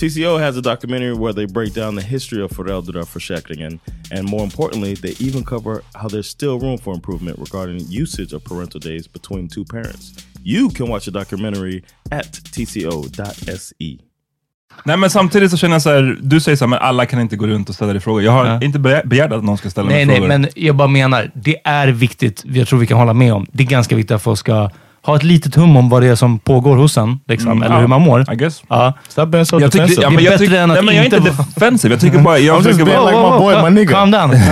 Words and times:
TCO 0.00 0.38
has 0.38 0.56
a 0.56 0.60
documentary 0.60 1.12
where 1.12 1.32
they 1.34 1.46
break 1.46 1.74
down 1.74 1.96
the 1.96 2.02
history 2.06 2.42
of 2.42 2.52
föräldraförsäkringen 2.52 3.78
and 4.18 4.28
more 4.30 4.44
importantly, 4.44 4.96
they 4.96 5.28
even 5.28 5.44
cover 5.44 5.80
how 5.92 6.08
there's 6.08 6.22
still 6.30 6.58
room 6.60 6.78
for 6.78 6.94
improvement 6.94 7.38
regarding 7.38 8.00
usage 8.02 8.32
of 8.36 8.44
parental 8.44 8.80
days 8.80 9.12
between 9.12 9.48
two 9.48 9.64
parents. 9.64 10.12
You 10.44 10.70
can 10.70 10.88
watch 10.88 11.04
the 11.04 11.10
documentary 11.10 11.82
at 12.10 12.32
tco.se. 12.32 13.98
Nej 14.84 14.96
men 14.96 15.10
samtidigt 15.10 15.50
så 15.50 15.56
känner 15.56 15.74
jag 15.74 15.82
så 15.82 15.90
här, 15.90 16.18
du 16.22 16.40
säger 16.40 16.56
så 16.56 16.64
här, 16.64 16.68
men 16.68 16.78
alla 16.78 17.06
kan 17.06 17.20
inte 17.20 17.36
gå 17.36 17.46
runt 17.46 17.68
och 17.68 17.74
ställa 17.74 17.92
dig 17.92 18.02
frågor. 18.02 18.22
Jag 18.22 18.32
har 18.32 18.46
Ja. 18.46 18.62
inte 18.62 18.78
begär- 18.78 19.06
begärt 19.06 19.32
att 19.32 19.44
någon 19.44 19.58
ska 19.58 19.70
ställa 19.70 19.88
Nej, 19.88 19.96
mig 19.96 20.06
nej, 20.06 20.16
frågor. 20.16 20.28
men 20.28 20.48
jag 20.56 20.76
bara 20.76 20.88
menar, 20.88 21.30
det 21.34 21.56
är 21.64 21.88
viktigt. 21.88 22.42
Jag 22.46 22.68
tror 22.68 22.78
vi 22.78 22.86
kan 22.86 22.98
hålla 22.98 23.12
med 23.14 23.32
om. 23.34 23.46
Det 23.52 23.62
är 23.64 23.68
ganska 23.68 23.96
viktigt 23.96 24.10
att 24.10 24.22
folk 24.22 24.38
ska 24.38 24.70
ha 25.06 25.16
ett 25.16 25.22
litet 25.22 25.54
hum 25.54 25.76
om 25.76 25.88
vad 25.88 26.02
det 26.02 26.08
är 26.08 26.14
som 26.14 26.38
pågår 26.38 26.76
hos 26.76 26.96
en, 26.98 27.18
liksom, 27.28 27.50
Mm, 27.52 27.62
eller 27.62 27.74
ja, 27.74 27.80
hur 27.80 27.86
man 27.88 28.00
mår. 28.02 28.32
I 28.32 28.36
guess. 28.36 28.62
Ja. 28.68 28.92
Stop 29.08 29.26
being 29.26 29.46
so 29.46 29.60
Jag 29.60 29.72
tycker, 29.72 29.82
defensive. 29.86 30.02
ja, 30.02 30.08
Det 30.08 30.14
är 30.14 30.16
men 30.16 30.24
jag 30.24 30.32
bättre 30.32 30.46
tycker, 30.46 30.60
än 30.62 30.70
att 30.70 30.76
nej, 30.76 30.84
men 30.84 30.94
jag 30.94 31.00
är 31.02 31.04
inte 31.04 31.16
inte 31.16 31.30
vara- 31.30 31.46
defensiv. 31.54 31.90
Jag 31.90 32.00
tycker 32.00 32.18
bara, 32.18 32.38
jag 32.38 32.54
I'm 32.54 32.56
just 32.56 32.68
försöker 32.68 32.84
being 32.84 32.98
bara... 33.04 33.10
like 33.10 33.46
my 33.54 33.62
boy, 33.62 33.70
my 33.70 33.80
nigga. 33.80 33.92
Calm 33.92 34.10
down. 34.10 34.30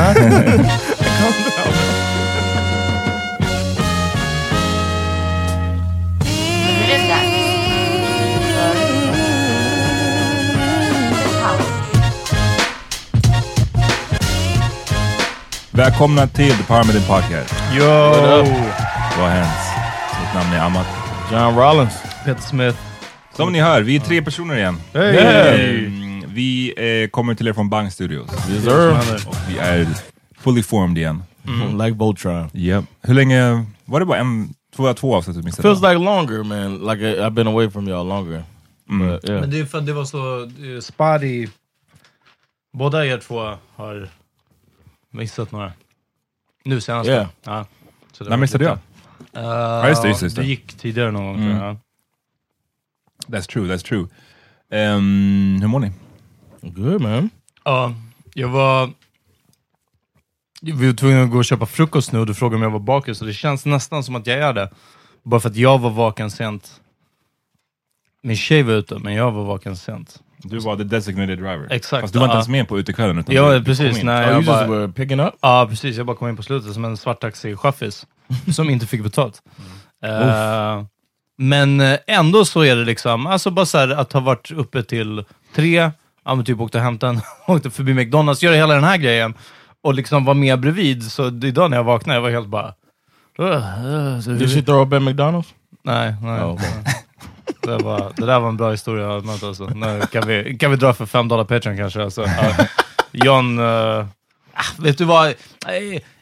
Välkomna 15.72 16.26
till 16.26 16.52
The 16.56 16.62
Power 16.64 16.84
Meeting 16.84 17.02
Podcast. 17.08 17.54
Yo! 17.78 17.84
Vad 19.20 19.30
hänt? 19.30 19.69
Mitt 20.30 20.42
namn 20.42 20.52
är 20.54 20.60
Amat. 20.60 20.86
John 21.32 21.56
Rollins. 21.56 22.02
Peter 22.24 22.42
Smith. 22.42 22.78
Som 23.32 23.52
ni 23.52 23.60
hör, 23.60 23.82
vi 23.82 23.96
är 23.96 24.00
tre 24.00 24.22
personer 24.22 24.56
igen. 24.56 24.76
Hey. 24.94 25.16
Ehm, 25.16 26.24
vi 26.26 26.74
eh, 26.76 27.10
kommer 27.10 27.34
till 27.34 27.48
er 27.48 27.52
från 27.52 27.70
Bang 27.70 27.92
Studios. 27.92 28.30
Och 28.30 28.50
vi 29.48 29.58
är 29.58 29.86
fully 30.38 30.62
formed 30.62 30.98
igen. 30.98 31.22
Like 31.72 31.90
Voltron. 31.90 32.50
Yep. 32.54 32.84
Hur 33.02 33.14
länge, 33.14 33.64
var 33.84 34.00
det 34.00 34.06
bara 34.06 34.18
en, 34.18 34.54
två, 34.76 34.94
två 34.94 35.16
avsnitt 35.16 35.36
du 35.36 35.42
missade? 35.42 35.62
Feels 35.62 35.82
like 35.82 35.94
longer, 35.94 36.42
man. 36.42 36.78
Like 36.78 37.10
I, 37.10 37.20
I've 37.20 37.30
been 37.30 37.46
away 37.46 37.70
from 37.70 37.88
y'all 37.88 38.08
longer. 38.08 38.44
But, 38.86 39.28
yeah. 39.28 39.40
Men 39.40 39.50
det 39.50 39.60
är 39.60 39.64
för 39.64 39.78
att 39.78 39.86
det 39.86 39.92
var 39.92 40.04
så 40.04 40.40
uh, 40.40 40.80
spotty. 40.80 41.48
Båda 42.72 43.06
er 43.06 43.18
två 43.18 43.54
har 43.76 44.08
missat 45.10 45.52
några. 45.52 45.72
Nu 46.64 46.80
senast. 46.80 47.08
Yeah. 47.08 47.26
Ja. 47.44 47.66
Så 48.12 48.24
När 48.24 48.36
missade 48.36 48.64
jag? 48.64 48.78
Uh, 49.20 49.42
Ja, 49.42 49.88
just 49.88 50.02
det, 50.02 50.08
just 50.08 50.20
det, 50.20 50.26
just 50.26 50.36
det 50.36 50.44
gick 50.44 50.74
tidigare 50.78 51.10
någon 51.10 51.24
gång 51.26 51.36
Mm. 51.36 51.48
tror 51.58 51.66
jag. 51.66 51.76
That's 53.26 53.46
true, 53.52 53.74
that's 53.74 53.84
true. 53.88 54.06
Ehm, 54.70 55.58
hur 55.60 55.68
mår 55.68 55.78
ni? 55.80 55.92
Good, 56.62 57.00
man. 57.02 57.30
Ja, 57.64 57.94
jag 58.34 58.48
var... 58.48 58.90
Vi 60.62 60.72
var 60.86 60.92
tvungna 60.94 61.22
att 61.22 61.30
gå 61.30 61.38
och 61.38 61.44
köpa 61.44 61.66
frukost 61.66 62.12
nu 62.12 62.18
och 62.18 62.26
du 62.26 62.34
frågade 62.34 62.56
om 62.56 62.62
jag 62.62 62.70
var 62.70 62.78
bakis, 62.80 63.18
så 63.18 63.24
det 63.24 63.32
känns 63.32 63.66
nästan 63.66 64.04
som 64.04 64.14
att 64.16 64.26
jag 64.26 64.38
är 64.38 64.52
det. 64.52 64.70
Bara 65.22 65.40
för 65.40 65.48
att 65.48 65.56
jag 65.56 65.78
var 65.78 65.90
vaken 65.90 66.30
sent. 66.30 66.80
Min 68.22 68.36
tjej 68.36 68.62
var 68.62 68.72
ute, 68.72 68.98
men 68.98 69.14
jag 69.14 69.32
var 69.32 69.44
vaken 69.44 69.76
sent. 69.76 70.22
Du 70.42 70.58
var 70.58 70.76
the 70.76 70.84
designated 70.84 71.38
driver. 71.38 71.66
Exakt, 71.70 72.00
Fast 72.00 72.12
du 72.12 72.18
var 72.18 72.26
inte 72.26 72.34
ens 72.34 72.48
med 72.48 72.68
på 72.68 72.78
utekvällen. 72.78 73.18
Utan 73.18 73.34
Ja, 73.34 73.52
du, 73.52 73.58
du 73.58 73.64
precis. 73.64 74.02
Nej, 74.02 74.26
Oh, 74.26 74.32
jag 74.32 74.44
bara, 74.44 74.66
were 74.66 74.88
picking 74.88 75.20
up? 75.20 75.34
ja, 75.40 75.66
precis. 75.70 75.96
Jag 75.96 76.06
bara 76.06 76.16
kom 76.16 76.28
in 76.28 76.36
på 76.36 76.42
slutet 76.42 76.74
som 76.74 76.84
en 76.84 76.96
svart 76.96 77.22
taxi-chaffis 77.22 78.06
som 78.52 78.70
inte 78.70 78.86
fick 78.86 79.02
betalt. 79.02 79.42
Eh, 80.04 80.82
men 81.38 81.80
eh, 81.80 81.98
ändå 82.06 82.44
så 82.44 82.64
är 82.64 82.76
det 82.76 82.84
liksom, 82.84 83.26
alltså 83.26 83.50
bara 83.50 83.66
så 83.66 83.78
här, 83.78 83.88
att 83.88 84.12
ha 84.12 84.20
varit 84.20 84.50
uppe 84.50 84.82
till 84.82 85.24
tre, 85.54 85.90
ja, 86.24 86.34
men 86.34 86.44
typ 86.44 86.60
åkte 86.60 86.78
och 86.78 86.84
hämtade 86.84 87.12
en, 87.12 87.20
åkte 87.54 87.70
förbi 87.70 87.94
McDonalds, 87.94 88.42
göra 88.42 88.54
hela 88.56 88.74
den 88.74 88.84
här 88.84 88.96
grejen 88.96 89.34
och 89.82 89.94
liksom 89.94 90.24
vara 90.24 90.34
med 90.34 90.60
bredvid. 90.60 91.10
Så 91.12 91.28
idag 91.28 91.70
när 91.70 91.76
jag 91.76 91.84
vaknade, 91.84 92.16
jag 92.16 92.22
var 92.22 92.30
helt 92.30 92.48
bara... 92.48 92.74
Uh, 93.40 93.46
uh, 93.46 94.20
så 94.20 94.62
throw 94.62 94.86
up 94.86 94.92
at 94.92 95.02
McDonald's? 95.02 95.46
Nej, 95.84 96.14
nej. 96.22 96.40
Oh. 96.40 96.60
Det, 97.60 97.76
var, 97.76 98.12
det 98.16 98.26
där 98.26 98.40
var 98.40 98.48
en 98.48 98.56
bra 98.56 98.70
historia. 98.70 99.08
Alltså. 99.08 99.64
Nu 99.64 100.00
kan, 100.12 100.26
vi, 100.26 100.56
kan 100.58 100.70
vi 100.70 100.76
dra 100.76 100.94
för 100.94 101.06
fem 101.06 101.28
dollar 101.28 101.44
Patreon 101.44 101.76
kanske? 101.76 102.02
Alltså. 102.02 102.26
John, 103.12 103.58
uh, 103.58 104.06
vet 104.78 104.98
du 104.98 105.04
vad? 105.04 105.34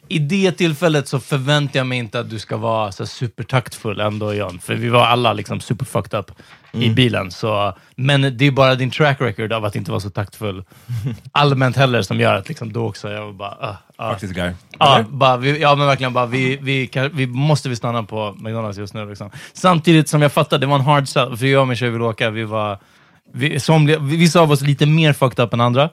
I 0.07 0.19
det 0.19 0.51
tillfället 0.51 1.07
så 1.07 1.19
förväntar 1.19 1.79
jag 1.79 1.87
mig 1.87 1.97
inte 1.97 2.19
att 2.19 2.29
du 2.29 2.39
ska 2.39 2.57
vara 2.57 2.91
så 2.91 3.05
supertaktfull 3.05 3.99
ändå 3.99 4.33
John. 4.33 4.59
För 4.59 4.75
vi 4.75 4.89
var 4.89 5.05
alla 5.05 5.33
liksom 5.33 5.59
super 5.59 5.85
fucked 5.85 6.19
up 6.19 6.31
i 6.71 6.89
bilen. 6.89 7.31
Så, 7.31 7.77
men 7.95 8.37
det 8.37 8.45
är 8.45 8.51
bara 8.51 8.75
din 8.75 8.91
track 8.91 9.21
record 9.21 9.53
av 9.53 9.65
att 9.65 9.75
inte 9.75 9.91
vara 9.91 10.01
så 10.01 10.09
taktfull 10.09 10.63
allmänt 11.31 11.75
heller 11.75 12.01
som 12.01 12.19
gör 12.19 12.35
att 12.35 12.49
liksom, 12.49 12.73
då 12.73 12.87
också 12.87 13.09
jag 13.09 13.25
var 13.25 13.33
bara... 13.33 13.69
Uh. 13.69 13.75
Faktiskt 13.99 14.33
guy. 14.33 14.51
Ja, 14.79 15.05
bara, 15.09 15.37
vi, 15.37 15.61
ja, 15.61 15.75
men 15.75 15.87
verkligen. 15.87 16.13
Bara, 16.13 16.25
vi, 16.25 16.57
vi, 16.61 16.87
kan, 16.87 17.09
vi 17.13 17.27
måste 17.27 17.69
vi 17.69 17.75
stanna 17.75 18.03
på 18.03 18.35
McDonalds 18.39 18.77
just 18.77 18.93
nu. 18.93 19.09
Liksom. 19.09 19.31
Samtidigt 19.53 20.09
som 20.09 20.21
jag 20.21 20.31
fattade, 20.31 20.65
det 20.65 20.67
var 20.67 20.75
en 20.75 20.81
hard 20.81 21.07
sell, 21.07 21.37
för 21.37 21.45
jag 21.45 21.61
och 21.61 21.67
min 21.67 21.77
tjej 21.77 21.89
ville 21.89 22.03
åka. 22.03 22.29
Vi 22.29 22.43
var, 22.43 22.79
vi, 23.33 23.59
somliga, 23.59 23.99
vissa 23.99 24.41
av 24.41 24.51
oss 24.51 24.61
lite 24.61 24.85
mer 24.85 25.13
fucked 25.13 25.45
up 25.45 25.53
än 25.53 25.61
andra. 25.61 25.89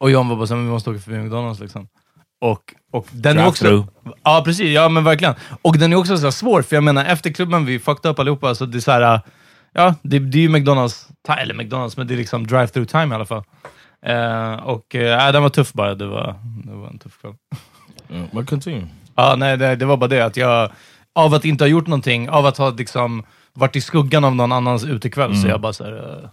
Och 0.00 0.10
John 0.10 0.28
var 0.28 0.36
bara 0.36 0.46
såhär, 0.46 0.62
vi 0.62 0.68
måste 0.68 0.90
åka 0.90 1.00
förbi 1.00 1.18
McDonalds. 1.18 1.60
Liksom. 1.60 1.88
Och, 2.40 2.74
och 2.92 3.06
den 3.10 3.38
är 3.38 3.46
också... 3.46 3.86
Ja, 4.22 4.42
precis. 4.44 4.74
Ja, 4.74 4.88
men 4.88 5.04
verkligen. 5.04 5.34
Och 5.62 5.78
den 5.78 5.92
är 5.92 5.96
också 5.96 6.18
så 6.18 6.32
svår, 6.32 6.62
för 6.62 6.76
jag 6.76 6.84
menar, 6.84 7.04
efter 7.04 7.30
klubben, 7.30 7.64
vi 7.64 7.78
fucked 7.78 8.10
up 8.10 8.18
allihopa, 8.18 8.54
så 8.54 8.66
det 8.66 8.78
är 8.78 8.80
så 8.80 8.90
här... 8.90 9.20
Ja, 9.72 9.94
det, 10.02 10.18
det 10.18 10.38
är 10.38 10.42
ju 10.42 10.48
McDonalds, 10.48 11.08
eller 11.38 11.54
McDonalds, 11.54 11.96
men 11.96 12.06
det 12.06 12.14
är 12.14 12.18
liksom 12.18 12.46
drive-through 12.46 12.84
time 12.84 13.14
i 13.14 13.16
alla 13.16 13.26
fall. 13.26 13.42
Eh, 14.04 14.54
och 14.54 14.94
uh, 14.94 15.32
den 15.32 15.42
var 15.42 15.48
tuff 15.48 15.72
bara. 15.72 15.94
Det 15.94 16.06
var, 16.06 16.34
det 16.64 16.72
var 16.72 16.88
en 16.88 16.98
tuff 16.98 17.20
kväll. 17.20 17.34
Mm, 18.10 18.28
but 18.32 18.48
continue. 18.48 18.86
Ja, 19.14 19.36
nej, 19.38 19.56
det, 19.56 19.76
det 19.76 19.84
var 19.84 19.96
bara 19.96 20.08
det 20.08 20.20
att 20.20 20.36
jag, 20.36 20.70
av 21.12 21.34
att 21.34 21.44
inte 21.44 21.64
ha 21.64 21.68
gjort 21.68 21.86
någonting, 21.86 22.30
av 22.30 22.46
att 22.46 22.58
ha 22.58 22.70
liksom 22.70 23.24
varit 23.52 23.76
i 23.76 23.80
skuggan 23.80 24.24
av 24.24 24.36
någon 24.36 24.52
annans 24.52 24.84
utekväll, 24.84 25.36
så 25.36 25.48
jag 25.48 25.60
bara 25.60 25.72
såhär... 25.72 25.92
Uh, 25.92 26.28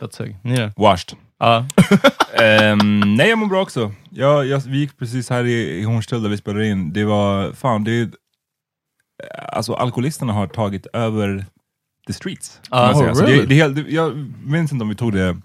that's 0.00 0.26
it. 0.26 0.36
Ni 0.42 0.56
då? 0.56 0.70
Washed. 0.76 1.18
Ja. 1.38 1.66
Ehm, 2.42 3.16
nej, 3.16 3.28
jag 3.28 3.38
mår 3.38 3.46
bra 3.46 3.62
också. 3.62 3.92
Jag, 4.10 4.46
jag, 4.46 4.62
vi 4.66 4.78
gick 4.78 4.98
precis 4.98 5.30
här 5.30 5.44
i, 5.44 5.80
i 5.80 5.82
Hornstull 5.84 6.22
där 6.22 6.30
vi 6.30 6.36
spelade 6.36 6.68
in. 6.68 6.92
Det 6.92 7.04
var, 7.04 7.52
fan, 7.52 7.84
det 7.84 8.10
alltså 9.52 9.74
alkoholisterna 9.74 10.32
har 10.32 10.46
tagit 10.46 10.86
över 10.92 11.44
the 12.06 12.12
streets. 12.12 12.60
säga. 12.70 12.92
oh, 12.92 13.26
really? 13.26 13.46
det 13.46 13.68
det, 13.68 13.90
jag 13.90 14.16
minns 14.44 14.72
inte 14.72 14.82
om 14.82 14.88
vi 14.88 14.94
tog 14.94 15.12
det 15.12 15.36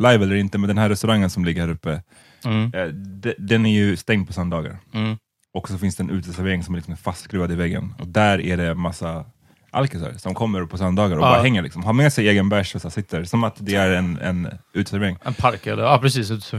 live 0.00 0.24
eller 0.24 0.34
inte, 0.36 0.58
men 0.58 0.68
den 0.68 0.78
här 0.78 0.88
restaurangen 0.88 1.30
som 1.30 1.44
ligger 1.44 1.60
här 1.62 1.68
uppe, 1.70 2.02
Mm. 2.44 2.72
eh, 2.74 2.86
de, 2.94 3.34
den 3.38 3.66
är 3.66 3.72
ju 3.72 3.96
stängd 3.96 4.26
på 4.26 4.32
söndagar. 4.32 4.78
Mm. 4.94 5.16
Och 5.54 5.68
så 5.68 5.78
finns 5.78 5.96
det 5.96 6.02
en 6.02 6.10
uteservering 6.10 6.62
som 6.62 6.74
är 6.74 6.78
liksom 6.78 6.96
fastskruvad 6.96 7.52
i 7.52 7.54
väggen. 7.54 7.94
Och 7.98 8.06
där 8.08 8.40
är 8.40 8.56
det 8.56 8.74
massa 8.74 9.24
alkisar 9.70 10.12
som 10.16 10.34
kommer 10.34 10.64
på 10.64 10.78
söndagar 10.78 11.16
och 11.16 11.22
Ja. 11.22 11.30
bara 11.30 11.42
hänger. 11.42 11.62
Liksom. 11.62 11.84
Har 11.84 11.92
med 11.92 12.12
sig 12.12 12.28
egen 12.28 12.48
bärs 12.48 12.74
och 12.74 12.80
så 12.82 12.90
sitter, 12.90 13.24
som 13.24 13.44
att 13.44 13.54
det 13.58 13.74
är 13.74 13.90
en, 13.90 14.18
en 14.18 14.48
uteservering. 14.74 15.16
En 15.24 15.34
park 15.34 15.66
eller? 15.66 15.82
Ja, 15.82 15.98
precis. 15.98 16.30
Ut- 16.30 16.52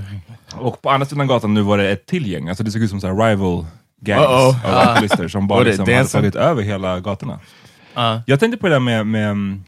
Och 0.56 0.82
på 0.82 0.90
andra 0.90 1.06
sidan 1.06 1.28
gatan 1.28 1.54
nu 1.54 1.62
var 1.62 1.78
det 1.78 1.92
ett 1.92 2.06
till 2.06 2.28
gäng, 2.28 2.50
alltså 2.50 2.64
det 2.64 2.72
såg 2.72 2.82
ut 2.82 2.90
som 2.90 3.02
så 3.02 3.08
här 3.08 3.30
rival 3.30 3.66
gangs 4.02 4.22
Uh-oh. 4.28 4.66
av 4.66 4.76
alkoholister 4.76 5.28
som 5.28 5.48
bara 5.48 5.64
liksom 5.64 5.94
hade 5.94 6.06
tagit 6.08 6.36
över 6.36 6.64
hela 6.64 7.00
gatorna. 7.00 7.40
Ja. 7.94 8.24
Jag 8.28 8.40
tänkte 8.40 8.58
på 8.58 8.68
det 8.68 8.76
där 8.76 8.80
med, 8.80 9.08
med 9.08 9.30
mm, 9.30 9.64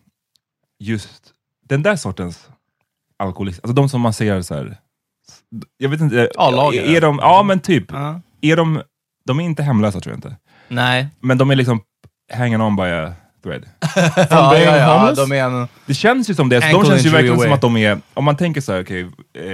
just 0.80 1.22
den 1.70 1.84
där 1.84 1.96
sortens 1.96 2.48
alkoholister, 3.24 3.64
alltså 3.64 3.74
de 3.76 3.90
som 3.90 4.02
man 4.02 4.14
ser 4.14 4.42
så 4.42 4.56
här. 4.56 4.78
jag 5.78 5.90
vet 5.90 6.02
inte, 6.02 6.30
A-lagare. 6.38 6.86
är 6.98 7.02
de, 7.02 7.20
ja 7.22 7.44
men 7.44 7.60
typ, 7.60 7.86
Ja. 7.92 8.22
är 8.42 8.56
de, 8.56 8.82
de 9.26 9.40
är 9.40 9.44
inte 9.44 9.64
hemlösa 9.64 10.00
tror 10.00 10.12
jag 10.14 10.18
inte, 10.18 10.36
Nej. 10.68 11.08
men 11.20 11.38
de 11.38 11.52
är 11.52 11.56
liksom 11.56 11.82
hanging 12.34 12.62
on 12.62 12.76
by 12.76 12.84
a 12.84 13.14
thread. 13.44 13.66
Ja, 14.30 14.58
ja, 14.58 14.78
ja, 14.78 15.14
de 15.16 15.32
är 15.32 15.44
en... 15.44 15.68
Det 15.86 15.94
känns 15.94 16.30
ju 16.30 16.34
som 16.36 16.50
det, 16.50 16.60
de 16.60 16.86
känns 16.86 17.06
ju 17.06 17.10
verkligen 17.10 17.36
away. 17.36 17.46
som 17.46 17.54
att 17.54 17.62
de 17.62 17.78
är, 17.78 18.00
om 18.14 18.24
man 18.24 18.38
tänker 18.38 18.62
så 18.62 18.74
här, 18.74 18.84
okej, 18.84 19.02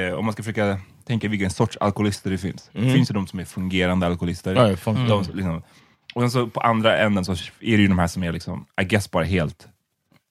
eh, 0.07 0.13
om 0.13 0.25
man 0.25 0.33
ska 0.33 0.43
försöka 0.43 0.79
tänka 1.07 1.27
vilken 1.27 1.49
sorts 1.49 1.77
alkoholister 1.77 2.29
det 2.31 2.37
finns. 2.37 2.69
Det 2.73 2.93
finns 2.93 3.09
ju 3.11 3.13
de 3.13 3.27
som 3.27 3.39
är 3.39 3.45
fungerande 3.45 4.05
alkoholister. 4.07 4.55
De, 4.55 4.77
som 5.25 5.35
liksom, 5.35 5.61
och 6.15 6.21
sen 6.21 6.31
så 6.31 6.47
på 6.47 6.59
andra 6.61 6.97
änden 6.97 7.25
så 7.25 7.31
är 7.31 7.37
det 7.59 7.67
ju 7.81 7.87
de 7.87 7.99
här 7.99 8.07
som 8.07 8.23
är 8.23 8.31
liksom, 8.31 8.65
I 8.81 8.85
guess 8.85 9.11
bara 9.11 9.23
helt 9.23 9.67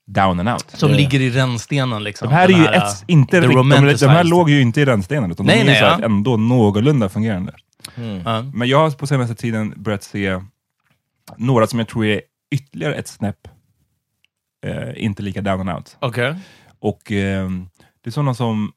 down 0.08 0.40
and 0.40 0.48
out. 0.48 0.70
Som 0.70 0.88
Yeah. 0.90 1.00
ligger 1.02 1.20
i 1.20 1.30
rännstenen. 1.30 2.04
Liksom. 2.04 2.28
De 2.28 2.34
här 2.34 2.48
är 2.48 2.52
ju 2.58 2.64
äh, 2.64 2.82
ett, 2.82 3.04
inte 3.06 3.40
the 3.40 3.46
rikt- 3.46 3.54
de, 3.54 3.96
de 4.00 4.06
här 4.08 4.24
låg 4.24 4.50
ju 4.50 4.60
inte 4.60 4.80
i 4.80 4.84
rännstenen, 4.84 5.30
utan 5.30 5.46
Nej, 5.46 5.54
de 5.56 5.60
är 5.60 5.64
nej, 5.64 5.74
ju 5.74 5.80
så 5.80 5.86
här 5.86 5.98
ja. 5.98 6.04
ändå 6.04 6.36
någorlunda 6.36 7.08
fungerande. 7.08 7.54
Ja. 8.24 8.42
Men 8.42 8.68
jag 8.68 8.78
har 8.78 8.90
på 8.90 9.06
senaste 9.06 9.34
tiden 9.34 9.74
börjat 9.76 10.02
se 10.02 10.40
några 11.36 11.66
som 11.66 11.78
jag 11.78 11.88
tror 11.88 12.06
är 12.06 12.20
ytterligare 12.50 12.94
ett 12.94 13.08
snäpp 13.08 13.48
eh, 14.66 15.04
inte 15.04 15.22
lika 15.22 15.40
down 15.42 15.60
and 15.60 15.70
out. 15.70 15.96
Okej. 16.00 16.34
Och 16.80 17.12
ehm, 17.12 17.68
det 18.04 18.10
är 18.10 18.12
sådana 18.12 18.34
som, 18.34 18.72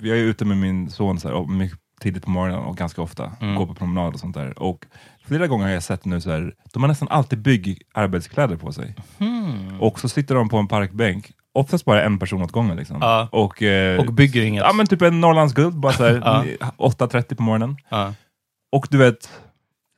vi 0.00 0.10
är 0.10 0.14
ute 0.14 0.44
med 0.44 0.56
min 0.56 0.90
son 0.90 1.20
så 1.20 1.28
här, 1.28 1.34
och 1.34 1.50
mycket 1.50 1.78
tidigt 2.00 2.24
på 2.24 2.30
morgonen 2.30 2.58
och 2.60 2.76
ganska 2.76 3.02
ofta, 3.02 3.32
Mm. 3.40 3.54
går 3.54 3.66
på 3.66 3.74
promenad 3.74 4.14
och 4.14 4.20
sånt 4.20 4.34
där. 4.34 4.58
Och 4.62 4.86
flera 5.24 5.46
gånger 5.46 5.64
har 5.66 5.72
jag 5.72 5.82
sett 5.82 6.04
nu 6.04 6.20
så 6.20 6.30
här, 6.30 6.54
de 6.72 6.82
har 6.82 6.88
nästan 6.88 7.08
alltid 7.08 7.38
byggarbetskläder 7.38 8.56
på 8.56 8.72
sig. 8.72 8.94
Hmm. 9.18 9.80
Och 9.80 10.00
så 10.00 10.08
sitter 10.08 10.34
de 10.34 10.48
på 10.48 10.56
en 10.56 10.68
parkbänk, 10.68 11.32
oftast 11.54 11.84
bara 11.84 12.02
en 12.02 12.18
person 12.18 12.42
åt 12.42 12.52
gången. 12.52 12.76
Liksom. 12.76 12.96
Ja. 13.00 13.28
Och, 13.32 13.62
eh, 13.62 14.00
Och 14.00 14.12
bygger 14.12 14.42
inget. 14.42 14.64
ja, 14.64 14.72
men 14.72 14.86
typ 14.86 15.02
en 15.02 15.20
Norrlandsguld, 15.20 15.74
bara 15.80 15.92
så 15.92 16.04
här, 16.04 16.22
Ja. 16.60 16.66
8.30 16.76 17.34
på 17.34 17.42
morgonen. 17.42 17.76
Ja. 17.88 18.14
Och 18.72 18.86
du 18.90 18.98
vet, 18.98 19.30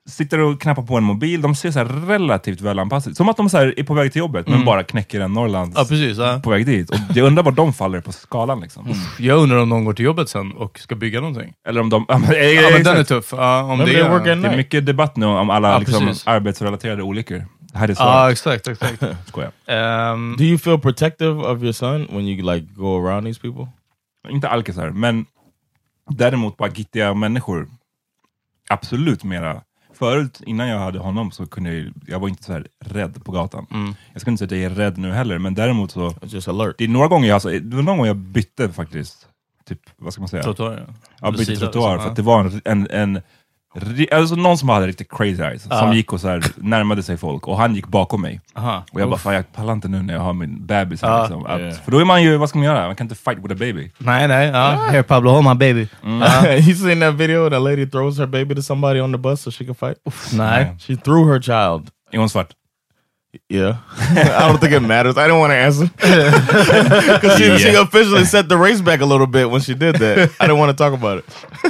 sitter 0.08 0.38
och 0.38 0.60
knappar 0.60 0.82
på 0.82 0.96
en 0.96 1.04
mobil, 1.04 1.42
de 1.42 1.54
ser 1.54 1.70
så 1.70 1.78
här 1.78 1.86
relativt 1.86 2.60
välanpassade 2.60 3.14
Som 3.16 3.28
att 3.28 3.36
de 3.36 3.50
så 3.50 3.58
här 3.58 3.74
är 3.76 3.82
på 3.84 3.94
väg 3.94 4.12
till 4.12 4.18
jobbet, 4.20 4.48
men 4.48 4.64
bara 4.64 4.82
knäcker 4.84 5.20
en 5.20 5.32
Norrlands 5.32 5.76
Mm. 5.76 5.84
ja, 5.84 5.88
precis. 5.88 6.18
Ja. 6.18 6.40
på 6.44 6.50
väg 6.50 6.66
dit. 6.66 6.90
Och 6.90 6.96
jag 7.14 7.26
undrar 7.26 7.42
var 7.42 7.52
de 7.52 7.72
faller 7.72 8.00
på 8.00 8.12
skalan. 8.12 8.60
Liksom. 8.60 8.94
Jag 9.18 9.38
undrar 9.38 9.56
om 9.58 9.68
någon 9.68 9.84
går 9.84 9.92
till 9.92 10.04
jobbet 10.04 10.28
sen 10.28 10.52
och 10.52 10.78
ska 10.78 10.94
bygga 10.94 11.20
någonting. 11.20 11.52
Eller 11.68 11.80
om 11.80 11.88
de... 11.90 12.04
Ja, 12.08 12.18
men, 12.18 12.30
Ja, 12.54 12.70
men 12.72 12.82
den 12.84 12.96
är 12.96 13.04
tuff. 13.04 13.28
Ja, 13.36 13.62
om 13.62 13.78
det 13.78 13.84
är... 13.84 14.24
det 14.36 14.48
är 14.48 14.56
mycket 14.56 14.86
debatt 14.86 15.16
nu 15.16 15.26
om 15.26 15.50
alla 15.50 15.72
Ja, 15.72 15.78
liksom, 15.78 16.14
arbetsrelaterade 16.24 17.02
olyckor. 17.02 17.44
Det 17.72 17.78
här 17.78 17.84
är 17.88 17.92
Ja, 17.92 17.94
svaret. 17.96 18.32
exakt. 18.32 18.68
exakt. 18.68 19.04
Skojar. 19.28 19.50
Ehm, 19.66 20.34
Do 20.38 20.44
you 20.44 20.58
feel 20.58 20.78
protective 20.78 21.30
of 21.42 21.62
your 21.62 21.72
son 21.72 22.06
when 22.10 22.20
you 22.28 22.54
like 22.54 22.66
go 22.74 23.06
around 23.06 23.26
these 23.26 23.40
people? 23.40 23.66
Inte 24.28 24.48
alkisar, 24.48 24.90
men 24.90 25.26
däremot 26.10 26.56
bara 26.56 26.68
gittiga 26.68 27.14
människor. 27.14 27.68
Absolut 28.68 29.24
mera. 29.24 29.60
Förut, 29.98 30.42
innan 30.46 30.68
jag 30.68 30.78
hade 30.78 30.98
honom, 30.98 31.30
så 31.30 31.46
kunde 31.46 31.74
jag, 31.74 31.92
jag 32.06 32.20
var 32.20 32.28
inte 32.28 32.44
så 32.44 32.52
här 32.52 32.66
rädd 32.80 33.24
på 33.24 33.32
gatan. 33.32 33.66
Mm. 33.70 33.94
Jag 34.12 34.20
ska 34.20 34.30
inte 34.30 34.48
säga 34.48 34.58
att 34.58 34.62
jag 34.62 34.72
är 34.72 34.84
rädd 34.84 34.98
nu 34.98 35.12
heller, 35.12 35.38
men 35.38 35.54
däremot 35.54 35.90
så... 35.90 36.14
Just 36.22 36.48
alert. 36.48 36.74
Det 36.78 36.84
är 36.84 36.88
några 36.88 37.08
gånger 37.08 37.28
jag, 37.28 37.34
alltså, 37.34 37.48
det 37.48 37.76
var 37.76 37.82
någon 37.82 37.98
gång 37.98 38.06
jag 38.06 38.16
bytte 38.16 38.68
faktiskt. 38.68 39.28
Typ, 39.68 39.80
vad 39.96 40.12
ska 40.12 40.22
man 40.22 40.28
säga? 40.28 40.42
Trottoar, 40.42 40.84
ja. 40.86 40.94
Ja, 41.20 41.30
bytte 41.30 41.56
trottoar 41.56 41.92
liksom, 41.92 42.02
för 42.02 42.10
att 42.10 42.16
det 42.16 42.22
var 42.22 42.40
en, 42.44 42.60
en, 42.64 42.90
en 42.90 43.22
alltså 44.12 44.34
någon 44.34 44.58
som 44.58 44.68
hade 44.68 44.86
riktigt 44.86 45.10
crazy 45.10 45.42
eyes, 45.42 45.62
som 45.62 45.70
Ja. 45.72 45.94
gick 45.94 46.12
och 46.12 46.20
så 46.20 46.28
här, 46.28 46.42
närmade 46.56 47.02
sig 47.02 47.16
folk 47.16 47.48
och 47.48 47.56
han 47.58 47.74
gick 47.74 47.86
bakom 47.86 48.20
mig. 48.22 48.40
Aha. 48.56 48.84
Och 48.92 49.00
jag 49.00 49.08
bara, 49.08 49.14
Uff. 49.16 49.22
fan 49.22 49.34
jag 49.34 49.52
pallar 49.52 49.72
inte 49.72 49.88
nu 49.88 50.02
när 50.02 50.14
jag 50.14 50.20
har 50.20 50.32
min 50.32 50.66
bebis 50.66 51.02
här. 51.02 51.08
Ja. 51.10 51.20
Liksom. 51.22 51.46
Yeah. 51.60 51.72
För 51.74 51.90
då 51.92 51.98
är 51.98 52.04
man 52.04 52.22
ju, 52.22 52.36
vad 52.36 52.48
ska 52.48 52.58
man 52.58 52.66
göra? 52.66 52.86
Man 52.86 52.96
kan 52.96 53.04
inte 53.04 53.14
fight 53.14 53.38
with 53.38 53.52
a 53.52 53.56
baby. 53.58 53.90
Nej, 53.98 54.28
nej. 54.28 54.46
Ja. 54.48 54.70
Here 54.90 55.02
Pablo, 55.02 55.30
hold 55.30 55.44
my 55.44 55.54
baby. 55.54 55.88
you 56.68 56.74
seen 56.74 57.00
that 57.00 57.14
video? 57.14 57.50
That 57.50 57.62
lady 57.62 57.86
throws 57.90 58.18
her 58.18 58.26
baby 58.26 58.54
to 58.54 58.62
somebody 58.62 59.00
on 59.00 59.12
the 59.12 59.18
bus 59.18 59.40
so 59.42 59.50
she 59.50 59.64
can 59.64 59.74
fight. 59.74 59.96
Nej. 60.32 60.76
She 60.78 60.96
threw 60.96 61.32
her 61.32 61.40
child. 61.40 61.90
Är 62.12 62.18
hon 62.18 62.28
svart? 62.28 62.48
Yeah, 63.48 63.76
I 63.98 64.48
don't 64.48 64.58
think 64.58 64.72
it 64.72 64.80
matters. 64.80 65.16
I 65.18 65.26
didn't 65.26 65.40
want 65.40 65.50
to 65.50 65.56
answer 65.56 65.84
because 67.14 67.38
she, 67.38 67.58
she 67.58 67.74
officially 67.74 68.24
set 68.24 68.48
the 68.48 68.56
race 68.56 68.80
back 68.80 69.00
a 69.00 69.04
little 69.04 69.26
bit 69.26 69.50
when 69.50 69.60
she 69.60 69.74
did 69.74 69.96
that. 69.96 70.30
I 70.40 70.46
didn't 70.46 70.58
want 70.58 70.70
to 70.70 70.84
talk 70.84 70.94
about 70.94 71.18
it. 71.18 71.24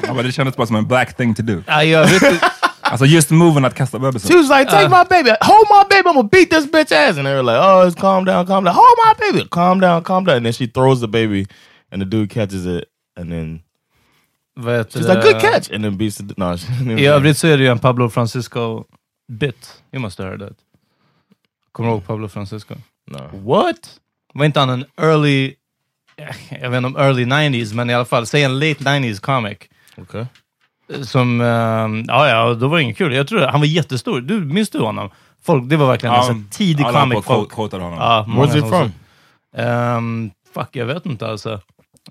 Ja, 0.07 0.15
men 0.15 0.25
det 0.25 0.33
kändes 0.33 0.57
bara 0.57 0.67
som 0.67 0.77
en 0.77 0.87
black 0.87 1.17
thing 1.17 1.35
to 1.35 1.43
do. 1.43 1.63
Ah, 1.67 1.83
ja, 1.83 2.01
jag 2.01 2.07
vet 2.07 2.23
inte. 2.33 2.51
Alltså 2.91 3.07
just 3.07 3.31
moven 3.31 3.65
att 3.65 3.75
kasta 3.75 3.99
She 3.99 4.37
was 4.37 4.49
like, 4.49 4.71
"Take 4.71 4.87
uh. 4.87 4.91
my 4.91 5.05
baby, 5.09 5.31
hold 5.41 5.67
my 5.71 5.85
baby. 5.91 6.09
I'm 6.09 6.15
gonna 6.15 6.29
beat 6.33 6.51
this 6.51 6.67
bitch 6.67 6.93
ass." 6.93 7.17
And 7.19 7.27
they 7.27 7.35
were 7.35 7.43
like, 7.43 7.59
"Oh, 7.59 7.87
it's 7.87 8.01
calm 8.01 8.25
down, 8.25 8.47
calm 8.47 8.65
down. 8.65 8.75
Hold 8.75 8.99
my 9.07 9.15
baby, 9.19 9.49
calm 9.49 9.81
down, 9.81 10.03
calm 10.03 10.25
down." 10.25 10.37
And 10.37 10.47
then 10.47 10.53
she 10.53 10.67
throws 10.67 11.01
the 11.01 11.09
baby, 11.09 11.47
and 11.93 12.01
the 12.03 12.07
dude 12.07 12.31
catches 12.31 12.67
it, 12.67 12.85
and 13.17 13.31
then 13.31 13.61
Vad 14.57 14.79
heter 14.79 14.99
she's 14.99 15.09
like, 15.09 15.19
uh, 15.19 15.33
"Good 15.33 15.41
catch," 15.41 15.71
and 15.71 15.85
then 15.85 15.97
beats 15.97 16.17
the 16.17 16.35
no. 16.37 16.57
she- 16.57 17.01
I 17.01 17.07
övrigt 17.07 17.39
så 17.39 17.47
är 17.47 17.57
det 17.57 17.63
ju 17.63 17.71
en 17.71 17.79
Pablo 17.79 18.09
Francisco-bit. 18.09 19.83
You 19.93 20.01
must 20.01 20.19
have 20.19 20.29
heard 20.29 20.41
that. 20.41 20.68
Kommer 21.79 21.91
du 21.91 21.95
ihåg 21.97 22.07
Pablo 22.07 22.29
Francisco? 22.29 22.75
no. 23.11 23.19
What? 23.55 24.01
Var 24.35 24.45
inte 24.45 24.61
han 24.61 24.71
en 24.71 24.85
early, 25.01 25.55
jag 26.61 26.71
vet 26.71 26.77
inte 26.77 26.87
om 26.87 26.97
early 26.97 27.25
90s, 27.25 27.75
men 27.75 27.91
i 27.91 27.95
alla 27.95 28.05
fall, 28.05 28.27
säg 28.27 28.43
en 28.43 28.59
late 28.59 28.85
90s 28.85 29.21
comic. 29.21 29.59
Okay. 29.97 30.25
Som, 31.05 31.41
ehm, 31.41 32.05
ja 32.09 32.29
ja, 32.29 32.55
då 32.55 32.69
var 32.69 32.77
det 32.77 32.83
inget 32.83 32.97
kul. 32.99 33.15
Jag 33.15 33.29
tror 33.29 33.41
han 33.41 33.61
var 33.61 33.67
jättestor. 33.67 34.21
Du, 34.21 34.41
minns 34.45 34.71
du 34.71 34.79
honom? 34.79 35.11
Folk, 35.43 35.65
det 35.69 35.77
var 35.77 35.87
verkligen 35.87 36.15
en 36.15 36.23
sån 36.25 36.49
tidig 36.51 36.85
alla 36.85 37.01
comic. 37.01 37.17
på 37.17 37.23
Folk. 37.23 37.51
quotar 37.53 37.79
honom. 37.81 37.99
Ja, 37.99 38.25
Where's 38.29 38.55
he 38.55 38.61
som- 38.61 38.71
from? 38.71 38.93
Ehm, 39.57 40.31
fuck, 40.55 40.69
jag 40.73 40.87
vet 40.87 41.07
inte 41.07 41.27
alltså. 41.27 41.61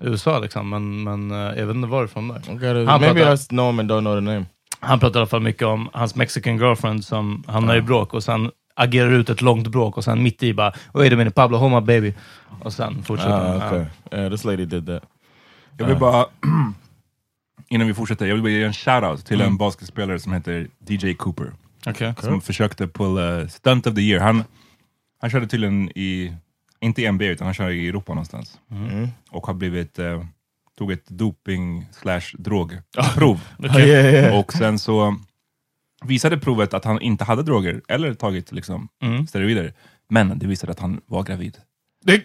USA 0.00 0.38
liksom, 0.38 0.68
men, 0.68 1.02
men 1.02 1.30
eh, 1.30 1.58
jag 1.58 1.66
vet 1.66 1.76
inte 1.76 1.88
varifrån 1.88 2.28
där. 2.28 2.54
Okay, 2.54 2.84
Han 2.84 3.00
maybe 3.00 3.20
I 3.20 3.24
pratar- 3.24 3.48
know 3.48 3.66
him 3.70 3.78
and 3.80 3.90
don't 3.90 4.00
know 4.00 4.14
the 4.16 4.20
name. 4.20 4.44
Han 4.80 5.00
pratar 5.00 5.16
i 5.16 5.20
alla 5.20 5.26
fall 5.26 5.40
mycket 5.40 5.62
om 5.66 5.88
hans 5.92 6.14
mexican 6.14 6.58
girlfriend 6.58 7.04
som 7.04 7.44
hamnar 7.46 7.76
i 7.76 7.80
bråk 7.82 8.14
och 8.14 8.22
sen 8.24 8.50
agerar 8.78 9.10
ut 9.10 9.30
ett 9.30 9.42
långt 9.42 9.68
bråk 9.68 9.96
och 9.96 10.04
sen 10.04 10.22
mitt 10.22 10.42
i 10.42 10.54
bara 10.54 10.72
Wait 10.92 11.12
a 11.12 11.16
minute 11.16 11.34
Pablo, 11.34 11.56
hold 11.58 11.72
my 11.72 11.80
baby. 11.80 12.14
Och 12.62 12.72
sen 12.72 13.02
fortsätter 13.02 13.62
Ah, 13.62 13.66
okay. 13.68 13.84
Yeah, 14.12 14.30
this 14.32 14.44
lady 14.44 14.64
did 14.64 14.86
that. 14.86 15.02
Jag 15.78 15.86
vill 15.86 15.96
bara, 15.96 16.26
innan 17.68 17.86
vi 17.86 17.94
fortsätter, 17.94 18.26
jag 18.26 18.34
vill 18.34 18.42
bara 18.42 18.50
ge 18.52 18.62
en 18.64 18.72
shoutout 18.72 19.26
till 19.26 19.40
Mm. 19.40 19.52
en 19.52 19.56
basketspelare 19.56 20.18
som 20.18 20.32
heter 20.32 20.68
DJ 20.88 21.14
Cooper. 21.14 21.52
Ja. 21.84 21.90
Okej. 21.90 22.14
Som 22.20 22.40
försökte 22.40 22.88
pulla 22.88 23.48
stunt 23.48 23.86
of 23.86 23.94
the 23.94 24.00
year. 24.00 24.20
Han, 24.24 24.44
han 25.20 25.30
körde 25.30 25.46
tydligen 25.46 25.88
i, 25.94 26.34
inte 26.80 27.02
i 27.02 27.12
NBA, 27.12 27.24
utan 27.24 27.44
han 27.46 27.54
körde 27.54 27.74
i 27.74 27.88
Europa 27.88 28.12
någonstans. 28.14 28.58
Mm. 28.70 29.08
Och 29.30 29.46
har 29.46 29.54
blivit, 29.54 29.98
eh, 29.98 30.24
tog 30.78 30.92
ett 30.92 31.08
doping 31.08 31.86
slash 31.92 32.20
drogprov. 32.38 33.40
Yeah, 33.62 33.76
yeah. 33.86 34.38
Och 34.38 34.52
sen 34.52 34.78
så 34.78 35.16
visade 36.04 36.38
provet 36.38 36.74
att 36.74 36.84
han 36.84 37.00
inte 37.00 37.24
hade 37.24 37.42
droger, 37.42 37.80
eller 37.88 38.14
tagit 38.14 38.52
liksom, 38.52 38.88
Mm. 39.02 39.26
steroider. 39.26 39.72
Men 40.10 40.38
det 40.38 40.46
visade 40.46 40.72
att 40.72 40.80
han 40.80 41.00
var 41.06 41.22
gravid. 41.22 41.56
Det- 42.04 42.22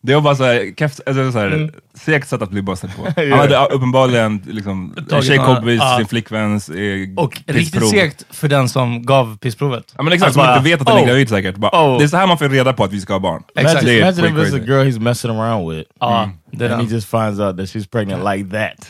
var 0.14 0.20
bara 0.20 0.34
såhär, 0.36 0.74
keft, 0.78 1.00
alltså 1.06 1.38
Mm. 1.38 1.70
segt 1.94 2.28
sätt 2.28 2.42
att 2.42 2.50
bli 2.50 2.62
bussad 2.62 2.90
på. 2.96 3.02
Han 3.30 3.38
hade 3.38 3.66
uppenbarligen 3.66 4.42
liksom, 4.46 4.94
en 5.12 5.22
tjejkompis, 5.22 5.80
sin 5.96 6.06
flickväns 6.06 6.68
eh, 6.68 7.08
Och 7.16 7.32
riktigt 7.36 7.54
pissprov. 7.56 7.88
segt 7.88 8.24
för 8.30 8.48
den 8.48 8.68
som 8.68 9.02
gav 9.02 9.36
pissprovet. 9.38 9.94
Ja 9.96 10.02
men 10.02 10.12
exakt, 10.12 10.28
Att 10.28 10.34
som 10.34 10.40
bara, 10.40 10.56
inte 10.56 10.70
vet 10.70 10.80
att 10.80 10.86
den 10.86 10.96
är 10.96 11.02
oh, 11.02 11.06
gravid 11.06 11.28
säkert. 11.28 11.56
Bara, 11.56 11.70
Oh. 11.94 11.98
Det 11.98 12.04
är 12.04 12.08
så 12.08 12.16
här 12.16 12.26
man 12.26 12.38
får 12.38 12.48
reda 12.48 12.72
på 12.72 12.84
att 12.84 12.92
vi 12.92 13.00
ska 13.00 13.12
ha 13.12 13.20
barn. 13.20 13.42
Exakt. 13.56 13.84
Det 13.84 13.98
Imagine, 13.98 14.26
if 14.26 14.52
it's 14.52 14.56
a 14.56 14.64
girl 14.66 14.86
he's 14.88 15.00
messing 15.00 15.30
around 15.30 15.70
with, 15.70 15.90
Ja, 16.00 16.30
det 16.52 16.66
är 16.66 16.70
and 16.70 16.88
he 16.88 16.94
just 16.94 17.10
finds 17.10 17.40
out 17.40 17.56
that 17.56 17.66
she's 17.66 17.88
pregnant 17.90 18.24
like 18.36 18.50
that, 18.50 18.86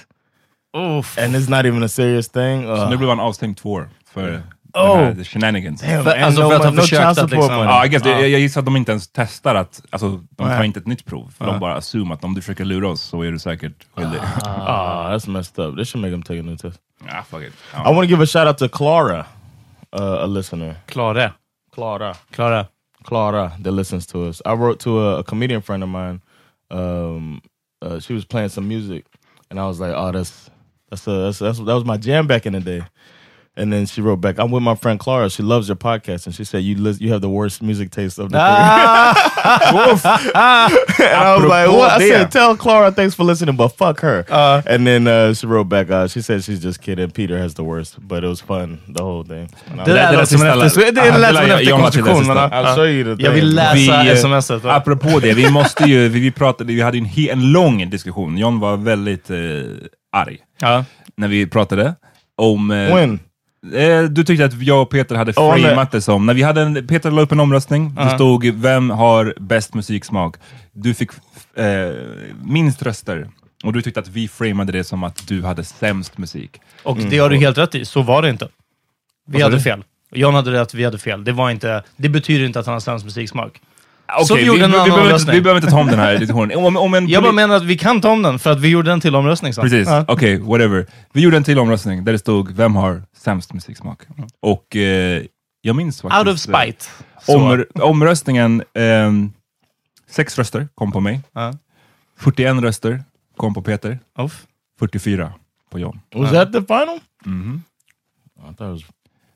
Uff. 0.77 1.19
and 1.19 1.37
it's 1.37 1.49
not 1.51 1.65
even 1.67 1.83
a 1.83 1.89
serious 1.89 2.29
thing. 2.29 2.63
Så 2.67 2.73
Uh, 2.75 2.91
nu 2.91 2.97
blev 2.97 3.09
han 3.09 3.21
avstängd 3.21 3.57
två 3.57 3.73
år 3.73 3.89
för 4.13 4.43
Oh. 4.75 4.97
den 4.97 5.05
här 5.07 5.15
the 5.15 5.25
shenanigans. 5.25 5.81
damn, 5.81 6.05
För- 6.05 6.11
alltså 6.11 6.43
no, 6.43 6.49
för 6.49 6.57
att 6.57 6.65
ha 6.65 6.71
no 6.71 6.81
försökt 6.81 7.03
att 7.19 7.31
liksom- 7.31 7.55
money. 7.55 7.65
Ja, 7.65 7.87
I 7.87 7.89
guess, 7.89 8.03
det, 8.03 8.11
Ja. 8.11 8.21
jag 8.27 8.41
gissar 8.41 8.61
att 8.61 8.65
de 8.65 8.77
inte 8.77 8.93
ens 8.93 9.09
testar 9.13 9.55
att, 9.55 9.83
alltså 9.91 10.09
de 10.09 10.27
tar 10.37 10.47
Nej. 10.49 10.67
inte 10.67 10.81
ett 10.81 10.87
nytt 10.87 11.05
prov. 11.05 11.31
För 11.39 11.47
de 11.47 11.59
bara 11.61 11.75
assume 11.75 12.15
att 12.15 12.25
om 12.25 12.35
du 12.35 12.41
försöker 12.41 12.65
lura 12.65 12.89
oss 12.89 13.01
så 13.03 13.23
är 13.23 13.33
du 13.33 13.39
säkert 13.39 13.87
skyldig. 13.97 14.21
Ah, 14.45 15.11
that's 15.17 15.31
messed 15.31 15.65
up. 15.65 15.77
This 15.77 15.89
should 15.91 16.03
make 16.03 16.13
him 16.15 16.23
take 16.23 16.41
a 16.41 16.43
new 16.43 16.57
test. 16.57 16.81
Ah, 17.11 17.23
fuck 17.31 17.43
it. 17.43 17.53
I 17.75 17.95
want 17.95 17.99
to 17.99 18.05
give 18.11 18.23
a 18.23 18.27
shout 18.27 18.47
out 18.47 18.59
to 18.59 18.69
Clara, 18.69 19.19
uh, 19.99 20.03
a 20.03 20.27
listener. 20.27 20.75
Clara. 20.87 21.33
Clara. 21.75 22.15
Clara. 22.31 22.67
Clara 23.05 23.53
that 23.65 23.73
listens 23.73 24.07
to 24.07 24.29
us. 24.29 24.43
I 24.47 24.51
wrote 24.53 24.79
to 24.85 24.91
a, 25.01 25.19
a 25.21 25.23
comedian 25.23 25.63
friend 25.63 25.83
of 25.83 25.89
mine. 25.89 26.21
Um, 26.71 27.41
uh, 27.85 28.01
she 28.01 28.15
was 28.15 28.25
playing 28.27 28.51
some 28.51 28.67
music, 28.69 29.05
and 29.51 29.59
I 29.59 29.63
was 29.63 29.81
like, 29.81 29.95
"Oh, 29.97 30.13
that's 30.13 30.51
that's 30.91 31.07
a 31.07 31.11
that's, 31.25 31.39
that's 31.39 31.59
that 31.59 31.75
was 31.75 31.85
my 31.85 31.97
jam 31.97 32.27
back 32.27 32.47
in 32.47 32.53
the 32.53 32.61
day." 32.61 32.83
And 33.61 33.73
then 33.73 33.87
she 33.87 34.01
wrote 34.01 34.21
back, 34.21 34.39
"I'm 34.39 34.53
with 34.53 34.63
my 34.63 34.77
friend 34.77 35.01
Clara. 35.01 35.29
She 35.31 35.43
loves 35.43 35.67
your 35.69 35.75
podcast, 35.77 36.27
and 36.27 36.35
she 36.35 36.45
said 36.45 36.63
you 36.63 36.77
lis- 36.77 37.01
you 37.01 37.11
have 37.13 37.21
the 37.21 37.29
worst 37.29 37.61
music 37.61 37.91
taste 37.91 38.21
of 38.21 38.31
the 38.31 38.39
three." 38.39 38.39
and 40.35 41.27
I 41.27 41.37
was 41.37 41.45
like, 41.49 41.69
"What?" 41.69 41.91
I 42.01 42.09
said, 42.09 42.31
"Tell 42.31 42.57
Clara 42.57 42.93
thanks 42.93 43.15
for 43.17 43.25
listening, 43.25 43.57
but 43.57 43.71
fuck 43.77 44.01
her." 44.01 44.25
and 44.67 44.87
then 44.87 45.07
uh, 45.09 45.35
she 45.35 45.47
wrote 45.47 45.69
back, 45.69 45.91
uh, 45.91 46.07
"She 46.07 46.23
said 46.23 46.45
she's 46.45 46.61
just 46.61 46.81
kidding. 46.81 47.11
Peter 47.11 47.37
has 47.39 47.55
the 47.55 47.65
worst, 47.65 47.97
but 48.01 48.23
it 48.25 48.29
was 48.29 48.41
fun 48.41 48.79
the 48.95 49.03
whole 49.03 49.25
thing." 49.25 49.49
And 49.71 49.81
Det 49.85 49.93
där 49.93 50.13
låter 50.13 50.27
som 50.27 50.43
en 50.47 50.63
efter- 50.63 50.93
det 50.93 51.01
Ah, 51.01 51.19
det 51.19 51.35
som 51.35 51.45
en 51.45 51.51
efterkonstruktion. 51.51 52.19
läsa 52.27 52.35
men, 52.35 52.45
sista. 52.45 52.57
I'll 52.57 52.65
ja. 52.65 52.75
show 52.77 52.87
you 52.87 53.17
the 53.17 53.23
Jag 53.25 53.31
vill 53.33 53.55
läsa 53.55 53.75
Vi, 53.75 54.11
eh, 54.11 54.17
smset. 54.41 54.65
va? 54.65 54.73
Apropå 54.75 55.21
det, 55.21 55.33
vi 55.35 55.51
måste 55.51 55.85
ju, 55.85 56.09
vi, 56.09 56.21
vi 56.21 56.31
pratade, 56.31 56.73
vi 56.73 56.81
hade 56.81 56.99
en, 56.99 57.05
he, 57.05 57.31
en 57.33 57.53
lång 57.53 57.91
diskussion. 57.91 58.39
John 58.39 58.61
var 58.61 58.77
väldigt 58.77 59.31
eh, 59.31 59.37
arg 60.13 60.39
Ja. 60.61 60.85
när 61.17 61.29
vi 61.29 61.47
pratade 61.47 61.95
om... 62.37 62.71
Eh, 62.71 62.95
When? 62.95 63.21
Eh, 63.75 64.03
du 64.03 64.25
tyckte 64.25 64.45
att 64.45 64.63
jag 64.63 64.83
och 64.83 64.91
Peter 64.91 65.15
hade 65.15 65.33
Oh, 65.33 65.57
framat 65.57 65.91
det 65.91 66.01
som, 66.01 66.27
när 66.27 66.35
vi 66.35 66.43
hade 66.43 66.63
en, 66.63 66.87
Peter 66.87 67.11
la 67.11 67.23
upp 67.23 67.33
en 67.33 67.41
omröstning, 67.41 67.95
det 67.95 68.03
Ja. 68.03 68.11
stod 68.15 68.45
vem 68.47 68.91
har 68.91 69.35
bäst 69.41 69.75
musiksmak? 69.75 70.37
Du 70.73 70.95
fick 70.95 71.11
eh, 71.55 71.65
minst 72.45 72.83
röster. 72.83 73.29
Och 73.65 73.73
du 73.73 73.83
tyckte 73.83 74.01
att 74.01 74.09
vi 74.09 74.29
framade 74.29 74.73
det 74.73 74.85
som 74.85 75.05
att 75.05 75.29
du 75.29 75.43
hade 75.43 75.65
sämst 75.65 76.19
musik. 76.19 76.61
Och 76.83 76.97
det 76.99 77.19
har 77.19 77.31
du 77.31 77.37
helt 77.37 77.59
rätt 77.59 77.75
i, 77.75 77.85
så 77.85 78.03
var 78.03 78.23
det 78.23 78.31
inte. 78.31 78.49
Vi 79.27 79.43
hade 79.43 79.57
du? 79.57 79.63
fel. 79.63 79.85
John 80.11 80.35
hade 80.35 80.53
rätt, 80.53 80.75
vi 80.75 80.85
hade 80.85 80.99
fel. 80.99 81.25
Det, 81.25 81.33
var 81.33 81.51
inte, 81.51 81.83
det 81.97 82.09
betyder 82.09 82.47
inte 82.47 82.61
att 82.61 82.67
han 82.67 82.73
har 82.73 82.81
sämst 82.81 83.05
musiksmak. 83.05 83.61
Okej, 84.13 84.27
Så 84.27 84.35
vi 84.35 84.43
vi, 84.43 84.51
vi, 84.51 84.53
vi, 84.55 84.59
behöver 84.59 84.85
inte, 84.87 85.01
omröstning. 85.01 85.35
vi 85.35 85.41
behöver 85.43 85.61
inte 85.61 85.71
ta 85.71 85.81
om 85.81 85.87
den 85.87 85.99
här 85.99 86.19
diskussionen. 86.19 86.59
Om, 86.59 86.77
om 86.77 86.95
en 86.95 87.09
Jag 87.09 87.23
bara 87.23 87.33
menar 87.33 87.57
att 87.57 87.65
vi 87.65 87.79
kan 87.79 88.01
ta 88.01 88.11
om 88.11 88.23
den, 88.23 88.39
för 88.39 88.51
att 88.53 88.61
vi 88.61 88.69
gjorde 88.69 88.93
en 88.93 89.01
till 89.01 89.15
omröstning 89.17 89.55
sen. 89.55 89.63
Precis, 89.65 89.89
Ja. 89.89 90.05
okej, 90.09 90.41
whatever. 90.41 90.87
Vi 91.13 91.21
gjorde 91.21 91.37
en 91.37 91.45
till 91.45 91.59
omröstning 91.59 92.05
där 92.05 92.13
det 92.13 92.19
stod 92.19 92.51
vem 92.53 92.77
har 92.77 93.03
sämst 93.17 93.53
musiksmak? 93.53 94.03
Och 94.41 94.77
eh, 94.77 95.23
jag 95.61 95.77
minns 95.77 96.03
faktiskt... 96.03 96.19
Out 96.19 96.29
of 96.29 96.49
eh, 96.55 96.63
spite. 96.65 96.85
Om, 97.27 97.65
omröstningen, 97.75 98.63
ehm, 98.75 99.33
sex 100.11 100.39
röster 100.39 100.69
kom 100.75 100.93
på 100.93 101.01
mig. 101.01 101.21
Ja. 101.33 101.53
41 102.19 102.57
röster 102.63 103.05
kom 103.37 103.55
på 103.55 103.63
Peter. 103.63 103.99
Uff. 104.19 104.47
44 104.79 105.33
på 105.71 105.79
John. 105.79 106.01
Was 106.15 106.31
that 106.31 106.53
the 106.53 106.61
final? 106.61 107.01
Mhm. 107.25 107.63
I 108.39 108.55
thought 108.57 108.61
it 108.61 108.61
was. 108.61 108.83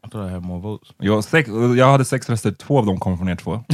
I 0.07 0.09
thought 0.09 0.29
I 0.31 0.33
had 0.33 0.43
more 0.43 0.61
votes. 0.61 0.89
Jag, 0.99 1.25
sex, 1.25 1.49
jag 1.77 1.87
hade 1.93 2.05
sex 2.05 2.31
röster, 2.31 2.51
två 2.53 2.79
av 2.79 2.87
dem 2.87 3.01
kom 3.01 3.19
från 3.19 3.29
er 3.29 3.37
två. 3.37 3.65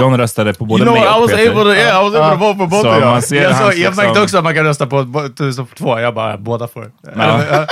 John 0.00 0.16
röstade 0.16 0.54
på 0.54 0.64
både 0.64 0.84
you 0.84 0.92
know 0.92 1.00
mig 1.00 1.08
what? 1.08 1.16
I 1.16 1.18
och 1.18 1.22
was 1.22 1.30
Peter. 1.30 1.50
able 1.52 1.62
to. 1.64 1.70
Yeah, 1.80 2.00
I 2.00 2.10
was 2.10 2.14
able 2.14 2.30
to 2.30 2.36
vote 2.44 2.58
for 2.58 2.66
both 2.66 2.82
Så 2.82 2.96
of 2.96 3.04
man 3.04 3.22
ser 3.22 3.42
Jag, 3.42 3.56
så, 3.56 3.62
hans 3.62 3.76
jag 3.76 3.90
liksom- 3.90 4.04
märkte 4.04 4.22
också 4.22 4.38
att 4.38 4.44
man 4.44 4.54
kan 4.54 4.64
rösta 4.64 4.86
på, 4.86 5.04
på, 5.12 5.28
på 5.66 5.74
två. 5.76 5.98
Jag 6.00 6.14
bara, 6.14 6.38
båda 6.38 6.68
får. 6.68 6.92
Ja. 7.16 7.66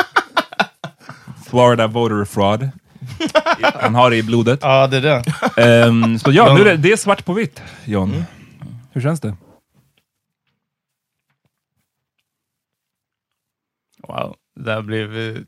Florida 1.51 1.87
voter 1.87 2.25
fraud. 2.25 2.69
Han 3.75 3.95
har 3.95 4.11
det 4.11 4.17
i 4.17 4.23
blodet. 4.23 4.59
Ja, 4.63 4.87
det 4.87 4.97
är 4.97 5.01
det. 5.01 5.23
Ehm, 5.87 6.19
så 6.19 6.33
ja, 6.33 6.55
nu 6.55 6.61
är 6.61 6.65
det, 6.65 6.77
det 6.77 6.93
är 6.93 6.97
svart 6.97 7.25
på 7.25 7.33
vitt, 7.33 7.63
John. 7.85 8.25
Hur 8.93 9.01
känns 9.01 9.21
det? 9.21 9.37
Wow. 14.09 14.37
Det 14.61 14.73
här 14.73 14.83
blev... 14.83 15.19
eh, 15.19 15.43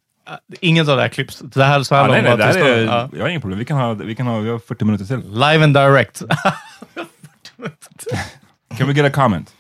Inget 0.61 0.89
av 0.89 0.97
det 0.97 1.03
här 1.03 1.09
klipps. 1.09 1.39
Det 1.39 1.65
här 1.65 1.83
så 1.83 1.95
här 1.95 2.05
Ah, 2.05 2.07
nej, 2.07 2.23
nej, 2.23 2.37
det 2.37 2.45
här 2.45 2.59
är. 2.59 3.09
Jag 3.13 3.21
har 3.25 3.29
inga 3.29 3.41
problem. 3.41 3.59
Vi 3.59 3.65
kan 3.65 3.77
ha, 3.77 3.95
vi 3.95 4.15
kan 4.15 4.27
ha 4.27 4.39
vi 4.39 4.51
har 4.51 4.59
40 4.59 4.85
minuter 4.85 5.05
till. 5.05 5.23
ja. 5.33 5.51
Live 5.53 5.65
and 5.65 5.75
direct. 5.75 6.23
Can 8.79 8.87
we 8.89 8.93
get 8.93 9.07
a 9.07 9.11
comment? 9.11 9.55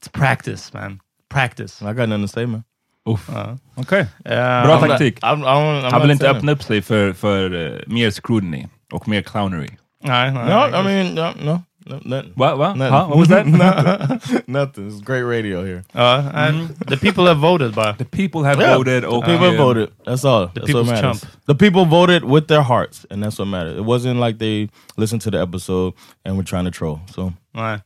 It's 0.00 0.08
practice, 0.12 0.72
man. 0.72 1.00
Practice. 1.28 1.82
I 1.82 1.92
got 1.92 2.08
nothing 2.08 2.24
to 2.24 2.28
say, 2.28 2.46
man. 2.46 2.64
Uff. 3.08 3.28
Ja. 3.32 3.58
Okej. 3.74 4.00
Eh, 4.24 4.62
Bra 4.64 4.80
taktik. 4.80 5.20
I'm, 5.20 5.44
I'm 5.44 5.90
Han 5.90 6.00
vill 6.02 6.10
inte 6.10 6.30
öppna 6.30 6.52
upp 6.52 6.62
sig 6.62 6.82
för, 6.82 7.12
för 7.12 7.66
eh, 7.66 7.80
mer 7.86 8.10
scrutiny 8.10 8.66
och 8.92 9.08
mer 9.08 9.22
clownery. 9.22 9.68
Nej, 10.04 10.32
nej. 10.32 10.44
No, 10.44 10.66
I 10.80 10.82
mean, 10.84 11.14
no, 11.14 11.44
no, 11.44 11.62
no, 11.86 12.00
nothing. 12.04 12.32
Va? 12.36 12.56
Va? 12.56 12.74
Nothing. 12.74 12.92
Huh? 12.92 13.06
What 13.06 13.18
was 13.18 13.28
that? 13.28 13.46
nothing. 13.46 14.42
nothing. 14.52 14.86
It's 14.88 15.00
great 15.00 15.22
radio 15.22 15.64
here. 15.64 15.84
Ja, 15.94 16.30
nej. 16.34 16.68
The 16.86 16.96
people 16.96 17.26
have 17.26 17.38
voted 17.38 17.74
bara. 17.74 17.94
The 17.98 18.04
people 18.04 18.42
have 18.44 18.60
Yeah, 18.60 18.76
voted 18.76 19.04
och... 19.04 19.24
People 19.24 19.54
eh, 19.54 19.56
voted. 19.56 19.92
That's 20.04 20.24
all. 20.24 20.48
That's 20.54 20.66
people's 20.66 20.88
matters. 20.88 21.20
chump. 21.20 21.32
The 21.46 21.54
people 21.54 21.84
voted 21.84 22.24
with 22.24 22.48
their 22.48 22.62
hearts, 22.62 23.06
and 23.10 23.22
that's 23.22 23.38
what 23.38 23.46
matters. 23.46 23.76
It 23.78 23.84
wasn't 23.84 24.18
like 24.18 24.38
they 24.38 24.68
listened 24.96 25.22
to 25.22 25.30
the 25.30 25.40
episode 25.40 25.94
and 26.24 26.36
were 26.36 26.42
trying 26.44 26.64
to 26.64 26.70
troll. 26.70 27.00
So 27.14 27.32
Nej. 27.54 27.82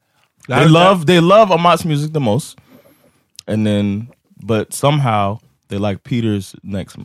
they 0.48 0.66
love 0.66 1.06
they 1.06 1.20
love 1.20 1.50
Amat's 1.52 1.84
music 1.84 2.12
the 2.12 2.20
most, 2.20 2.58
and 3.46 3.66
then 3.66 4.08
but 4.42 4.72
somehow 4.72 5.38
they 5.68 5.76
like 5.78 6.02
Peter's 6.04 6.56
next, 6.62 6.96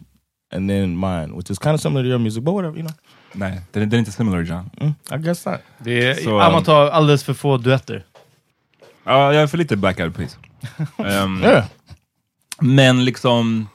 and 0.51 0.69
then 0.69 0.95
mine, 0.95 1.35
which 1.35 1.49
is 1.49 1.59
kind 1.59 1.75
of 1.75 1.81
similar 1.81 2.03
to 2.03 2.09
your 2.09 2.19
music, 2.19 2.43
but 2.43 2.53
whatever, 2.53 2.77
you 2.77 2.83
know. 2.83 2.95
Nej, 3.35 3.61
den 3.71 3.83
är, 3.83 3.87
den 3.87 3.93
är 3.93 3.99
inte 3.99 4.11
similar, 4.11 4.41
John. 4.41 4.69
Mm, 4.81 4.93
I 5.13 5.17
guess 5.23 5.45
not. 5.45 5.55
Det 5.77 6.05
är, 6.07 6.13
Så, 6.13 6.39
Amat 6.39 6.67
har 6.67 6.89
alldeles 6.89 7.23
för 7.23 7.33
få 7.33 7.57
duetter. 7.57 8.05
Ja, 9.03 9.33
jag 9.33 9.43
är 9.43 9.47
för 9.47 9.57
lite 9.57 9.75
Black 9.77 9.99
Eyed 9.99 10.15
Peas. 10.15 10.37
Ehm, 10.97 11.43
Yeah. 11.43 11.65
Men 12.59 13.05
liksom... 13.05 13.67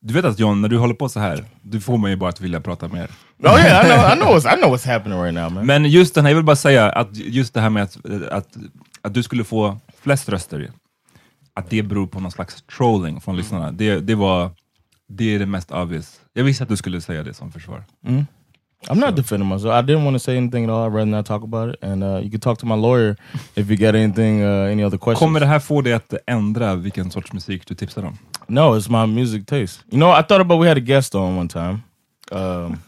Du 0.00 0.14
vet 0.14 0.24
att 0.24 0.38
John, 0.38 0.62
när 0.62 0.68
du 0.68 0.78
håller 0.78 0.94
på 0.94 1.08
så 1.08 1.20
här, 1.20 1.44
du 1.62 1.80
får 1.80 1.98
mig 1.98 2.16
bara 2.16 2.30
att 2.30 2.40
vilja 2.40 2.60
prata 2.60 2.88
mer. 2.88 3.10
Oh 3.42 3.60
yeah, 3.60 3.86
I 3.86 3.90
know. 3.90 4.12
I 4.12 4.20
know. 4.20 4.36
What's, 4.36 4.54
I 4.54 4.60
know 4.60 4.74
what's 4.76 4.86
happening 4.92 5.18
right 5.22 5.34
now, 5.34 5.52
man. 5.52 5.66
Men 5.66 5.84
just 5.90 6.14
den 6.14 6.24
här, 6.24 6.30
jag 6.30 6.36
vill 6.36 6.44
bara 6.44 6.56
säga 6.56 6.90
att 6.90 7.08
just 7.16 7.54
det 7.54 7.60
här 7.60 7.70
med 7.70 7.82
att, 7.82 7.96
att, 8.30 8.56
att 9.02 9.14
du 9.14 9.22
skulle 9.22 9.44
få 9.44 9.78
flest 10.02 10.28
röster, 10.28 10.70
att 11.54 11.70
det 11.70 11.82
beror 11.82 12.06
på 12.06 12.20
någon 12.20 12.30
slags 12.32 12.62
trolling 12.76 13.20
från 13.20 13.36
lyssnarna. 13.36 13.72
Det, 13.72 14.00
det 14.00 14.14
var 14.14 14.50
det 15.08 15.34
är 15.34 15.38
det 15.38 15.46
mest 15.46 15.72
obvious. 15.72 16.20
Jag 16.32 16.44
visste 16.44 16.62
att 16.62 16.68
du 16.68 16.76
skulle 16.76 17.00
säga 17.00 17.22
det 17.22 17.34
som 17.34 17.52
försvar. 17.52 17.84
I'm 18.88 18.98
not 19.00 19.14
defending 19.16 19.48
myself. 19.48 19.72
I 19.72 19.82
didn't 19.82 20.04
want 20.04 20.14
to 20.14 20.18
say 20.20 20.36
anything 20.36 20.64
at 20.64 20.70
all. 20.70 20.86
I'd 20.86 20.94
rather 20.94 21.10
not 21.10 21.26
talk 21.26 21.42
about 21.42 21.70
it. 21.70 21.76
And 21.82 22.04
uh, 22.04 22.20
you 22.22 22.30
can 22.30 22.40
talk 22.40 22.58
to 22.58 22.66
my 22.66 22.74
lawyer 22.76 23.16
if 23.56 23.68
you 23.70 23.76
got 23.76 23.94
anything, 23.94 24.42
uh, 24.44 24.70
any 24.72 24.82
other 24.84 24.98
questions. 24.98 25.18
Kommer 25.20 25.40
det 25.40 25.46
här 25.46 25.58
få 25.60 25.80
dig 25.82 25.92
att 25.92 26.14
ändra 26.26 26.74
vilken 26.74 27.10
sorts 27.10 27.32
musik 27.32 27.66
du 27.66 27.74
tipsar 27.74 28.04
om? 28.04 28.18
No, 28.48 28.76
it's 28.78 28.88
my 28.90 29.06
music 29.14 29.46
taste. 29.46 29.82
You 29.90 29.98
know, 29.98 30.10
I 30.12 30.22
thought 30.22 30.40
about 30.40 30.60
we 30.60 30.68
had 30.68 30.76
a 30.76 30.80
guest 30.80 31.14
on 31.14 31.36
one 31.36 31.48
time. 31.48 31.82
Um, 32.30 32.78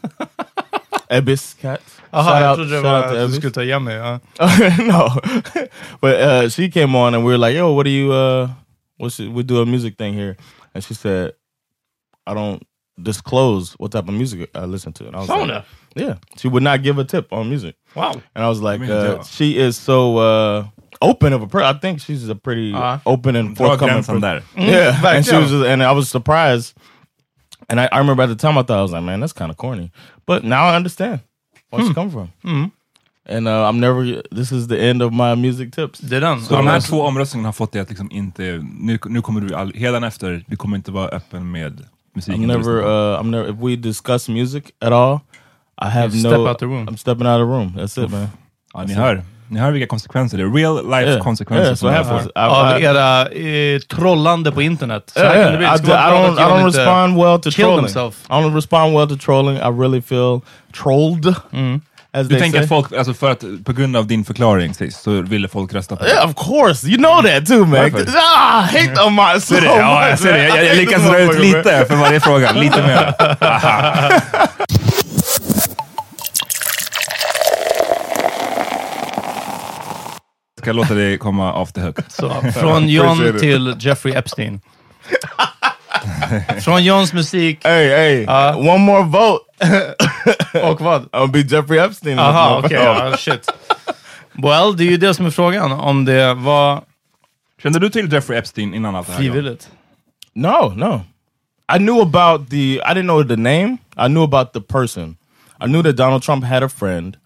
Ebbis 1.09 1.55
Cat. 1.61 1.81
Jaha, 2.11 2.23
shout 2.23 2.43
out, 2.43 2.55
trodde 2.57 2.69
det 2.71 2.81
shout 2.81 2.83
var 2.83 2.97
out 2.97 3.03
to 3.03 3.09
att 3.09 3.15
du 3.15 3.23
Ebbis. 3.23 3.35
skulle 3.35 3.51
ta 3.51 3.61
igen 3.63 3.83
mig. 3.83 3.95
Ja. 3.95 4.19
no, 4.79 5.09
but 6.01 6.15
uh, 6.21 6.49
she 6.49 6.69
came 6.71 6.95
on 6.97 7.13
and 7.15 7.23
we 7.25 7.31
were 7.31 7.37
like, 7.47 7.57
"Yo, 7.57 7.73
what 7.73 7.85
do 7.85 7.89
you? 7.91 8.11
Uh, 8.13 8.49
what's 8.99 9.19
it, 9.19 9.29
we 9.31 9.43
do 9.43 9.61
a 9.61 9.65
music 9.65 9.97
thing 9.97 10.13
here?" 10.13 10.35
And 10.73 10.83
she 10.83 10.93
said, 10.93 11.31
"I 12.27 12.33
don't 12.33 12.61
disclose 13.03 13.73
what 13.79 13.91
type 13.91 14.07
of 14.07 14.13
music 14.13 14.49
I 14.55 14.65
listen 14.65 14.93
to. 14.93 15.07
And 15.07 15.15
I 15.15 15.19
was 15.19 15.27
Phone 15.27 15.47
like, 15.47 15.65
yeah, 15.95 16.15
she 16.37 16.47
would 16.47 16.63
not 16.63 16.83
give 16.83 16.97
a 16.99 17.03
tip 17.03 17.31
on 17.33 17.49
music. 17.49 17.75
Wow. 17.95 18.11
And 18.35 18.43
I 18.45 18.49
was 18.49 18.61
like, 18.61 18.79
mean, 18.81 18.91
uh, 18.91 19.23
she 19.23 19.57
is 19.57 19.77
so 19.77 20.17
uh, 20.17 20.63
open 21.01 21.33
of 21.33 21.41
a 21.41 21.47
person. 21.47 21.75
I 21.75 21.79
think 21.79 21.99
she's 22.01 22.29
a 22.29 22.35
pretty 22.35 22.73
Uh-huh. 22.73 22.99
open 23.05 23.35
and 23.35 23.55
Dra 23.55 23.67
forthcoming 23.67 23.95
gränsen 23.95 24.21
person. 24.21 24.21
där. 24.21 24.41
Yeah, 24.55 25.15
and 25.15 25.25
she 25.25 25.31
verkligen. 25.31 25.41
was, 25.41 25.51
just, 25.51 25.65
and 25.65 25.83
I 25.83 25.91
was 25.91 26.09
surprised. 26.09 26.73
And 27.69 27.79
I, 27.79 27.87
I 27.91 27.97
remember 27.99 28.23
at 28.23 28.29
the 28.29 28.35
time 28.47 28.57
I 28.57 28.63
thought 28.63 28.79
I 28.79 28.81
was 28.81 28.91
like, 28.91 29.03
man, 29.03 29.19
that's 29.19 29.33
kind 29.33 29.51
of 29.51 29.57
corny. 29.57 29.91
But 30.25 30.43
now 30.43 30.65
I 30.71 30.75
understand 30.75 31.19
where 31.69 31.85
she 31.85 31.93
come 31.93 32.09
from. 32.11 32.29
And 33.25 33.47
uh, 33.47 33.69
I'm 33.69 33.79
never. 33.79 34.23
This 34.31 34.51
is 34.51 34.67
the 34.67 34.79
end 34.79 35.01
of 35.03 35.13
my 35.13 35.35
music 35.35 35.71
tips. 35.75 35.99
Det 35.99 36.15
är 36.17 36.21
den. 36.21 36.41
Så 36.41 36.55
de 36.55 36.67
här 36.67 36.79
två 36.81 37.01
omröstningarna 37.01 37.47
har 37.47 37.53
fått 37.53 37.71
dig 37.71 37.81
att 37.81 37.89
liksom 37.89 38.11
inte, 38.11 38.41
nu, 38.79 38.99
nu 39.05 39.21
kommer 39.21 39.41
du 39.41 39.55
all, 39.55 40.03
efter, 40.03 40.43
du 40.47 40.55
kommer 40.55 40.77
inte 40.77 40.91
vara 40.91 41.07
öppen 41.09 41.51
med 41.51 41.85
musiken. 42.19 42.43
I'm 42.43 42.47
never. 42.47 42.83
Uh, 42.83 43.19
I'm 43.21 43.31
never. 43.31 43.49
If 43.49 43.55
we 43.59 43.75
discuss 43.75 44.29
music 44.29 44.63
at 44.81 44.91
all, 44.93 45.19
I 45.81 45.89
have 45.89 46.15
You 46.15 46.23
no. 46.23 46.29
step 46.29 46.47
out 46.49 46.59
the 46.59 46.65
room. 46.65 46.87
I'm 46.89 46.97
stepping 46.97 47.27
out 47.27 47.41
of 47.41 47.47
the 47.47 47.53
room. 47.57 47.73
That's 47.77 47.97
it, 48.05 48.11
man. 48.11 48.27
ja, 48.73 48.83
ni 48.83 48.93
hör. 48.93 49.23
Ni 49.51 49.59
hör 49.59 49.71
vilka 49.71 49.87
konsekvenser 49.87 50.37
det 50.37 50.43
är. 50.43 50.47
Real 50.57 50.75
life 50.89 51.09
Yeah. 51.11 51.23
konsekvenser 51.23 51.63
Yeah, 51.65 51.75
som 51.75 51.89
so 51.89 51.97
det 51.97 52.05
får. 52.05 52.21
I, 52.21 52.31
av 52.35 52.81
era 52.81 53.27
eh, 53.27 53.79
trollande 53.79 54.51
på 54.51 54.61
internet. 54.61 55.03
Så 55.13 55.19
Yeah, 55.19 55.33
här 55.33 55.43
kan 55.43 55.51
det 55.51 55.57
bli. 55.57 55.65
yeah. 55.67 55.77
Det 55.81 55.91
I, 55.91 55.95
I 55.95 56.27
don't. 56.27 56.39
I 56.39 56.43
don't 56.61 56.65
respond 56.65 57.17
well 57.17 57.39
to 57.39 57.51
trolling. 57.51 57.79
himself. 57.79 58.25
I 58.29 58.33
don't 58.33 58.53
respond 58.55 58.93
well 58.95 59.07
to 59.09 59.15
trolling. 59.25 59.55
I 59.57 59.69
really 59.81 60.01
feel 60.01 60.41
trolled. 60.73 61.35
As 62.19 62.27
Du 62.27 62.33
they 62.35 62.39
tänker 62.41 62.57
say. 62.57 62.63
att 62.63 62.69
folk, 62.69 62.93
alltså 62.93 63.13
för 63.13 63.31
att, 63.31 63.43
på 63.65 63.73
grund 63.73 63.97
av 63.97 64.07
din 64.07 64.25
förklaring 64.25 64.73
sist, 64.73 65.03
så 65.03 65.21
ville 65.21 65.47
folk 65.47 65.73
rösta 65.73 65.95
på 65.95 66.05
Yeah, 66.05 66.29
of 66.29 66.35
course. 66.47 66.87
You 66.87 66.97
know 66.97 67.21
that 67.23 67.45
too, 67.47 67.59
man. 67.59 67.69
Varför? 67.69 68.05
Ah, 68.17 68.63
I 68.73 68.87
hate 68.87 69.01
on 69.03 69.15
my 69.15 69.39
so 69.41 69.55
Ja, 69.65 70.09
jag 70.09 70.19
ser 70.19 70.33
det. 70.33 70.47
man. 70.49 70.57
Jag, 70.57 70.65
I 70.65 70.67
jag 70.67 70.69
hate 70.69 70.75
lyckas 70.81 71.01
this 71.01 71.09
dra 71.11 71.19
ut 71.19 71.27
motherfucker, 71.27 71.55
man. 71.55 71.63
lite 71.63 71.85
för 71.87 71.95
varje 71.95 72.19
fråga. 72.19 72.51
Lite 72.59 72.81
mer. 72.81 73.13
Ska 80.57 80.69
jag 80.69 80.75
låta 80.75 80.93
dig 80.93 81.17
komma 81.17 81.53
off 81.53 81.71
the 81.73 81.81
hook? 81.81 81.97
Så, 82.07 82.29
från 82.59 82.89
John 82.89 83.07
Appreciate 83.09 83.35
it. 83.35 83.41
till 83.41 83.75
Jeffrey 83.79 84.13
Epstein. 84.15 84.61
från 86.61 86.83
Johns 86.83 87.13
musik 87.13 87.65
Hey, 87.65 87.87
hey. 87.89 88.23
Uh, 88.23 88.69
one 88.69 88.77
more 88.77 89.03
vote. 89.03 89.45
och 90.63 90.81
vad? 90.81 91.09
I'll 91.11 91.31
be 91.31 91.39
Jeffrey 91.39 91.79
Epstein. 91.79 92.19
Aha, 92.19 92.61
okej. 92.65 92.77
ja, 92.77 93.17
shit. 93.17 93.49
Well, 94.33 94.77
det 94.77 94.83
är 94.83 94.91
ju 94.91 94.97
det 94.97 95.13
som 95.13 95.25
är 95.25 95.29
frågan. 95.29 95.71
Om 95.71 96.05
det 96.05 96.33
var 96.33 96.83
Kände 97.63 97.79
du 97.79 97.89
till 97.89 98.13
Jeffrey 98.13 98.39
Epstein 98.39 98.73
innan 98.73 98.95
allt 98.95 99.07
det 99.07 99.13
här? 99.13 99.19
Frivilligt. 99.19 99.69
No, 100.33 100.73
no. 100.75 101.01
I 101.75 101.77
knew 101.77 102.01
about 102.01 102.49
the. 102.49 102.81
I 102.81 102.93
didn't 102.93 103.07
know 103.07 103.23
the 103.23 103.35
name. 103.35 103.77
I 103.97 104.07
knew 104.07 104.23
about 104.23 104.53
the 104.53 104.61
person. 104.61 105.17
I 105.61 105.67
knew 105.67 105.83
that 105.83 105.95
Donald 105.97 106.23
Trump 106.23 106.43
had 106.43 106.63
a 106.63 106.69
friend. 106.69 107.17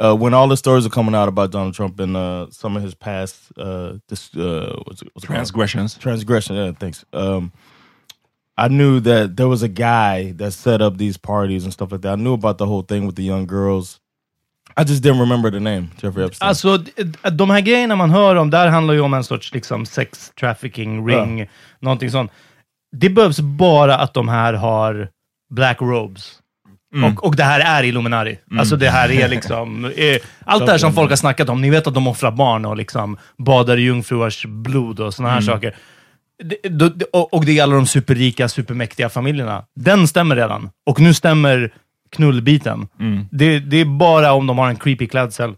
Uh, 0.00 0.14
when 0.14 0.32
all 0.32 0.48
the 0.48 0.56
stories 0.56 0.86
are 0.86 0.90
coming 0.90 1.14
out 1.14 1.28
about 1.28 1.50
Donald 1.50 1.74
Trump 1.74 2.00
and 2.00 2.16
uh, 2.16 2.46
some 2.50 2.76
of 2.76 2.82
his 2.82 2.94
past, 2.94 3.36
uh, 3.58 3.94
this 4.08 4.34
uh, 4.36 4.80
what's 4.84 5.02
it, 5.02 5.10
what's? 5.12 5.26
Transgressions. 5.26 5.98
transgression. 5.98 6.56
Yeah, 6.56 6.72
thanks. 6.72 7.04
Um, 7.12 7.52
I 8.58 8.68
knew 8.68 9.00
that 9.00 9.36
there 9.36 9.46
was 9.48 9.62
a 9.62 9.68
guy 9.68 10.32
that 10.32 10.52
set 10.52 10.80
up 10.80 10.98
these 10.98 11.18
parties 11.18 11.64
and 11.64 11.72
stuff 11.72 11.92
like 11.92 12.02
that. 12.02 12.12
I 12.12 12.16
knew 12.16 12.34
about 12.34 12.58
the 12.58 12.66
whole 12.66 12.82
thing 12.82 13.06
with 13.06 13.16
the 13.16 13.22
young 13.22 13.46
girls. 13.46 14.00
I 14.76 14.84
just 14.84 15.02
didn't 15.02 15.20
remember 15.20 15.50
the 15.50 15.60
name, 15.60 15.90
Jeffrey 16.02 16.24
Epstein. 16.24 16.48
Alltså, 16.48 16.78
de 17.32 17.50
här 17.50 17.60
grejerna 17.60 17.96
man 17.96 18.10
hör 18.10 18.36
om, 18.36 18.50
där 18.50 18.68
handlar 18.68 18.94
ju 18.94 19.00
om 19.00 19.14
en 19.14 19.24
sorts 19.24 19.54
liksom, 19.54 19.86
sex 19.86 20.32
trafficking 20.40 21.08
ring, 21.08 21.48
någonting 21.80 22.10
sånt. 22.10 22.30
Det 22.96 23.10
behövs 23.10 23.40
bara 23.40 23.96
att 23.96 24.14
de 24.14 24.28
här 24.28 24.52
har 24.54 25.08
black 25.50 25.80
robes. 25.80 26.38
Och, 27.04 27.24
och 27.24 27.36
det 27.36 27.44
här 27.44 27.60
är 27.60 27.82
Illuminati. 27.84 28.38
Alltså 28.58 28.76
det 28.76 28.90
här 28.90 29.10
är 29.10 29.28
liksom... 29.28 29.84
Eh, 29.96 30.18
allt 30.44 30.66
det 30.66 30.72
här 30.72 30.78
som 30.78 30.92
folk 30.92 31.10
har 31.10 31.16
snackat 31.16 31.48
om. 31.48 31.60
Ni 31.60 31.70
vet 31.70 31.86
att 31.86 31.94
de 31.94 32.06
offrar 32.06 32.30
barn 32.30 32.64
och 32.64 32.76
liksom 32.76 33.18
badar 33.38 33.76
i 33.76 33.82
jungfrurs 33.82 34.46
blod 34.46 35.00
och 35.00 35.14
såna 35.14 35.30
här 35.30 35.40
saker. 35.40 35.74
Det, 36.44 36.56
det, 36.62 36.88
det- 36.88 37.04
och, 37.12 37.44
det 37.44 37.52
gäller 37.52 37.74
de 37.76 37.86
superrika, 37.86 38.48
supermäktiga 38.48 39.08
familjerna. 39.08 39.64
Den 39.74 40.08
stämmer 40.08 40.36
redan. 40.36 40.70
Och 40.86 41.00
nu 41.00 41.14
stämmer 41.14 41.74
knullbiten. 42.10 42.88
Det, 43.30 43.58
det 43.60 43.76
är 43.76 43.84
bara 43.84 44.32
om 44.32 44.46
de 44.46 44.58
har 44.58 44.68
en 44.68 44.76
creepy 44.76 45.06
klädsel. 45.06 45.54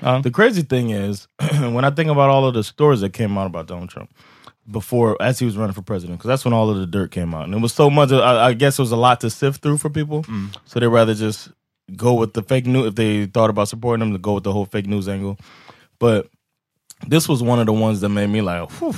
Ja. 0.00 0.22
The 0.22 0.30
crazy 0.32 0.62
thing 0.64 0.92
is, 0.92 1.28
when 1.52 1.84
I 1.84 1.96
think 1.96 2.10
about 2.10 2.30
all 2.30 2.44
of 2.44 2.54
the 2.54 2.64
stories 2.64 3.00
that 3.00 3.12
came 3.14 3.40
out 3.40 3.46
about 3.46 3.68
Donald 3.68 3.90
Trump 3.90 4.10
before, 4.72 5.16
as 5.20 5.40
he 5.40 5.46
was 5.46 5.56
running 5.56 5.74
for 5.74 5.82
president, 5.82 6.18
because 6.18 6.28
that's 6.28 6.44
when 6.44 6.54
all 6.54 6.70
of 6.70 6.76
the 6.76 6.86
dirt 6.98 7.10
came 7.10 7.34
out, 7.36 7.44
and 7.44 7.54
it 7.54 7.60
was 7.62 7.72
so 7.74 7.90
much. 7.90 8.10
I, 8.12 8.48
I 8.50 8.54
guess 8.54 8.78
it 8.78 8.82
was 8.82 8.92
a 8.92 8.96
lot 8.96 9.20
to 9.20 9.30
sift 9.30 9.62
through 9.62 9.78
for 9.78 9.90
people, 9.90 10.24
so 10.66 10.80
they 10.80 10.88
rather 10.88 11.14
just 11.14 11.50
go 11.96 12.14
with 12.14 12.32
the 12.32 12.42
fake 12.42 12.66
news 12.66 12.86
if 12.86 12.94
they 12.94 13.26
thought 13.26 13.50
about 13.50 13.68
supporting 13.68 14.06
him 14.06 14.12
to 14.14 14.18
go 14.18 14.32
with 14.34 14.44
the 14.44 14.52
whole 14.52 14.64
fake 14.66 14.86
news 14.86 15.06
angle. 15.08 15.36
But 16.00 16.26
this 17.06 17.28
was 17.28 17.42
one 17.42 17.60
of 17.60 17.66
the 17.66 17.72
ones 17.74 18.00
that 18.00 18.08
made 18.08 18.30
me 18.30 18.40
like, 18.40 18.70
Whew, 18.80 18.94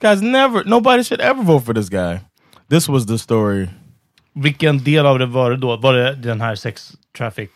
this 0.00 0.10
guy's 0.10 0.22
never. 0.22 0.64
Nobody 0.64 1.02
should 1.02 1.20
ever 1.20 1.42
vote 1.42 1.64
for 1.64 1.74
this 1.74 1.88
guy. 1.88 2.20
This 2.68 2.88
was 2.88 3.06
the 3.06 3.18
story. 3.18 3.68
Vilken 4.34 4.78
del 4.84 5.06
av 5.06 5.18
det 5.18 5.26
var 5.26 5.50
det 5.50 5.56
då? 5.56 5.76
Var 5.76 5.92
det 5.94 6.14
den 6.14 6.40
här 6.40 6.54
sex 6.54 6.92
traffic? 7.18 7.48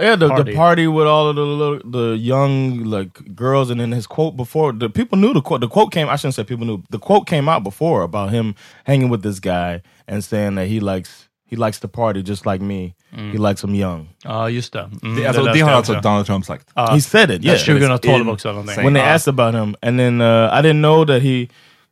Yeah, 0.00 0.18
the 0.18 0.28
Party. 0.28 0.52
the 0.52 0.56
party 0.56 0.86
with 0.86 1.06
all 1.08 1.28
of 1.28 1.36
the 1.36 1.42
little, 1.42 1.92
the 1.92 2.16
young 2.16 2.84
like 2.84 3.10
girls, 3.36 3.70
and 3.70 3.80
then 3.80 3.92
his 3.92 4.06
quote 4.06 4.36
before 4.36 4.72
the 4.72 4.88
people 4.88 5.18
knew 5.18 5.34
the 5.34 5.40
quote. 5.42 5.60
The 5.60 5.68
quote 5.68 5.92
came. 5.92 6.08
I 6.08 6.16
shouldn't 6.16 6.34
say 6.34 6.44
people 6.44 6.64
knew. 6.64 6.82
The 6.90 6.98
quote 6.98 7.26
came 7.26 7.48
out 7.48 7.64
before 7.64 8.02
about 8.04 8.30
him 8.30 8.54
hanging 8.84 9.10
with 9.10 9.22
this 9.22 9.40
guy 9.40 9.82
and 10.08 10.24
saying 10.24 10.54
that 10.56 10.68
he 10.68 10.80
likes 10.80 11.28
he 11.50 11.56
likes 11.56 11.80
to 11.80 11.88
party 11.88 12.22
just 12.22 12.46
like 12.46 12.64
me. 12.64 12.94
He 13.32 13.38
likes 13.38 13.60
them 13.62 13.74
young. 13.74 14.08
Ja, 14.24 14.48
just 14.48 14.72
det. 14.72 14.88
Mm, 15.02 15.16
Det, 15.16 15.26
alltså, 15.26 15.42
läste 15.42 15.58
det 15.58 15.62
har 15.64 15.70
jag 15.70 15.76
alltså 15.76 15.92
också. 15.92 16.08
Donald 16.08 16.26
Trump 16.26 16.44
sagt. 16.46 16.66
he 16.76 17.00
said 17.00 17.30
it. 17.30 17.44
Yeah, 17.44 17.58
2012 17.58 18.20
in- 18.20 18.28
också. 18.28 18.48
eller 18.48 18.58
någonting. 18.58 18.84
when 18.84 18.94
they 18.94 19.02
Ja. 19.02 19.14
asked 19.14 19.28
about 19.38 19.54
him, 19.54 19.74
and 19.82 19.98
then 19.98 20.20
uh, 20.20 20.26
I 20.58 20.62
didn't 20.62 20.80
know 20.82 21.04
that 21.06 21.22
he. 21.22 21.46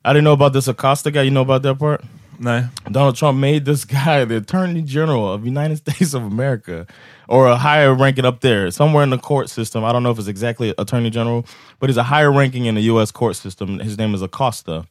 I 0.04 0.12
didn't 0.12 0.24
know 0.24 0.32
about 0.32 0.52
this 0.52 0.68
Acosta 0.68 1.10
guy. 1.10 1.22
You 1.22 1.30
know 1.30 1.42
about 1.42 1.62
that 1.62 1.78
part? 1.78 2.04
Nej. 2.40 2.70
Donald 2.90 3.16
Trump 3.16 3.38
made 3.38 3.64
this 3.64 3.84
guy 3.98 4.24
the 4.24 4.36
Attorney 4.36 4.82
General 4.82 5.32
of 5.32 5.42
the 5.42 5.48
United 5.48 5.76
States 5.84 6.14
of 6.14 6.22
America, 6.22 6.86
or 7.28 7.48
a 7.48 7.56
higher 7.56 7.94
ranking 7.94 8.24
up 8.24 8.40
there, 8.40 8.70
somewhere 8.70 9.02
in 9.02 9.10
the 9.10 9.18
court 9.18 9.50
system. 9.50 9.84
I 9.84 9.92
don't 9.92 10.02
know 10.02 10.10
if 10.10 10.18
it's 10.18 10.28
exactly 10.28 10.74
Attorney 10.78 11.10
General, 11.10 11.44
but 11.80 11.88
he's 11.88 11.96
a 11.96 12.04
higher 12.04 12.32
ranking 12.32 12.66
in 12.66 12.74
the 12.74 12.82
U.S. 12.82 13.10
court 13.10 13.36
system. 13.36 13.80
His 13.80 13.98
name 13.98 14.14
is 14.14 14.22
Acosta, 14.22 14.86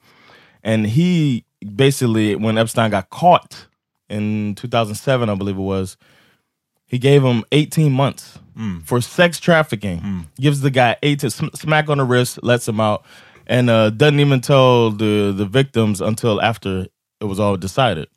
and 0.63 0.86
he 0.88 1.46
basically, 1.76 2.36
when 2.36 2.58
Epstein 2.58 2.91
got 2.91 3.10
caught 3.10 3.67
in 4.10 4.56
2007, 4.56 5.30
I 5.30 5.36
believe 5.36 5.58
it 5.58 5.62
was, 5.62 5.98
he 6.86 6.98
gave 6.98 7.24
him 7.24 7.43
18 7.52 7.91
months 7.91 8.39
mm. 8.58 8.84
for 8.84 9.02
sex 9.02 9.39
trafficking. 9.39 10.00
Mm. 10.00 10.26
Gives 10.39 10.62
the 10.62 10.72
guy 10.72 10.98
eight 11.04 11.20
to 11.20 11.30
sm- 11.30 11.54
smack 11.54 11.89
on 11.89 11.98
the 11.98 12.04
wrist, 12.04 12.41
lets 12.43 12.67
him 12.67 12.80
out, 12.80 13.04
and 13.47 13.69
uh, 13.69 13.89
doesn't 13.89 14.19
even 14.19 14.41
tell 14.41 14.91
the 14.91 15.33
the 15.38 15.45
victims 15.45 16.01
until 16.01 16.39
after 16.41 16.88
it 17.21 17.25
was 17.25 17.39
all 17.39 17.57
decided. 17.57 18.07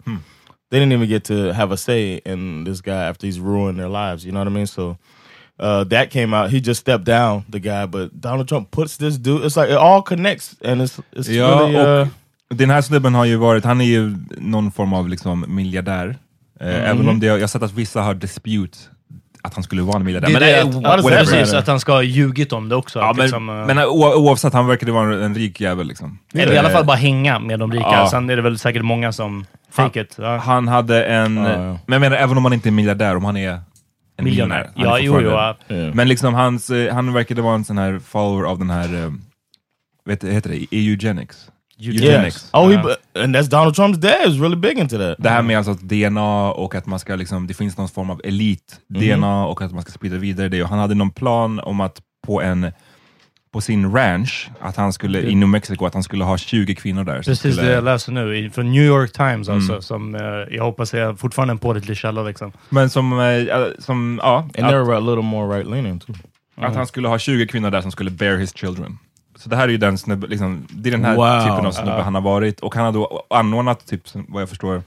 They 0.70 0.78
didn't 0.78 0.92
even 0.92 1.08
get 1.08 1.24
to 1.24 1.52
have 1.52 1.72
a 1.72 1.76
say 1.76 2.20
in 2.24 2.64
this 2.64 2.80
guy 2.80 3.08
after 3.08 3.26
he's 3.26 3.40
ruined 3.40 3.78
their 3.78 3.88
lives. 3.88 4.24
You 4.24 4.32
know 4.32 4.40
what 4.40 4.46
I 4.46 4.54
mean? 4.54 4.66
So 4.66 4.96
uh, 5.58 5.84
that 5.84 6.10
came 6.10 6.32
out. 6.36 6.50
He 6.50 6.60
just 6.60 6.80
stepped 6.80 7.04
down, 7.04 7.44
the 7.48 7.58
guy, 7.60 7.86
but 7.86 8.20
Donald 8.20 8.48
Trump 8.48 8.70
puts 8.70 8.96
this 8.96 9.18
dude. 9.18 9.44
It's 9.44 9.56
like 9.56 9.68
it 9.70 9.76
all 9.78 10.02
connects, 10.02 10.56
and 10.62 10.80
it's 10.82 11.00
it's 11.12 11.28
Ja, 11.28 11.58
really. 11.66 11.76
Uh, 11.76 12.06
den 12.54 12.70
här 12.70 12.82
snubben 12.82 13.14
har 13.14 13.24
ju 13.24 13.36
varit, 13.36 13.64
han 13.64 13.80
är 13.80 13.84
ju 13.84 14.16
någon 14.38 14.70
form 14.72 14.92
av 14.92 15.08
liksom 15.08 15.44
miljardär. 15.48 16.18
Eh, 16.60 16.90
Även 16.90 17.08
om 17.08 17.20
det, 17.20 17.26
jag 17.26 17.40
har 17.40 17.46
sett 17.46 17.62
att 17.62 17.74
vissa 17.74 18.02
har 18.02 18.14
dispute 18.14 18.78
att 19.42 19.54
han 19.54 19.62
skulle 19.64 19.82
vara 19.82 19.96
en 19.96 20.04
miljardär. 20.04 20.28
Det 20.28 20.34
är 20.34 20.64
Men 20.64 20.72
det 20.82 20.88
att, 20.88 21.02
whatever. 21.02 21.16
that 21.24 21.30
precis, 21.30 21.54
att 21.54 21.66
han 21.66 21.80
ska 21.80 21.92
ha 21.92 22.02
ljugit 22.02 22.52
om 22.52 22.68
det 22.68 22.76
också. 22.76 22.98
Ja, 22.98 23.12
men, 23.16 23.22
liksom, 23.22 23.48
eh, 23.48 23.66
men 23.66 23.78
o- 23.78 24.14
oavsett, 24.16 24.52
han 24.52 24.66
verkade 24.66 24.92
vara 24.92 25.24
en 25.24 25.34
rik 25.34 25.60
jävel. 25.60 25.86
Liksom. 25.86 26.18
eller 26.34 26.52
i 26.52 26.58
alla 26.58 26.70
fall 26.70 26.84
bara 26.84 26.96
hänga 26.96 27.38
med 27.38 27.58
de 27.58 27.72
rika. 27.72 27.86
Ja. 27.86 28.08
Sen 28.10 28.30
är 28.30 28.36
det 28.36 28.42
väl 28.42 28.58
säkert 28.58 28.82
många 28.82 29.12
som 29.12 29.46
fake 29.70 30.00
it. 30.00 30.16
Ja. 30.18 30.36
Han 30.36 30.68
hade 30.68 31.04
en... 31.04 31.36
Ja, 31.36 31.48
ja. 31.50 31.56
Men 31.58 31.78
jag 31.92 32.00
menar, 32.00 32.16
även 32.16 32.36
om 32.36 32.44
han 32.44 32.52
inte 32.52 32.68
är 32.68 32.70
miljardär, 32.70 33.16
om 33.16 33.24
han 33.24 33.36
är 33.36 33.50
en 33.50 34.24
Miljonär. 34.24 34.48
miljonär. 34.48 34.70
han 34.76 34.84
är 34.86 34.90
Ja, 34.90 35.20
jo, 35.20 35.54
jo. 35.76 35.90
Men 35.94 36.08
liksom 36.08 36.34
hans, 36.34 36.70
eh, 36.70 36.94
han 36.94 37.12
verkade 37.12 37.42
vara 37.42 37.54
en 37.54 37.64
sån 37.64 37.78
här 37.78 38.00
follower 38.08 38.44
av 38.50 38.58
den 38.58 38.70
här, 38.70 39.04
eh, 39.04 39.10
vet, 40.06 40.24
heter 40.24 40.50
det, 40.50 40.66
eugenics? 40.76 41.36
Yes. 41.80 42.50
Oh, 42.52 42.68
he, 42.70 43.22
and 43.24 43.36
that's 43.36 43.48
Donald 43.48 43.74
Trump's 43.76 43.96
dad 43.98 44.28
is 44.28 44.40
really 44.40 44.56
big 44.56 44.78
into 44.78 44.98
that. 44.98 45.16
Det 45.18 45.28
här 45.28 45.42
med 45.42 45.56
alltså 45.56 45.70
att 45.72 45.80
DNA 45.80 46.52
och 46.52 46.74
att 46.74 46.86
man 46.86 46.98
ska 46.98 47.16
liksom, 47.16 47.46
det 47.46 47.54
finns 47.54 47.76
någon 47.76 47.88
form 47.88 48.10
av 48.10 48.20
elit-DNA 48.24 49.46
och 49.46 49.62
att 49.62 49.72
man 49.72 49.82
ska 49.82 49.92
sprida 49.92 50.16
vidare 50.16 50.48
det. 50.48 50.62
Och 50.62 50.68
han 50.68 50.78
hade 50.78 50.94
någon 50.94 51.10
plan 51.10 51.60
om 51.60 51.80
att 51.80 52.00
på 52.26 52.42
en 52.42 52.72
på 53.52 53.60
sin 53.60 53.92
ranch, 53.92 54.50
att 54.60 54.76
han 54.76 54.92
skulle, 54.92 55.20
i 55.22 55.34
New 55.34 55.48
Mexico, 55.48 55.86
att 55.86 55.94
han 55.94 56.02
skulle 56.02 56.24
ha 56.24 56.38
20 56.38 56.74
kvinnor 56.74 57.04
där. 57.04 57.16
Precis 57.16 57.38
skulle, 57.38 57.62
det 57.62 57.72
jag 57.72 57.84
läser 57.84 58.12
nu, 58.12 58.36
i- 58.38 58.50
från 58.50 58.72
New 58.72 58.82
York 58.84 59.12
Times 59.12 59.48
Mm. 59.48 59.58
alltså, 59.60 59.80
som 59.82 60.14
eh, 60.14 60.20
jag 60.56 60.64
hoppas 60.64 60.94
är 60.94 61.14
fortfarande 61.14 61.52
en 61.52 61.58
pålitlig 61.58 61.96
källa. 61.96 62.22
Liksom. 62.22 62.52
Men 62.68 62.90
som, 62.90 63.20
eh, 63.20 63.46
som 63.78 64.20
ja, 64.22 64.36
And 64.38 64.66
they're 64.66 64.96
a 64.96 65.00
little 65.00 65.22
more 65.22 65.56
right 65.58 65.70
leaning 65.70 65.98
too. 65.98 66.14
att, 66.56 66.64
att 66.64 66.76
han 66.76 66.86
skulle 66.86 67.08
ha 67.08 67.18
20 67.18 67.46
kvinnor 67.46 67.70
där 67.70 67.80
som 67.80 67.90
skulle 67.90 68.10
bear 68.10 68.36
his 68.36 68.56
children. 68.56 68.98
Så 69.40 69.48
det 69.48 69.56
här 69.56 69.64
är 69.64 69.68
ju 69.68 69.78
den 69.78 69.98
snubbe, 69.98 70.26
liksom, 70.26 70.66
det 70.70 70.88
är 70.88 70.90
den 70.90 71.04
här 71.04 71.16
Wow. 71.16 71.40
typen 71.50 71.66
av 71.66 71.72
snubbe 71.72 72.02
han 72.02 72.14
har 72.14 72.22
varit. 72.22 72.60
Och 72.60 72.74
han 72.74 72.84
har 72.84 72.92
då 72.92 73.26
anordnat, 73.30 73.86
typ, 73.86 74.08
som- 74.08 74.26
vad 74.28 74.42
jag 74.42 74.48
förstår, 74.48 74.82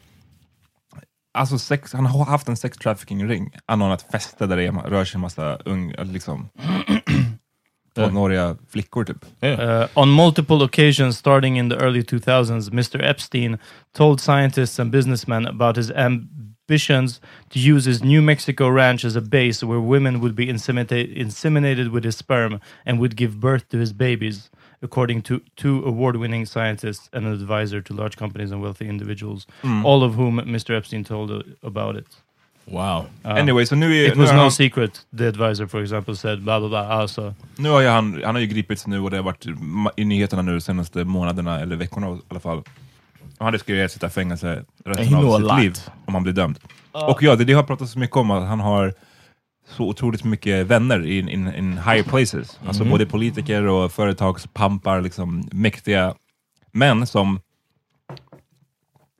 alltså 1.34 1.58
sex, 1.60 1.94
han 1.94 2.06
har 2.06 2.26
haft 2.26 2.48
en 2.48 2.58
sex 2.58 2.78
trafficking-ring, 2.78 3.52
anordnat 3.66 4.06
fester 4.12 4.48
där 4.48 4.58
det 4.58 4.63
är- 4.63 4.72
rör 4.89 5.06
sig 5.06 5.18
en 5.18 5.22
massa 5.22 5.56
ung, 5.56 5.94
liksom, 6.04 6.50
tonåriga 7.96 8.58
flickor 8.70 9.04
typ. 9.04 9.26
Uh, 9.44 9.86
on 9.94 10.16
multiple 10.16 10.56
occasions 10.56 11.18
starting 11.18 11.60
in 11.60 11.70
the 11.70 11.76
early 11.76 12.02
2000s, 12.04 12.70
Mr. 12.72 13.02
Epstein 13.04 13.58
told 13.98 14.20
scientists 14.22 14.80
and 14.80 14.92
businessmen 14.92 15.48
about 15.48 15.78
his 15.78 15.92
ambitions 16.73 17.19
to 17.49 17.60
use 17.60 17.86
his 17.86 18.04
New 18.04 18.21
Mexico 18.21 18.69
ranch 18.69 19.04
as 19.06 19.15
a 19.15 19.21
base 19.21 19.63
where 19.63 19.80
women 19.80 20.19
would 20.21 20.36
be 20.36 20.47
inseminate- 20.47 21.15
inseminated 21.17 21.91
with 21.91 22.04
his 22.06 22.15
sperm 22.15 22.60
and 22.86 22.99
would 22.99 23.15
give 23.15 23.39
birth 23.39 23.67
to 23.69 23.78
his 23.78 23.91
babies, 23.93 24.49
according 24.82 25.21
to 25.23 25.39
two 25.56 25.84
award 25.86 26.15
winning 26.15 26.45
scientists 26.45 27.10
and 27.13 27.26
an 27.26 27.34
advisor 27.34 27.82
to 27.82 27.93
large 27.93 28.15
companies 28.17 28.52
and 28.52 28.62
wealthy 28.62 28.88
individuals, 28.88 29.45
all 29.84 30.04
of 30.04 30.15
whom 30.15 30.39
Mr. 30.45 30.76
Epstein 30.78 31.04
told 31.04 31.32
uh, 31.32 31.41
about 31.63 31.95
it. 31.97 32.08
Wow. 32.65 33.06
Anyway, 33.23 33.65
så 33.65 33.76
nu 33.76 33.95
är, 33.97 34.08
It 34.08 34.15
was 34.17 34.30
är 34.30 34.36
no 34.36 34.41
han, 34.41 34.52
secret, 34.52 35.06
the 35.17 35.28
advisor, 35.28 35.67
for 35.67 35.82
example, 35.82 36.15
said 36.15 36.41
blah 36.43 36.60
blah 36.60 36.69
blah. 36.69 36.89
Also, 36.99 37.34
nu 37.58 37.69
har 37.69 37.82
ju 37.82 37.88
han, 37.88 38.21
han 38.26 38.36
har 38.36 38.41
ju 38.41 38.47
gripits 38.47 38.88
nu 38.88 38.99
och 38.99 39.12
det 39.12 39.17
har 39.17 39.23
varit 39.23 39.45
ma- 39.45 39.91
i 39.97 40.06
nyheterna 40.06 40.41
nu 40.41 40.52
de 40.54 40.62
senaste 40.62 41.04
månaderna, 41.04 41.60
eller 41.60 41.76
veckorna 41.76 42.08
i 42.10 42.19
alla 42.30 42.39
fall. 42.39 42.58
Och 43.38 43.45
han 43.45 43.54
riskerar 43.54 43.86
att 43.86 43.91
sitta 43.91 44.08
i 44.08 44.10
fängelse 44.10 44.63
And 44.86 44.95
he 44.97 45.04
resten 45.04 45.19
know 45.19 45.32
a 45.32 45.36
av 45.36 45.39
sitt 45.39 45.63
liv 45.63 45.78
om 46.13 46.15
han 46.15 46.23
blir 46.23 46.34
dömd. 46.34 46.60
Och 46.91 47.23
ja, 47.23 47.36
det, 47.36 47.43
det 47.43 47.54
har 47.54 47.63
pratats 47.63 47.91
så 47.91 47.99
mycket 47.99 48.17
om 48.17 48.32
att 48.32 48.47
han 48.47 48.60
har 48.60 48.93
så 49.69 49.84
otroligt 49.84 50.23
mycket 50.23 50.67
vänner 50.67 51.06
in, 51.06 51.30
in, 51.30 51.56
in 51.56 51.71
higher 51.78 52.04
places. 52.04 52.60
Alltså 52.67 52.86
både 52.86 53.06
politiker 53.06 53.63
och 53.63 53.91
företagspampar, 53.91 55.02
liksom 55.02 55.49
mäktiga 55.52 56.13
män 56.71 57.08
som 57.08 57.39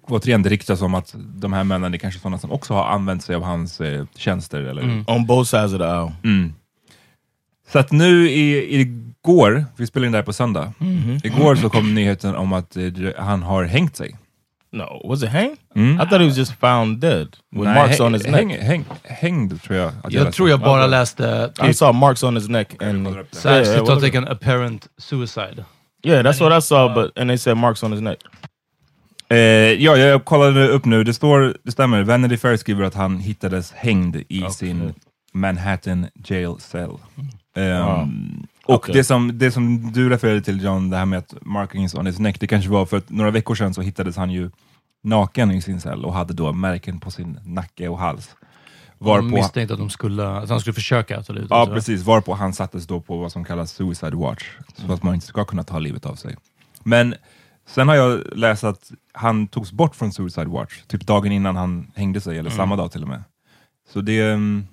återigen 0.08 0.44
det 0.44 0.50
ryktas 0.50 0.82
om 0.82 0.96
att 0.96 1.16
de 1.18 1.54
här 1.54 1.64
männen 1.64 1.94
är 1.94 1.98
kanske 1.98 2.20
sådana 2.20 2.38
som 2.38 2.52
också 2.52 2.74
har 2.74 2.86
använt 2.86 3.24
sig 3.24 3.36
av 3.36 3.44
hans 3.44 3.82
eh, 3.82 4.06
tjänster. 4.16 4.62
Eller, 4.62 5.04
On 5.08 5.26
both 5.26 5.50
sides 5.50 5.74
of 5.74 5.80
the 5.80 5.86
aisle. 5.86 6.16
Mm. 6.24 6.54
Så 7.68 7.80
att 7.80 7.92
nu 7.92 8.30
i, 8.30 8.80
igår, 8.82 9.66
vi 9.78 9.88
spelar 9.88 10.06
in 10.06 10.12
det 10.12 10.18
här 10.18 10.26
på 10.26 10.34
söndag, 10.34 10.74
igår 11.24 11.56
så 11.56 11.70
kom 11.70 11.96
nyheten 11.96 12.36
om 12.36 12.54
att 12.54 12.78
eh, 12.78 12.86
han 13.18 13.44
har 13.44 13.64
hängt 13.64 13.96
sig. 13.96 14.16
No, 14.74 15.02
was 15.04 15.24
it 15.24 15.30
hang? 15.30 15.56
Mm. 15.76 16.02
I 16.02 16.06
thought 16.06 16.20
he 16.22 16.26
was 16.28 16.36
just 16.38 16.54
found 16.54 17.00
dead 17.02 17.28
with 17.52 17.70
Nej, 17.70 17.76
marks 17.76 18.00
on 18.00 18.14
his 18.14 18.26
häng, 18.26 18.48
neck. 18.48 18.60
Häng, 18.62 18.86
hängd 19.04 19.62
tror 19.64 19.78
jag. 19.78 19.92
att 20.04 20.14
jag 20.14 20.34
tror 20.34 20.50
jag 20.50 20.60
bara 20.60 20.80
Okay. 20.80 20.90
läste 20.90 21.52
I 21.70 21.74
saw 21.74 21.94
marks 22.00 22.24
on 22.24 22.36
his 22.36 22.50
neck 22.50 22.84
and. 22.84 23.08
So 23.32 23.50
actually 23.50 23.86
Yeah, 23.88 24.00
like 24.04 24.18
an 24.18 24.28
apparent 24.28 24.88
suicide. 24.98 25.64
yeah, 26.04 26.24
that's 26.24 26.40
what 26.42 26.58
I 26.58 26.62
saw. 26.62 26.94
But 26.96 27.18
and 27.18 27.30
they 27.30 27.38
said 27.38 27.58
marks 27.58 27.84
on 27.84 27.92
his 27.92 28.02
neck. 28.02 28.18
Eh, 29.30 29.38
ja, 29.84 29.98
jag 29.98 30.26
kollade 30.26 30.68
upp 30.68 30.86
nu, 30.86 31.04
det 31.04 31.14
står, 31.14 31.58
det 31.64 31.72
stämmer, 31.72 32.04
Vanity 32.04 32.38
Fair 32.38 32.58
skriver 32.58 32.84
att 32.84 32.94
han 32.96 33.18
hittades 33.20 33.72
hängd 33.72 34.16
i 34.30 34.42
sin 34.52 34.94
Manhattan 35.34 36.08
jail 36.16 36.56
cell. 36.60 36.90
Ehm, 37.56 37.86
Wow. 37.86 38.08
Och 38.66 38.76
Okej. 38.76 38.94
det, 38.96 39.04
som, 39.04 39.40
det 39.40 39.52
som 39.52 39.92
du 39.92 40.10
refererade 40.10 40.42
till 40.42 40.64
John, 40.64 40.90
det 40.90 40.98
här 40.98 41.06
med 41.06 41.20
att 41.20 41.34
markings 41.42 41.96
on 41.96 42.06
his 42.06 42.20
neck, 42.20 42.40
det 42.40 42.48
kanske 42.48 42.70
var 42.70 42.86
för 42.86 42.98
att 42.98 43.10
några 43.10 43.32
veckor 43.32 43.56
sedan 43.56 43.74
så 43.74 43.82
hittades 43.82 44.18
han 44.18 44.32
ju 44.32 44.52
naken 45.04 45.52
i 45.52 45.62
sin 45.62 45.82
cell 45.82 46.06
och 46.06 46.14
hade 46.14 46.34
då 46.34 46.54
märken 46.54 47.00
på 47.00 47.12
sin 47.12 47.40
nacke 47.46 47.88
och 47.88 48.00
hals. 48.00 48.36
De 49.00 49.06
Varpå, 49.06 49.26
misstänkte 49.26 49.74
att, 49.74 49.80
de 49.80 49.90
skulle, 49.90 50.28
att 50.28 50.50
han 50.50 50.60
skulle 50.60 50.74
försöka 50.74 51.24
ta 51.24 51.34
livet 51.34 51.48
ja 51.50 51.56
av 51.56 51.66
sig. 51.66 51.76
precis, 51.76 52.04
varpå 52.04 52.34
han 52.34 52.54
sattes 52.54 52.88
då 52.88 53.02
på 53.02 53.18
vad 53.18 53.32
som 53.32 53.46
kallas 53.46 53.72
suicide 53.72 54.16
watch, 54.16 54.46
så 54.76 54.94
att 54.94 55.04
man 55.04 55.16
inte 55.16 55.28
ska 55.28 55.46
kunna 55.46 55.64
ta 55.64 55.80
livet 55.80 56.06
av 56.06 56.16
sig. 56.16 56.36
Men 56.84 57.16
sen 57.68 57.88
har 57.88 57.96
jag 57.96 58.22
läst 58.36 58.64
att 58.64 58.92
han 59.12 59.48
togs 59.48 59.72
bort 59.72 59.96
från 59.96 60.12
suicide 60.12 60.48
watch, 60.48 60.82
typ 60.88 61.08
dagen 61.08 61.32
innan 61.32 61.56
han 61.56 61.92
hängde 61.96 62.22
sig, 62.22 62.38
eller 62.38 62.50
samma 62.50 62.76
dag 62.76 62.92
till 62.92 63.02
och 63.02 63.10
med. 63.10 63.24
Så 63.94 64.02
det... 64.02 64.22
mm, 64.22 64.68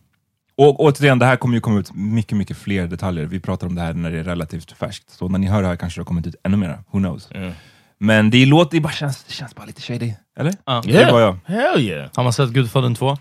Och 0.61 0.81
återigen, 0.81 1.19
det 1.19 1.27
här 1.27 1.37
kommer 1.37 1.55
ju 1.55 1.61
komma 1.61 1.81
ut 1.81 1.95
mycket, 1.95 2.39
mycket 2.39 2.57
fler 2.57 2.87
detaljer. 2.87 3.25
Vi 3.27 3.41
pratar 3.41 3.67
om 3.67 3.75
det 3.75 3.81
här 3.81 3.95
när 3.95 4.11
det 4.11 4.19
är 4.19 4.25
relativt 4.25 4.73
färskt, 4.73 5.11
så 5.11 5.29
när 5.29 5.39
ni 5.39 5.47
hör 5.47 5.63
det 5.63 5.69
här 5.69 5.77
kanske 5.77 5.99
det 5.99 6.03
har 6.03 6.07
kommit 6.07 6.27
ut 6.27 6.35
ännu 6.45 6.57
mer. 6.57 6.79
Who 6.91 6.99
knows? 6.99 7.29
Yeah. 7.35 7.53
Men 7.99 8.31
det 8.31 8.47
låter, 8.47 8.77
det 8.77 8.81
bara 8.81 8.93
känns, 8.93 9.25
det 9.25 9.33
känns 9.33 9.55
bara 9.55 9.67
lite 9.67 9.83
shady, 9.83 10.15
eller? 10.39 10.55
Ja. 10.67 10.83
Det 10.85 11.03
är 11.03 11.13
bara 11.13 11.23
jag. 11.23 11.39
Hell 11.45 11.81
yeah. 11.81 12.11
Har 12.15 12.23
man 12.23 12.33
sett 12.33 12.51
Gudfadern 12.51 12.95
2? 12.95 13.17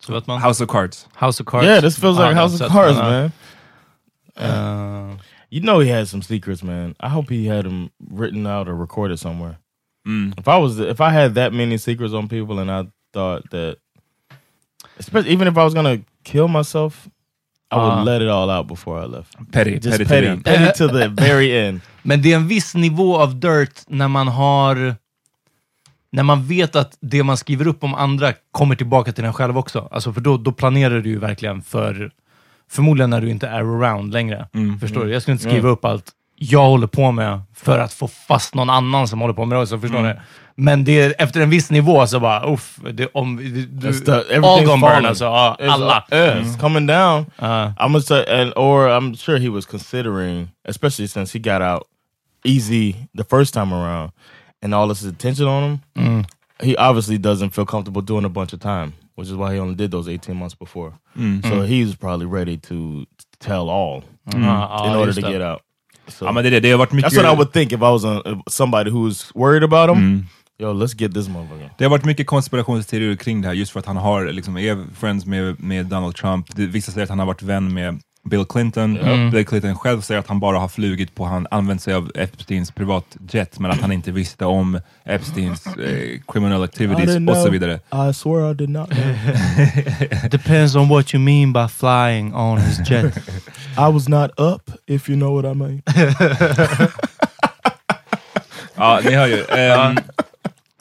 Så 0.00 0.12
vet 0.12 0.26
man. 0.26 0.42
House 0.42 0.64
of 0.64 0.70
Cards. 0.70 1.08
House 1.14 1.42
of 1.42 1.48
Cards. 1.48 1.66
Yeah, 1.66 1.80
this 1.80 1.98
feels 1.98 2.18
like 2.18 2.34
har 2.34 2.42
House 2.42 2.64
of 2.64 2.72
Cards, 2.72 2.98
man. 2.98 3.30
Eh, 4.40 5.18
You 5.50 5.62
know 5.62 5.80
he 5.80 5.90
had 5.90 6.08
some 6.08 6.22
secrets, 6.22 6.62
man. 6.62 6.94
I 7.00 7.08
hope 7.08 7.34
he 7.34 7.48
had 7.48 7.64
them 7.64 7.90
written 8.10 8.46
out 8.46 8.68
or 8.68 8.74
recorded 8.74 9.18
somewhere. 9.18 9.58
Mm. 10.06 10.38
If 10.38 10.48
I 10.48 10.58
was, 10.58 10.78
if 10.78 11.00
I 11.00 11.10
had 11.10 11.34
that 11.34 11.52
many 11.52 11.78
secrets 11.78 12.14
on 12.14 12.28
people, 12.28 12.58
and 12.58 12.70
I 12.70 12.90
thought 13.12 13.50
that, 13.50 13.76
especially 14.98 15.32
even 15.32 15.48
if 15.48 15.56
I 15.56 15.64
was 15.64 15.74
gonna 15.74 15.98
kill 16.32 16.48
myself, 16.48 17.06
I 17.72 17.76
would 17.76 17.92
Ah. 17.92 18.02
let 18.04 18.22
it 18.22 18.28
all 18.28 18.50
out 18.50 18.68
before 18.68 19.04
I 19.04 19.06
left. 19.08 19.36
Petty, 19.52 19.70
Just 19.74 19.84
petty, 19.98 20.04
petty, 20.04 20.42
petty. 20.42 20.58
petty 20.66 20.78
to 20.78 20.88
the 20.88 21.08
very 21.08 21.66
end. 21.66 21.80
Men 22.02 22.22
det 22.22 22.32
är 22.32 22.36
en 22.36 22.48
viss 22.48 22.74
nivå 22.74 23.16
av 23.18 23.40
dirt 23.40 23.80
när 23.86 24.08
man 24.08 24.28
har... 24.28 24.94
När 26.12 26.22
man 26.22 26.46
vet 26.46 26.76
att 26.76 26.96
det 27.00 27.22
man 27.22 27.36
skriver 27.36 27.66
upp 27.66 27.84
om 27.84 27.94
andra 27.94 28.32
kommer 28.50 28.74
tillbaka 28.74 29.12
till 29.12 29.24
en 29.24 29.32
själv 29.32 29.58
också. 29.58 29.88
Alltså 29.90 30.12
för 30.12 30.20
då, 30.20 30.36
då 30.36 30.52
planerar 30.52 31.00
du 31.00 31.10
ju 31.10 31.18
verkligen 31.18 31.62
för... 31.62 32.10
Förmodligen 32.70 33.10
när 33.10 33.20
du 33.20 33.30
inte 33.30 33.48
är 33.48 33.60
around 33.60 34.12
längre. 34.12 34.48
Förstår 34.80 35.04
du? 35.04 35.12
Jag 35.12 35.22
skulle 35.22 35.32
inte 35.32 35.44
skriva 35.44 35.68
upp 35.68 35.84
allt 35.84 36.12
jag 36.40 36.64
håller 36.68 36.86
på 36.86 37.12
med 37.12 37.40
för 37.54 37.78
att 37.78 37.92
få 37.92 38.08
fast 38.08 38.54
någon 38.54 38.70
annan 38.70 39.08
som 39.08 39.20
håller 39.20 39.34
på 39.34 39.44
med 39.44 39.58
det 39.58 39.62
också. 39.62 39.78
Förstår 39.78 40.02
ni? 40.02 40.12
Men 40.60 40.84
det 40.84 41.00
är, 41.00 41.14
efter 41.18 41.40
en 41.40 41.50
viss 41.50 41.70
nivå 41.70 42.06
så 42.06 42.20
bara, 42.20 42.52
uff, 42.52 42.78
det, 42.94 43.06
om, 43.14 43.36
du, 43.36 43.66
the- 43.92 44.34
all 44.36 44.64
gone 44.64 44.80
burn 44.80 45.06
alltså. 45.06 45.24
It's 45.24 45.70
alla. 45.70 46.04
all- 46.10 46.18
yeah, 46.18 46.42
it's 46.42 46.60
coming 46.60 46.86
down. 46.86 47.26
Ja. 47.38 47.72
I'm 47.78 47.92
gonna 47.92 48.00
say, 48.00 48.24
and 48.42 48.52
or 48.56 48.88
I'm 48.88 49.16
sure 49.16 49.38
he 49.38 49.48
was 49.48 49.66
considering, 49.66 50.48
especially 50.68 51.08
since 51.08 51.38
he 51.38 51.52
got 51.52 51.62
out 51.62 51.82
easy 52.44 52.94
the 53.16 53.24
first 53.24 53.54
time 53.54 53.72
around, 53.74 54.10
and 54.64 54.74
all 54.74 54.88
this 54.94 55.04
attention 55.06 55.46
on 55.48 55.62
him. 55.94 56.24
He 56.62 56.76
obviously 56.76 57.18
doesn't 57.18 57.50
feel 57.50 57.66
comfortable 57.66 58.02
doing 58.02 58.24
a 58.24 58.28
bunch 58.28 58.52
of 58.52 58.60
time, 58.60 58.92
which 59.14 59.28
is 59.28 59.34
why 59.34 59.52
he 59.54 59.60
only 59.60 59.74
did 59.76 59.90
those 59.90 60.08
18 60.08 60.36
months 60.36 60.56
before. 60.58 60.92
So 61.48 61.62
he's 61.62 61.94
probably 61.96 62.26
ready 62.26 62.56
to 62.56 63.04
tell 63.38 63.68
all 63.70 64.02
ja, 64.34 64.86
in 64.86 64.96
order 64.96 65.12
just 65.12 65.20
to 65.26 65.32
get 65.32 65.40
out. 65.42 65.60
So 66.08 66.24
Ja 66.24 66.32
men 66.32 66.44
det 66.44 66.48
är 66.48 66.50
det, 66.50 66.60
det 66.60 66.70
har 66.70 66.78
varit 66.78 66.92
mycket... 66.92 67.12
that's 67.12 67.22
what 67.22 67.32
I 67.32 67.36
would 67.36 67.52
think 67.52 67.72
if 67.72 67.78
I 67.78 67.92
was 67.92 68.04
if 68.04 68.38
somebody 68.46 68.90
who's 68.90 69.32
worried 69.34 69.62
about 69.62 69.96
him. 69.96 70.26
Yo, 70.60 70.72
let's 70.72 70.94
get 71.00 71.14
this 71.14 71.28
motherfucker. 71.28 71.70
Det 71.78 71.84
har 71.84 71.90
varit 71.90 72.04
mycket 72.04 72.26
konspirationsteorier 72.26 73.16
kring 73.16 73.42
det 73.42 73.48
här 73.48 73.54
just 73.54 73.72
för 73.72 73.80
att 73.80 73.86
han 73.86 73.96
har, 73.96 74.32
liksom, 74.32 74.58
är 74.58 74.94
friends 74.94 75.26
med, 75.26 75.60
med 75.60 75.86
Donald 75.86 76.16
Trump. 76.16 76.56
Det, 76.56 76.66
vissa 76.66 76.92
säger 76.92 77.04
att 77.04 77.10
han 77.10 77.18
har 77.18 77.26
varit 77.26 77.42
vän 77.42 77.74
med 77.74 78.00
Bill 78.24 78.44
Clinton. 78.44 78.98
Bill 79.32 79.46
Clinton 79.46 79.76
själv 79.76 80.00
säger 80.00 80.20
att 80.20 80.26
han 80.28 80.40
bara 80.40 80.58
har 80.58 80.68
flugit 80.68 81.14
på, 81.14 81.24
han 81.24 81.46
använt 81.50 81.82
sig 81.82 81.94
av 81.94 82.10
Epsteins 82.14 82.70
privatjet 82.70 83.58
men 83.58 83.70
att 83.70 83.80
han 83.80 83.92
inte 83.92 84.10
visste 84.10 84.44
om 84.44 84.80
Epsteins 85.04 85.66
eh, 85.66 86.20
criminal 86.28 86.62
activities 86.62 87.28
och 87.28 87.36
så 87.36 87.50
vidare. 87.50 87.74
I 88.10 88.14
swear 88.14 88.50
I 88.50 88.54
did 88.54 88.68
not 88.68 88.90
know. 88.90 90.28
Depends 90.30 90.76
on 90.76 90.88
what 90.88 91.14
you 91.14 91.22
mean 91.22 91.52
by 91.52 91.68
flying 91.68 92.34
on 92.34 92.58
his 92.58 92.90
jet. 92.90 93.16
I 93.78 93.92
was 93.92 94.08
not 94.08 94.30
up, 94.40 94.70
if 94.86 95.08
you 95.08 95.16
know 95.18 95.42
what 95.42 95.52
I 95.52 95.54
mean. 95.54 95.82
Ja, 98.78 99.00
ni 99.04 99.14
hör 99.14 99.26
ju. 99.26 99.44
Ehm, 99.48 99.96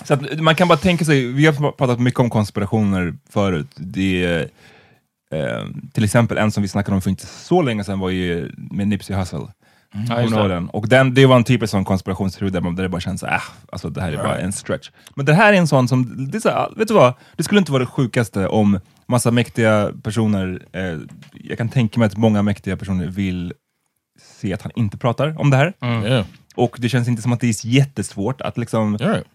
så 0.03 0.13
att 0.13 0.39
man 0.39 0.55
kan 0.55 0.67
bara 0.67 0.77
tänka 0.77 1.05
sig, 1.05 1.27
vi 1.27 1.45
har 1.45 1.71
pratat 1.71 1.99
mycket 1.99 2.19
om 2.19 2.29
konspirationer 2.29 3.13
förut. 3.29 3.67
Det 3.75 4.47
ehm, 5.31 5.89
till 5.93 6.03
exempel 6.03 6.37
en 6.37 6.51
som 6.51 6.63
vi 6.63 6.69
snackade 6.69 6.95
om 6.95 7.01
för 7.01 7.09
inte 7.09 7.25
så 7.25 7.61
länge 7.61 7.83
sedan 7.83 7.99
var 7.99 8.09
ju 8.09 8.51
med 8.57 8.87
Nipsey 8.87 9.15
Hussle. 9.15 9.39
Ja, 10.09 10.15
har 10.15 10.47
det. 10.49 10.53
den. 10.55 10.69
Och 10.69 10.89
den, 10.89 11.13
det 11.13 11.25
var 11.25 11.35
en 11.35 11.43
typisk 11.43 11.71
sån 11.71 11.85
konspirationsteori 11.85 12.49
där, 12.51 12.61
man- 12.61 12.75
där 12.75 12.83
det 12.83 12.89
bara 12.89 13.01
känns 13.01 13.23
äh, 13.23 13.41
alltså 13.71 13.89
det 13.89 14.01
här 14.01 14.11
är 14.11 14.17
bara 14.17 14.37
en 14.39 14.53
stretch. 14.53 14.89
Men 15.15 15.25
det 15.25 15.33
här 15.33 15.53
är 15.53 15.57
en 15.57 15.67
sån 15.67 15.87
som, 15.87 16.27
det 16.31 16.37
är 16.37 16.39
så, 16.39 16.73
vet 16.77 16.87
du 16.87 16.93
vad? 16.93 17.13
Det 17.35 17.43
skulle 17.43 17.59
inte 17.59 17.71
vara 17.71 17.83
det 17.83 17.89
sjukaste 17.89 18.47
om 18.47 18.79
massa 19.05 19.31
mäktiga 19.31 19.91
personer, 20.03 20.61
eh, 20.73 20.97
jag 21.33 21.57
kan 21.57 21.69
tänka 21.69 21.99
mig 21.99 22.05
att 22.07 22.17
många 22.17 22.41
mäktiga 22.41 22.77
personer 22.77 23.05
vill 23.07 23.53
se 24.39 24.53
att 24.53 24.61
han 24.61 24.71
inte 24.75 24.97
pratar 24.97 25.41
om 25.41 25.49
det 25.49 25.57
här. 25.57 25.73
Yeah, 25.83 26.25
Och 26.55 26.75
det 26.79 26.89
känns 26.89 27.07
inte 27.07 27.21
som 27.21 27.33
att 27.33 27.39
det 27.39 27.47
är 27.47 27.65
jättesvårt 27.67 28.41
att 28.41 28.57
liksom 28.57 28.97
right. 28.97 29.25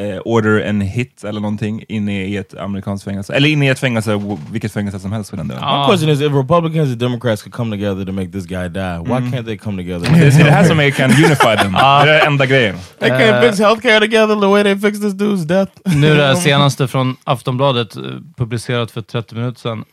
Eh, 0.00 0.18
order 0.24 0.60
en 0.60 0.80
hit 0.80 1.24
eller 1.24 1.40
någonting 1.40 1.84
inne 1.88 2.24
i 2.24 2.36
ett 2.36 2.54
amerikanskt 2.54 3.04
fängelse. 3.04 3.34
Eller 3.34 3.48
inne 3.48 3.66
i 3.66 3.68
ett 3.68 3.78
fängelse, 3.78 4.20
vilket 4.50 4.72
fängelse 4.72 4.98
som 4.98 5.12
helst 5.12 5.30
för 5.30 5.36
den 5.36 5.48
delen. 5.48 5.62
My 5.62 5.86
question 5.86 6.10
is, 6.10 6.20
if 6.20 6.32
Republicans 6.32 6.88
and 6.88 6.98
Democrats 6.98 7.42
could 7.42 7.54
come 7.54 7.76
together 7.76 8.04
to 8.04 8.12
make 8.12 8.28
this 8.32 8.46
guy 8.46 8.68
die, 8.68 8.98
why 9.04 9.30
can't 9.30 9.44
they 9.44 9.58
come 9.58 9.82
together? 9.82 10.08
Det 10.18 10.40
är 10.40 10.44
det 10.44 10.50
här 10.50 10.64
som 10.64 10.80
är, 10.80 10.90
kan 10.90 11.10
unify 11.10 11.56
dem. 11.62 11.72
Det 11.72 12.10
är 12.10 12.26
enda 12.26 12.46
grejen. 12.46 12.76
they 12.98 13.10
can't 13.10 13.40
fix 13.40 13.58
healthcare 13.58 14.00
together 14.00 14.40
the 14.40 14.46
way 14.46 14.62
they 14.62 14.78
fixed 14.78 15.02
this 15.02 15.14
dude's 15.14 15.44
death. 15.44 15.72
Nu 15.84 16.14
det 16.14 16.36
senaste 16.46 16.88
från 16.88 17.16
Aftonbladet, 17.24 17.96
eh, 17.96 18.02
publicerat 18.36 18.90
för 18.90 19.02
30 19.02 19.34
minuter 19.34 19.60
sedan. 19.60 19.84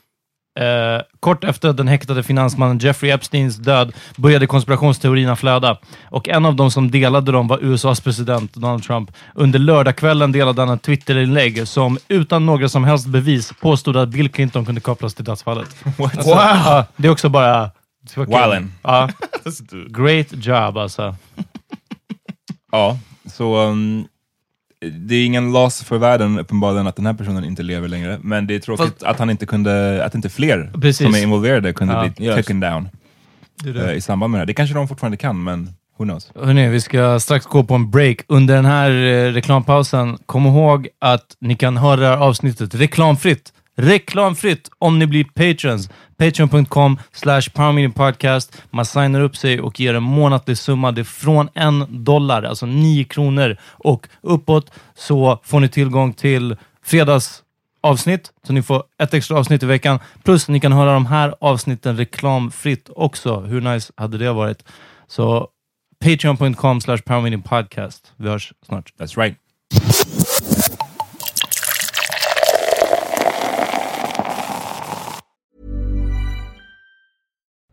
Eh, 0.59 1.01
kort 1.19 1.43
efter 1.43 1.73
den 1.73 1.87
häktade 1.87 2.23
finansmannen 2.23 2.77
Jeffrey 2.77 3.11
Epsteins 3.11 3.55
död 3.55 3.93
började 4.15 4.47
konspirationsteorierna 4.47 5.35
flöda. 5.35 5.77
Och 6.05 6.29
en 6.29 6.45
av 6.45 6.55
dem 6.55 6.71
som 6.71 6.91
delade 6.91 7.31
dem 7.31 7.47
var 7.47 7.59
USAs 7.61 8.01
president 8.01 8.53
Donald 8.53 8.83
Trump. 8.83 9.11
Under 9.33 9.59
lördagskvällen 9.59 10.31
delade 10.31 10.61
han 10.61 10.69
ett 10.69 10.81
Twitterinlägg 10.81 11.67
som 11.67 11.97
utan 12.07 12.45
några 12.45 12.69
som 12.69 12.83
helst 12.83 13.07
bevis 13.07 13.53
påstod 13.61 13.97
att 13.97 14.09
Bill 14.09 14.29
Clinton 14.29 14.65
kunde 14.65 14.81
kopplas 14.81 15.13
till 15.13 15.25
dödsfallet. 15.25 15.75
Alltså, 15.97 16.29
ja, 16.29 16.85
det 16.95 17.07
är 17.07 17.11
också 17.11 17.29
bara... 17.29 17.71
Wildin'. 18.15 18.69
Ja, 18.81 19.09
great 19.87 20.27
job 20.31 20.77
alltså. 20.77 21.15
Ja, 22.71 22.97
så 23.25 23.57
um, 23.57 24.07
det 24.91 25.15
är 25.15 25.25
ingen 25.25 25.51
loss 25.53 25.83
för 25.83 25.97
världen 25.97 26.39
uppenbarligen 26.39 26.87
att 26.87 26.95
den 26.95 27.05
här 27.05 27.13
personen 27.13 27.43
inte 27.43 27.63
lever 27.63 27.87
längre. 27.87 28.19
Men 28.21 28.47
det 28.47 28.55
är 28.55 28.59
tråkigt 28.59 28.85
Fast- 28.85 29.03
att 29.03 29.19
han 29.19 29.29
inte 29.29 29.45
kunde, 29.45 30.05
att 30.05 30.15
inte 30.15 30.29
fler 30.29 30.71
Precis. 30.81 31.05
som 31.05 31.15
är 31.15 31.23
involverade 31.23 31.73
kunde 31.73 31.93
Ja. 31.93 32.09
bli 32.15 32.25
Yes. 32.25 32.35
taken 32.35 32.59
down 32.59 32.89
eh, 33.65 33.91
i 33.93 34.01
samband 34.01 34.31
med 34.31 34.37
det 34.37 34.41
här. 34.41 34.45
Det 34.45 34.53
kanske 34.53 34.75
de 34.75 34.87
fortfarande 34.87 35.17
kan, 35.17 35.43
men 35.43 35.69
who 35.97 36.03
knows? 36.05 36.31
Hörrni, 36.35 36.67
vi 36.69 36.81
ska 36.81 37.19
strax 37.19 37.45
gå 37.45 37.63
på 37.63 37.73
en 37.75 37.91
break. 37.91 38.17
Under 38.27 38.55
den 38.55 38.65
här 38.65 38.91
eh, 38.91 39.31
reklampausen, 39.31 40.17
kom 40.25 40.45
ihåg 40.45 40.87
att 41.01 41.25
ni 41.41 41.55
kan 41.55 41.77
höra 41.77 41.99
det 41.99 42.07
här 42.07 42.17
avsnittet 42.17 42.75
reklamfritt. 42.75 43.53
Reklamfritt 43.75 44.69
om 44.79 44.99
ni 44.99 45.07
blir 45.07 45.23
patrons. 45.23 45.89
Patreon.com 46.17 46.99
slash 47.11 47.41
podcast. 47.95 48.63
Man 48.69 48.85
signar 48.85 49.21
upp 49.21 49.37
sig 49.37 49.61
och 49.61 49.79
ger 49.79 49.93
en 49.93 50.03
månatlig 50.03 50.57
summa. 50.57 50.91
Det 50.91 51.01
är 51.01 51.05
från 51.05 51.49
en 51.53 52.03
dollar, 52.03 52.43
alltså 52.43 52.65
nio 52.65 53.03
kronor 53.03 53.57
och 53.63 54.07
uppåt, 54.21 54.71
så 54.95 55.39
får 55.43 55.59
ni 55.59 55.69
tillgång 55.69 56.13
till 56.13 56.57
fredagsavsnitt. 56.83 58.31
Så 58.47 58.53
ni 58.53 58.61
får 58.61 58.83
ett 58.99 59.13
extra 59.13 59.37
avsnitt 59.39 59.63
i 59.63 59.65
veckan. 59.65 59.99
Plus 60.23 60.47
ni 60.47 60.59
kan 60.59 60.71
höra 60.71 60.93
de 60.93 61.05
här 61.05 61.35
avsnitten 61.39 61.97
reklamfritt 61.97 62.89
också. 62.95 63.39
Hur 63.39 63.61
nice 63.61 63.93
hade 63.95 64.17
det 64.17 64.31
varit? 64.31 64.63
Så 65.07 65.47
Patreon.com 66.03 66.81
slash 66.81 66.97
podcast. 67.43 68.13
Vi 68.17 68.29
hörs 68.29 68.53
snart. 68.65 68.93
That's 68.99 69.17
right. 69.17 69.37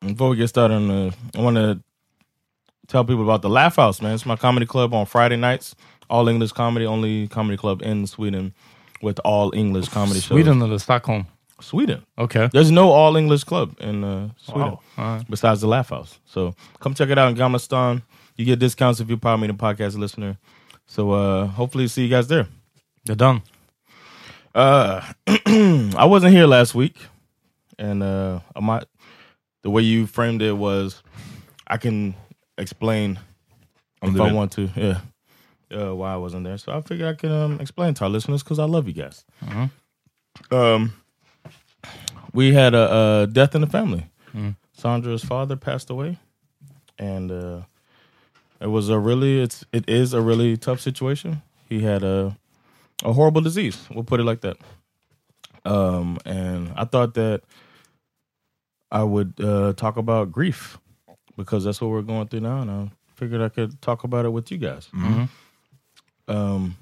Before 0.00 0.30
we 0.30 0.36
get 0.36 0.48
started, 0.48 0.76
uh, 0.90 1.10
I 1.38 1.42
want 1.42 1.56
to 1.56 1.80
tell 2.86 3.04
people 3.04 3.22
about 3.24 3.42
the 3.42 3.48
Laugh 3.50 3.76
House, 3.76 4.00
man. 4.00 4.14
It's 4.14 4.24
my 4.26 4.36
comedy 4.36 4.66
club 4.66 4.94
on 4.94 5.06
Friday 5.06 5.36
nights. 5.36 5.74
All 6.08 6.28
English 6.28 6.52
comedy, 6.52 6.86
only 6.86 7.28
comedy 7.28 7.56
club 7.56 7.82
in 7.82 8.06
Sweden 8.06 8.54
with 9.02 9.20
all 9.24 9.52
English 9.54 9.88
comedy 9.88 10.20
shows. 10.20 10.28
Sweden 10.28 10.62
eller 10.62 10.78
Stockholm? 10.78 11.26
Sweden. 11.60 12.02
Okay. 12.16 12.48
There's 12.52 12.70
no 12.70 12.90
all 12.90 13.16
English 13.16 13.44
club 13.44 13.74
in 13.80 14.04
uh, 14.04 14.28
Sweden 14.36 14.62
Wow. 14.62 14.80
Right. 14.96 15.24
besides 15.28 15.60
the 15.60 15.66
Laugh 15.66 15.90
House. 15.90 16.18
So 16.24 16.54
come 16.80 16.94
check 16.94 17.10
it 17.10 17.18
out 17.18 17.28
in 17.30 17.36
Gamla 17.36 17.60
Stan. 17.60 18.02
You 18.36 18.44
get 18.44 18.60
discounts 18.60 19.00
if 19.00 19.08
you're 19.08 19.18
Power 19.18 19.36
Meeting 19.36 19.58
Podcast 19.58 19.98
listener. 19.98 20.38
So 20.86 21.10
uh, 21.10 21.46
hopefully 21.46 21.88
see 21.88 22.04
you 22.04 22.08
guys 22.08 22.28
there. 22.28 22.46
Är 23.08 23.16
done. 23.16 23.42
Uh, 24.54 25.02
I 25.26 26.04
wasn't 26.04 26.32
here 26.32 26.46
last 26.46 26.74
week, 26.74 26.96
and 27.78 28.02
uh, 28.02 28.40
I 28.56 28.60
might. 28.60 28.84
The 29.62 29.70
way 29.70 29.82
you 29.82 30.06
framed 30.06 30.42
it 30.42 30.56
was, 30.56 31.02
I 31.66 31.76
can 31.76 32.14
explain 32.56 33.18
if 34.02 34.20
I 34.20 34.32
want 34.34 34.52
to. 34.52 34.70
Yeah, 34.76 35.00
uh, 35.76 35.94
why 35.94 36.12
I 36.12 36.16
wasn't 36.16 36.44
there. 36.44 36.58
So 36.58 36.72
I 36.76 36.80
figured 36.80 37.08
I 37.08 37.14
can 37.14 37.32
um, 37.32 37.60
explain 37.60 37.94
to 37.94 38.04
our 38.04 38.10
listeners 38.10 38.42
because 38.42 38.58
I 38.58 38.64
love 38.64 38.86
you 38.86 38.94
guys. 38.94 39.24
Um, 40.50 40.92
we 42.32 42.52
had 42.52 42.74
a, 42.74 43.22
a 43.22 43.26
death 43.26 43.54
in 43.54 43.60
the 43.60 43.66
family. 43.66 44.06
Sandra's 44.72 45.24
father 45.24 45.56
passed 45.56 45.90
away, 45.90 46.18
and 46.98 47.32
uh, 47.32 47.62
it 48.60 48.68
was 48.68 48.88
a 48.88 48.98
really 48.98 49.40
it's 49.42 49.64
it 49.72 49.88
is 49.88 50.14
a 50.14 50.20
really 50.20 50.56
tough 50.56 50.80
situation. 50.80 51.42
He 51.68 51.80
had 51.80 52.04
a 52.04 52.36
a 53.04 53.12
horrible 53.12 53.40
disease. 53.40 53.86
We'll 53.90 54.04
put 54.04 54.20
it 54.20 54.24
like 54.24 54.40
that. 54.42 54.56
Um, 55.64 56.18
and 56.24 56.72
I 56.76 56.84
thought 56.84 57.14
that 57.14 57.42
I 58.90 59.02
would 59.02 59.34
uh, 59.42 59.72
talk 59.74 59.96
about 59.96 60.32
grief 60.32 60.78
because 61.36 61.64
that's 61.64 61.80
what 61.80 61.90
we're 61.90 62.02
going 62.02 62.28
through 62.28 62.40
now, 62.40 62.60
and 62.62 62.70
I 62.70 62.90
figured 63.14 63.40
I 63.40 63.48
could 63.48 63.80
talk 63.82 64.04
about 64.04 64.24
it 64.24 64.30
with 64.30 64.50
you 64.50 64.58
guys. 64.58 64.88
Um, 66.26 66.76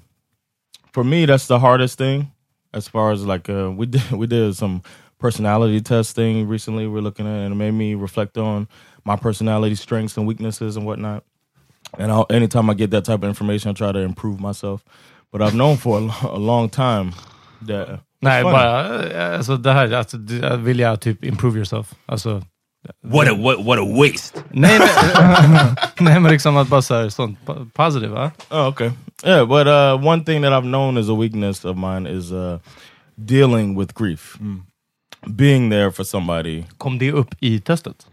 for 0.93 1.03
me, 1.03 1.25
that's 1.25 1.47
the 1.47 1.59
hardest 1.59 1.97
thing 1.97 2.31
as 2.73 2.87
far 2.87 3.11
as 3.11 3.25
like 3.25 3.49
uh, 3.49 3.71
we 3.71 3.85
did 3.87 4.11
we 4.11 4.27
did 4.27 4.55
some 4.55 4.81
personality 5.19 5.81
testing 5.81 6.47
recently. 6.47 6.87
We're 6.87 7.01
looking 7.01 7.27
at, 7.27 7.39
and 7.45 7.53
it 7.53 7.57
made 7.57 7.71
me 7.71 7.95
reflect 7.95 8.37
on 8.37 8.67
my 9.03 9.15
personality 9.15 9.75
strengths 9.75 10.17
and 10.17 10.27
weaknesses 10.27 10.75
and 10.75 10.85
whatnot. 10.85 11.23
And 11.97 12.11
I'll, 12.11 12.25
anytime 12.29 12.69
I 12.69 12.73
get 12.73 12.91
that 12.91 13.05
type 13.05 13.23
of 13.23 13.29
information, 13.29 13.69
I 13.71 13.73
try 13.73 13.91
to 13.91 13.99
improve 13.99 14.39
myself. 14.39 14.83
But 15.31 15.41
I've 15.41 15.55
known 15.55 15.77
for 15.77 15.99
a, 15.99 16.27
a 16.27 16.37
long 16.37 16.69
time 16.69 17.13
that 17.67 17.99
Nej, 18.21 18.43
bara 18.43 19.35
alltså 19.37 19.57
det 19.57 19.71
här, 19.73 19.91
alltså, 19.91 20.17
det- 20.17 20.35
jag 20.47 20.57
vill 20.57 20.79
jag 20.79 21.01
typ 21.01 21.23
improve 21.25 21.55
yourself. 21.57 21.93
Alltså, 22.05 22.41
What 23.03 23.27
a, 23.27 23.33
what, 23.33 23.65
what 23.65 23.79
a 23.79 23.85
waste! 24.01 24.39
nej, 24.51 24.79
men, 24.79 24.87
nej, 25.99 26.19
men 26.19 26.31
liksom 26.31 26.57
att 26.57 26.67
bara 26.67 26.81
så 26.81 26.95
här, 26.95 27.09
sånt 27.09 27.39
po- 27.45 27.69
positive, 27.73 28.13
va? 28.13 28.31
Oh, 28.49 28.67
okay. 28.67 28.91
Yeah, 29.25 29.47
but 29.47 29.67
uh, 29.67 30.07
one 30.07 30.23
thing 30.23 30.41
that 30.43 30.51
I've 30.53 30.61
known 30.69 30.97
as 30.97 31.09
a 31.09 31.15
weakness 31.15 31.65
of 31.65 31.77
mine 31.77 32.09
is 32.17 32.31
uh, 32.31 32.59
dealing 33.15 33.79
with 33.79 33.93
grief, 33.95 34.37
being 35.27 35.69
there 35.71 35.91
for 35.91 36.03
somebody. 36.03 36.63
Kom 36.77 36.97
det 36.99 37.11
upp 37.11 37.35
i 37.39 37.59
testet? 37.59 38.07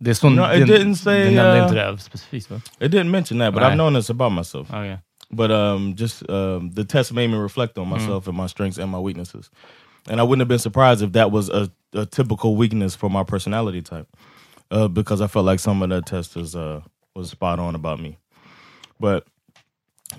Det 0.00 0.10
är 0.10 0.14
sån, 0.14 0.34
No, 0.36 0.42
it 0.54 0.66
det, 0.68 0.78
didn't 0.78 0.94
say, 0.94 1.18
det 1.24 1.30
nämnde 1.30 1.58
uh, 1.58 1.62
inte 1.62 1.74
det 1.92 1.98
specifikt, 1.98 2.50
va? 2.50 2.56
It 2.80 2.92
didn't 2.92 3.10
mention 3.10 3.38
that, 3.38 3.52
but 3.54 3.62
Right. 3.62 3.72
I've 3.72 3.76
known 3.76 3.94
this 3.94 4.10
about 4.10 4.32
myself. 4.32 4.70
Okay. 4.70 4.96
But 5.30 5.50
um, 5.52 5.94
just 5.94 6.28
um, 6.28 6.70
the 6.72 6.84
test 6.84 7.12
made 7.12 7.28
me 7.28 7.36
reflect 7.36 7.78
on 7.78 7.88
myself 7.88 8.26
and 8.26 8.36
my 8.36 8.46
strengths 8.46 8.78
and 8.78 8.90
my 8.90 8.98
weaknesses. 8.98 9.50
And 10.08 10.20
I 10.20 10.24
wouldn't 10.24 10.40
have 10.40 10.48
been 10.48 10.58
surprised 10.58 11.02
if 11.02 11.12
that 11.12 11.30
was 11.30 11.48
a, 11.50 11.70
a 11.92 12.06
typical 12.06 12.56
weakness 12.56 12.96
for 12.96 13.08
my 13.08 13.22
personality 13.22 13.82
type, 13.82 14.08
uh, 14.70 14.88
because 14.88 15.20
I 15.20 15.26
felt 15.28 15.46
like 15.46 15.60
some 15.60 15.82
of 15.82 15.90
that 15.90 16.06
test 16.06 16.36
uh, 16.36 16.80
was 17.14 17.30
spot 17.30 17.58
on 17.58 17.74
about 17.74 18.00
me. 18.00 18.18
But 18.98 19.26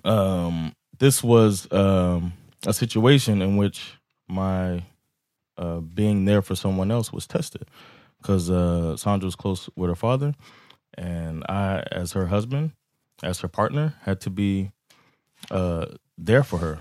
um, 0.05 0.73
this 0.99 1.23
was 1.23 1.71
um, 1.71 2.33
a 2.65 2.73
situation 2.73 3.41
in 3.41 3.57
which 3.57 3.95
my 4.29 4.83
uh, 5.57 5.79
being 5.79 6.25
there 6.25 6.41
for 6.41 6.55
someone 6.55 6.91
else 6.91 7.11
was 7.11 7.27
tested 7.27 7.65
because 8.21 8.49
uh, 8.49 8.95
Sandra 8.97 9.25
was 9.25 9.35
close 9.35 9.69
with 9.75 9.89
her 9.89 9.95
father, 9.95 10.35
and 10.97 11.43
I, 11.49 11.83
as 11.91 12.13
her 12.13 12.27
husband, 12.27 12.71
as 13.23 13.39
her 13.39 13.47
partner, 13.47 13.95
had 14.03 14.21
to 14.21 14.29
be 14.29 14.71
uh, 15.49 15.85
there 16.17 16.43
for 16.43 16.57
her, 16.59 16.79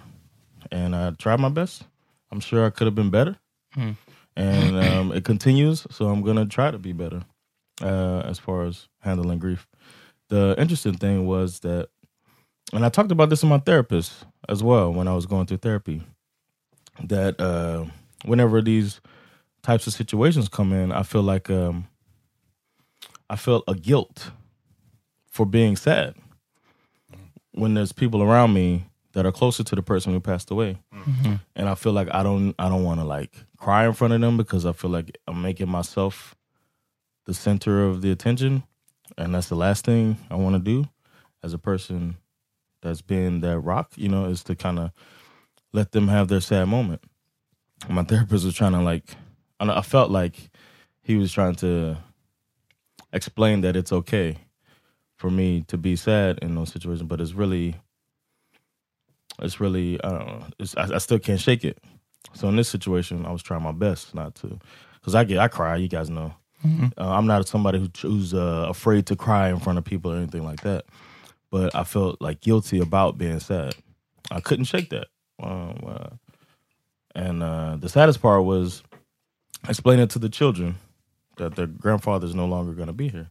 and 0.71 0.95
I 0.95 1.11
tried 1.13 1.41
my 1.41 1.49
best. 1.49 1.85
I'm 2.31 2.41
sure 2.41 2.67
I 2.67 2.71
could 2.71 2.87
have 2.87 2.95
been 2.95 3.11
better, 3.11 3.37
Hmm. 3.75 3.93
and 4.37 4.77
um, 4.85 5.13
it 5.13 5.25
continues. 5.25 5.87
So 5.91 6.09
I'm 6.09 6.23
gonna 6.23 6.47
try 6.47 6.71
to 6.71 6.79
be 6.79 6.93
better 6.93 7.23
uh, 7.83 8.21
as 8.25 8.39
far 8.39 8.65
as 8.67 8.89
handling 9.01 9.39
grief. 9.39 9.67
The 10.29 10.55
interesting 10.59 10.95
thing 10.95 11.27
was 11.27 11.61
that, 11.61 11.89
and 12.73 12.85
I 12.85 12.89
talked 12.89 13.11
about 13.11 13.31
this 13.31 13.43
with 13.43 13.51
my 13.51 13.59
therapist 13.59 14.25
as 14.49 14.63
well 14.63 14.93
when 14.93 15.09
I 15.09 15.15
was 15.15 15.27
going 15.27 15.47
through 15.47 15.59
therapy. 15.59 16.03
That 17.05 17.41
uh, 17.41 17.87
whenever 18.25 18.61
these 18.61 19.01
types 19.63 19.87
of 19.87 19.93
situations 19.95 20.49
come 20.49 20.73
in, 20.73 20.93
I 20.93 21.03
feel 21.03 21.23
like 21.23 21.49
um, 21.51 21.89
I 23.29 23.37
felt 23.37 23.65
a 23.67 23.75
guilt 23.75 24.31
for 25.27 25.47
being 25.47 25.77
sad 25.77 26.15
when 27.53 27.75
there's 27.75 27.93
people 27.93 28.23
around 28.23 28.53
me 28.53 28.87
that 29.13 29.27
are 29.27 29.33
closer 29.33 29.65
to 29.65 29.75
the 29.75 29.83
person 29.83 30.13
who 30.13 30.21
passed 30.21 30.51
away, 30.51 30.79
mm-hmm. 30.95 31.35
and 31.57 31.69
I 31.69 31.75
feel 31.75 31.93
like 31.93 32.09
I 32.13 32.23
don't 32.23 32.55
I 32.59 32.69
don't 32.69 32.85
want 32.85 33.01
to 33.01 33.05
like 33.05 33.35
cry 33.57 33.87
in 33.87 33.93
front 33.93 34.15
of 34.15 34.21
them 34.21 34.37
because 34.37 34.65
I 34.65 34.73
feel 34.73 34.91
like 34.91 35.19
I'm 35.27 35.43
making 35.43 35.69
myself 35.69 36.35
the 37.27 37.35
center 37.35 37.85
of 37.85 38.03
the 38.03 38.11
attention, 38.11 38.63
and 39.19 39.35
that's 39.35 39.49
the 39.49 39.57
last 39.57 39.85
thing 39.85 40.19
I 40.31 40.37
want 40.37 40.55
to 40.55 40.61
do 40.61 40.89
as 41.43 41.53
a 41.53 41.59
person 41.59 42.17
that's 42.83 43.03
been 43.03 43.41
that 43.41 43.59
rock. 43.61 43.93
You 43.97 44.09
know, 44.09 44.27
is 44.27 44.45
to 44.45 44.55
kind 44.55 44.79
of 44.79 44.93
let 45.73 45.93
them 45.93 46.09
have 46.09 46.29
their 46.29 46.41
sad 46.41 46.67
moment. 46.67 47.03
My 47.89 48.05
therapist 48.05 48.45
was 48.45 48.55
trying 48.55 48.73
to 48.73 48.83
like, 48.83 49.05
I 49.59 49.69
I 49.69 49.83
felt 49.83 50.11
like 50.11 50.51
he 51.03 51.17
was 51.17 51.33
trying 51.33 51.57
to 51.57 51.97
explain 53.13 53.63
that 53.63 53.75
it's 53.75 53.93
okay 53.93 54.37
for 55.21 55.31
me 55.31 55.63
to 55.69 55.77
be 55.77 55.97
sad 55.97 56.39
in 56.41 56.55
those 56.55 56.73
situations, 56.73 57.07
but 57.07 57.21
it's 57.21 57.35
really, 57.35 57.77
it's 59.39 59.61
really, 59.61 60.03
I 60.03 60.09
don't 60.09 60.27
know, 60.27 60.47
it's, 60.59 60.75
I, 60.79 60.95
I 60.95 60.99
still 60.99 61.19
can't 61.19 61.39
shake 61.39 61.63
it. 61.63 61.77
So 62.33 62.49
in 62.49 62.57
this 62.57 62.71
situation, 62.71 63.27
I 63.27 63.31
was 63.31 63.43
trying 63.43 63.63
my 63.63 63.73
best 63.73 64.15
not 64.15 64.35
to, 64.37 64.59
because 64.95 65.15
I 65.15 65.25
get, 65.25 65.37
I 65.37 65.49
cry. 65.49 65.77
You 65.77 65.89
guys 65.89 66.09
know, 66.09 66.33
uh, 66.97 67.11
I'm 67.11 67.27
not 67.27 67.47
somebody 67.47 67.79
who, 67.79 67.91
who's 68.01 68.33
uh, 68.33 68.65
afraid 68.71 69.05
to 69.09 69.17
cry 69.17 69.51
in 69.51 69.59
front 69.59 69.79
of 69.79 69.85
people 69.85 70.11
or 70.11 70.17
anything 70.17 70.43
like 70.43 70.63
that. 70.63 70.87
But 71.51 71.75
I 71.75 71.85
felt 71.85 72.23
like 72.23 72.41
guilty 72.41 72.81
about 72.81 73.19
being 73.19 73.41
sad. 73.41 73.75
I 74.31 74.41
couldn't 74.41 74.65
shake 74.65 74.89
that. 74.89 75.09
Um, 75.43 75.81
uh, 75.87 76.09
and 77.15 77.43
uh, 77.43 77.77
the 77.77 77.91
saddest 77.91 78.23
part 78.23 78.45
was 78.45 78.83
explaining 79.69 80.09
to 80.09 80.19
the 80.19 80.31
children 80.31 80.77
that 81.37 81.57
their 81.57 81.67
grandfather 81.67 82.27
is 82.27 82.35
no 82.35 82.47
longer 82.47 82.73
going 82.73 82.87
to 82.87 82.95
be 82.95 83.09
here. 83.09 83.29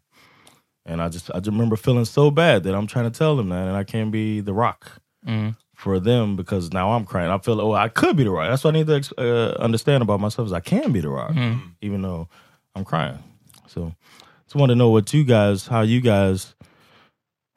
And 0.86 1.02
I 1.02 1.10
just 1.10 1.30
I 1.32 1.40
just 1.40 1.52
remember 1.52 1.76
feeling 1.76 2.06
so 2.06 2.32
bad 2.32 2.64
that 2.64 2.74
I'm 2.76 2.88
trying 2.88 3.12
to 3.12 3.18
tell 3.18 3.36
them 3.36 3.50
that, 3.50 3.68
and 3.68 3.76
I 3.78 3.84
can't 3.84 4.12
be 4.12 4.40
the 4.42 4.54
rock 4.54 4.92
Mm. 5.28 5.58
for 5.76 6.00
them 6.00 6.36
because 6.38 6.72
now 6.72 6.92
I'm 6.94 7.04
crying. 7.06 7.30
I 7.30 7.38
feel 7.40 7.60
oh 7.60 7.74
I 7.74 7.90
could 7.90 8.16
be 8.16 8.24
the 8.24 8.32
rock. 8.32 8.50
That's 8.50 8.64
what 8.64 8.74
I 8.76 8.80
need 8.82 8.88
to 8.88 9.14
uh, 9.18 9.58
understand 9.62 10.02
about 10.02 10.20
myself 10.22 10.46
is 10.48 10.54
I 10.54 10.62
can 10.62 10.92
be 10.94 11.02
the 11.02 11.10
rock 11.10 11.32
even 11.82 12.02
though 12.02 12.30
I'm 12.76 12.86
crying. 12.86 13.20
So 13.68 13.94
just 14.46 14.56
want 14.56 14.70
to 14.70 14.76
know 14.76 14.90
what 14.90 15.14
you 15.14 15.24
guys, 15.26 15.68
how 15.68 15.82
you 15.82 16.00
guys, 16.02 16.56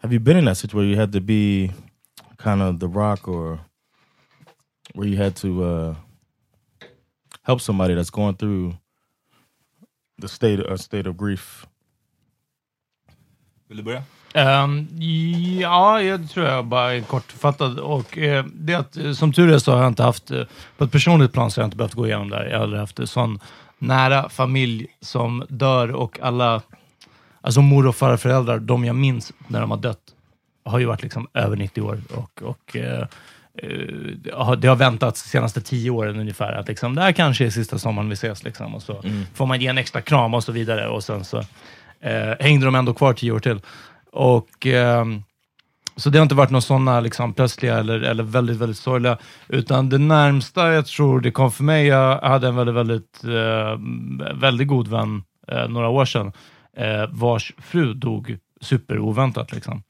have 0.00 0.12
you 0.12 0.18
been 0.20 0.37
in 0.37 0.44
that 0.46 0.56
situation 0.56 0.76
where 0.76 0.87
you 0.87 0.96
had 0.96 1.12
to 1.12 1.20
be 1.20 1.70
kind 2.37 2.61
of 2.61 2.80
the 2.80 2.88
rock 2.88 3.28
or 3.28 3.61
where 4.94 5.06
you 5.06 5.16
had 5.16 5.37
to 5.37 5.64
uh, 5.64 5.94
help 7.44 7.61
somebody 7.61 7.94
that's 7.94 8.11
going 8.11 8.35
through 8.37 8.74
the 10.18 10.28
state 10.28 10.58
a 10.61 10.76
state 10.76 11.06
of 11.06 11.16
grief? 11.16 11.64
Vill 13.72 13.76
du 13.76 13.82
börja? 13.82 14.02
Ehm, 14.35 14.88
ja, 15.61 16.02
jag 16.02 16.30
tror 16.30 16.46
jag 16.46 16.64
bara 16.66 16.94
är 16.94 17.00
kortfattad. 17.00 17.78
Och, 17.78 18.18
eh, 18.18 18.44
det 18.54 18.74
att, 18.74 18.96
eh, 18.96 19.12
som 19.12 19.32
tur 19.32 19.52
är 19.52 19.58
så 19.58 19.72
har 19.72 19.78
jag 19.78 19.88
inte 19.88 20.02
haft, 20.02 20.30
eh, 20.30 20.42
på 20.76 20.85
ett 20.85 20.92
personligt 20.92 21.32
plan 21.32 21.50
så 21.50 21.61
har 21.61 21.62
jag 21.62 21.66
inte 21.66 21.76
behövt 21.76 21.94
gå 21.94 22.06
igenom 22.06 22.30
det 22.30 22.37
här. 22.37 22.44
Jag 22.44 22.56
har 22.56 22.62
aldrig 22.62 22.80
haft 22.80 22.98
en 22.98 23.06
sån 23.06 23.38
nära 23.78 24.28
familj 24.28 24.87
som 25.00 25.44
dör 25.48 25.90
och 25.90 26.18
alla, 26.22 26.62
alltså 27.40 27.61
mor 27.62 27.87
och 27.87 27.96
farföräldrar, 27.96 28.58
de 28.58 28.85
jag 28.85 28.96
minns 28.96 29.32
när 29.48 29.61
de 29.61 29.70
har 29.70 29.78
dött, 29.78 30.14
har 30.64 30.78
ju 30.78 30.85
varit 30.85 31.02
liksom 31.02 31.28
över 31.35 31.56
90 31.56 31.82
år. 31.82 32.00
Och, 32.14 32.42
och 32.42 32.76
eh, 32.76 33.06
eh, 33.58 34.50
det 34.58 34.68
har 34.68 34.76
väntats 34.76 35.22
de 35.22 35.28
senaste 35.28 35.61
tio 35.61 35.90
åren 35.90 36.20
ungefär. 36.20 36.52
Att 36.52 36.68
liksom, 36.68 36.94
det 36.94 37.02
här 37.02 37.12
kanske 37.12 37.46
är 37.46 37.50
sista 37.50 37.78
sommaren 37.78 38.08
vi 38.08 38.14
ses. 38.14 38.44
Liksom, 38.44 38.74
och 38.74 38.82
så 38.82 39.02
får 39.35 39.46
man 39.46 39.61
ge 39.61 39.66
en 39.66 39.78
extra 39.78 40.00
kram 40.00 40.35
och 40.35 40.44
så 40.44 40.52
vidare. 40.52 40.88
Och 40.88 41.04
sen 41.04 41.24
så 41.24 41.42
eh, 42.03 42.35
hängde 42.41 42.67
de 42.67 42.75
ändå 42.75 42.95
kvar 42.95 43.12
tio 43.12 43.33
år 43.33 43.38
till. 43.38 43.61
Och, 44.12 44.67
eh, 44.67 45.05
så 45.97 46.11
det 46.11 46.19
har 46.19 46.23
inte 46.23 46.35
varit 46.35 46.51
några 46.51 46.61
sådana 46.61 47.01
liksom, 47.01 47.35
plötsliga 47.35 47.79
eller, 47.79 48.01
eller 48.01 48.23
väldigt, 48.23 48.57
väldigt 48.57 48.79
sorgliga. 48.79 49.19
Utan 49.49 49.88
det 49.88 49.99
närmsta 49.99 50.73
jag 50.73 50.87
tror 50.87 51.21
det 51.21 51.31
kom 51.31 51.53
för 51.53 51.65
mig, 51.65 51.87
jag 51.87 52.21
hade 52.21 52.49
en 52.49 52.57
väldigt, 52.57 52.75
väldigt, 52.75 53.25
eh, 53.25 53.79
väldigt 54.41 54.69
god 54.69 54.88
vän 54.88 55.23
eh, 55.49 55.69
några 55.69 55.88
år 55.88 56.05
sedan, 56.05 56.33
eh, 56.77 57.05
vars 57.11 57.53
fru 57.59 57.95
dog 57.95 58.38
superoväntat. 58.61 59.53
Liksom. 59.53 59.83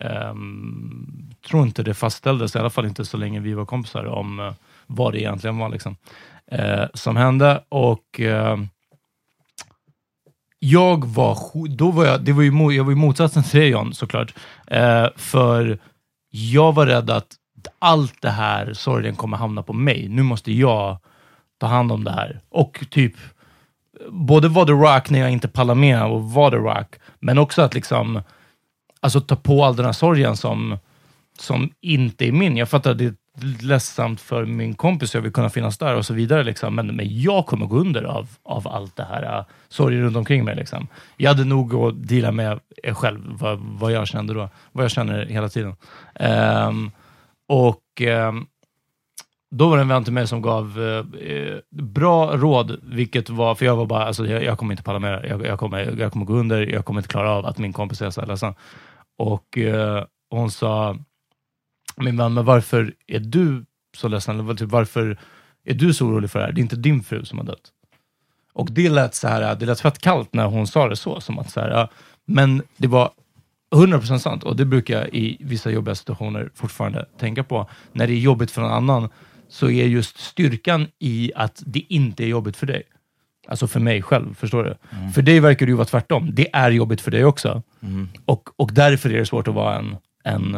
Ehm, 0.00 1.30
tror 1.48 1.62
inte 1.62 1.82
det 1.82 1.94
fastställdes, 1.94 2.56
i 2.56 2.58
alla 2.58 2.70
fall 2.70 2.86
inte 2.86 3.04
så 3.04 3.16
länge 3.16 3.40
vi 3.40 3.54
var 3.54 3.64
kompisar, 3.64 4.04
om 4.04 4.40
eh, 4.40 4.52
vad 4.86 5.12
det 5.12 5.20
egentligen 5.20 5.58
var 5.58 5.68
liksom, 5.68 5.96
eh, 6.50 6.84
som 6.94 7.16
hände. 7.16 7.64
Och 7.68 8.20
ehm, 8.20 8.68
jag 10.58 11.04
var, 11.04 11.38
då 11.68 11.90
var 11.90 12.04
jag, 12.04 12.20
det 12.20 12.32
var 12.32 12.42
ju, 12.42 12.76
jag 12.76 12.84
var 12.84 12.90
ju 12.90 12.96
motsatsen 12.96 13.42
till 13.42 13.60
dig 13.60 13.68
John, 13.68 13.94
såklart. 13.94 14.34
Eh, 14.66 15.06
för 15.16 15.78
jag 16.30 16.74
var 16.74 16.86
rädd 16.86 17.10
att 17.10 17.36
allt 17.78 18.22
det 18.22 18.30
här 18.30 18.72
sorgen 18.72 19.16
kommer 19.16 19.36
hamna 19.36 19.62
på 19.62 19.72
mig. 19.72 20.08
Nu 20.08 20.22
måste 20.22 20.52
jag 20.52 20.98
ta 21.58 21.66
hand 21.66 21.92
om 21.92 22.04
det 22.04 22.10
här. 22.10 22.40
Och 22.48 22.84
typ, 22.90 23.14
både 24.10 24.48
vara 24.48 24.66
the 24.66 24.72
rock 24.72 25.10
när 25.10 25.18
jag 25.18 25.30
inte 25.30 25.48
pallar 25.48 25.74
med 25.74 26.04
och 26.04 26.30
vara 26.32 26.50
the 26.50 26.56
rock, 26.56 26.94
men 27.18 27.38
också 27.38 27.62
att 27.62 27.74
liksom, 27.74 28.22
alltså 29.00 29.20
ta 29.20 29.36
på 29.36 29.64
all 29.64 29.76
den 29.76 29.86
här 29.86 29.92
sorgen 29.92 30.36
som, 30.36 30.78
som 31.38 31.70
inte 31.80 32.28
är 32.28 32.32
min. 32.32 32.56
Jag 32.56 32.68
fattar 32.68 32.94
det 32.94 33.04
är 33.04 33.14
ledsamt 33.42 34.20
för 34.20 34.44
min 34.44 34.74
kompis, 34.74 35.14
jag 35.14 35.22
vill 35.22 35.32
kunna 35.32 35.50
finnas 35.50 35.78
där 35.78 35.94
och 35.94 36.06
så 36.06 36.14
vidare. 36.14 36.44
Liksom. 36.44 36.74
Men, 36.74 36.86
men 36.96 37.20
jag 37.20 37.46
kommer 37.46 37.66
gå 37.66 37.76
under 37.76 38.02
av, 38.02 38.28
av 38.42 38.68
allt 38.68 38.96
det 38.96 39.04
här 39.04 39.38
uh, 39.38 39.44
sorgen 39.68 40.02
runt 40.02 40.16
omkring 40.16 40.44
mig. 40.44 40.56
Liksom. 40.56 40.88
Jag 41.16 41.30
hade 41.30 41.44
nog 41.44 41.74
att 41.74 42.08
deala 42.08 42.32
med 42.32 42.60
själv, 42.92 43.20
vad, 43.26 43.58
vad 43.58 43.92
jag 43.92 44.08
kände 44.08 44.34
då. 44.34 44.48
Vad 44.72 44.84
jag 44.84 44.90
känner 44.90 45.26
hela 45.26 45.48
tiden. 45.48 45.76
Um, 46.68 46.90
och 47.48 48.00
um, 48.00 48.46
då 49.50 49.68
var 49.68 49.76
det 49.76 49.82
en 49.82 49.88
vän 49.88 50.04
till 50.04 50.12
mig 50.12 50.26
som 50.26 50.42
gav 50.42 50.80
eh, 50.80 51.30
eh, 51.32 51.58
bra 51.70 52.36
råd, 52.36 52.80
vilket 52.82 53.30
var, 53.30 53.54
för 53.54 53.66
jag 53.66 53.76
var 53.76 53.86
bara, 53.86 54.04
alltså, 54.04 54.26
jag, 54.26 54.44
jag 54.44 54.58
kommer 54.58 54.72
inte 54.72 54.82
palla 54.82 54.98
med 54.98 55.12
det. 55.12 55.28
jag, 55.28 55.46
jag, 55.46 55.58
kommer, 55.58 55.94
jag 55.98 56.12
kommer 56.12 56.26
gå 56.26 56.32
under, 56.32 56.66
jag 56.66 56.84
kommer 56.84 57.00
inte 57.00 57.08
klara 57.08 57.30
av 57.30 57.46
att 57.46 57.58
min 57.58 57.72
kompis 57.72 58.02
är 58.02 58.10
så 58.10 58.20
här 58.20 58.28
ledsen. 58.28 58.54
Och 59.18 59.58
eh, 59.58 60.04
hon 60.30 60.50
sa, 60.50 60.96
min 62.02 62.16
vän, 62.16 62.34
men 62.34 62.44
varför 62.44 62.94
är 63.06 63.20
du 63.20 63.64
så 63.96 64.08
ledsen? 64.08 64.40
Eller 64.40 64.54
typ, 64.54 64.70
varför 64.70 65.18
är 65.64 65.74
du 65.74 65.94
så 65.94 66.06
orolig 66.06 66.30
för 66.30 66.38
det 66.38 66.44
här? 66.44 66.52
Det 66.52 66.60
är 66.60 66.62
inte 66.62 66.76
din 66.76 67.02
fru 67.02 67.24
som 67.24 67.38
har 67.38 67.46
dött. 67.46 67.72
Och 68.52 68.72
det 68.72 68.88
lät 68.88 69.14
så 69.14 69.28
här, 69.28 69.56
det 69.56 69.66
lät 69.66 69.80
fett 69.80 69.98
kallt 69.98 70.34
när 70.34 70.46
hon 70.46 70.66
sa 70.66 70.88
det 70.88 70.96
så, 70.96 71.20
som 71.20 71.38
att 71.38 71.50
så 71.50 71.60
här, 71.60 71.88
men 72.26 72.62
det 72.76 72.88
var 72.88 73.10
100% 73.70 74.18
sant 74.18 74.42
och 74.42 74.56
det 74.56 74.64
brukar 74.64 74.98
jag 74.98 75.08
i 75.08 75.36
vissa 75.40 75.70
jobbiga 75.70 75.94
situationer 75.94 76.50
fortfarande 76.54 77.06
tänka 77.18 77.44
på. 77.44 77.70
När 77.92 78.06
det 78.06 78.12
är 78.12 78.18
jobbigt 78.18 78.50
för 78.50 78.62
någon 78.62 78.72
annan 78.72 79.08
så 79.48 79.70
är 79.70 79.86
just 79.86 80.18
styrkan 80.18 80.86
i 80.98 81.32
att 81.34 81.62
det 81.66 81.82
inte 81.88 82.24
är 82.24 82.28
jobbigt 82.28 82.56
för 82.56 82.66
dig. 82.66 82.82
Alltså 83.48 83.66
för 83.66 83.80
mig 83.80 84.02
själv, 84.02 84.34
förstår 84.34 84.64
du? 84.64 84.74
För 85.14 85.22
dig 85.22 85.40
verkar 85.40 85.66
det 85.66 85.70
ju 85.70 85.76
vara 85.76 85.86
tvärtom. 85.86 86.30
Det 86.32 86.48
är 86.52 86.70
jobbigt 86.70 87.00
för 87.00 87.10
dig 87.10 87.24
också. 87.24 87.62
Och, 88.24 88.48
och 88.56 88.70
därför 88.72 89.10
är 89.10 89.18
det 89.18 89.26
svårt 89.26 89.48
att 89.48 89.54
vara 89.54 89.78
en, 89.78 89.96
en 90.24 90.54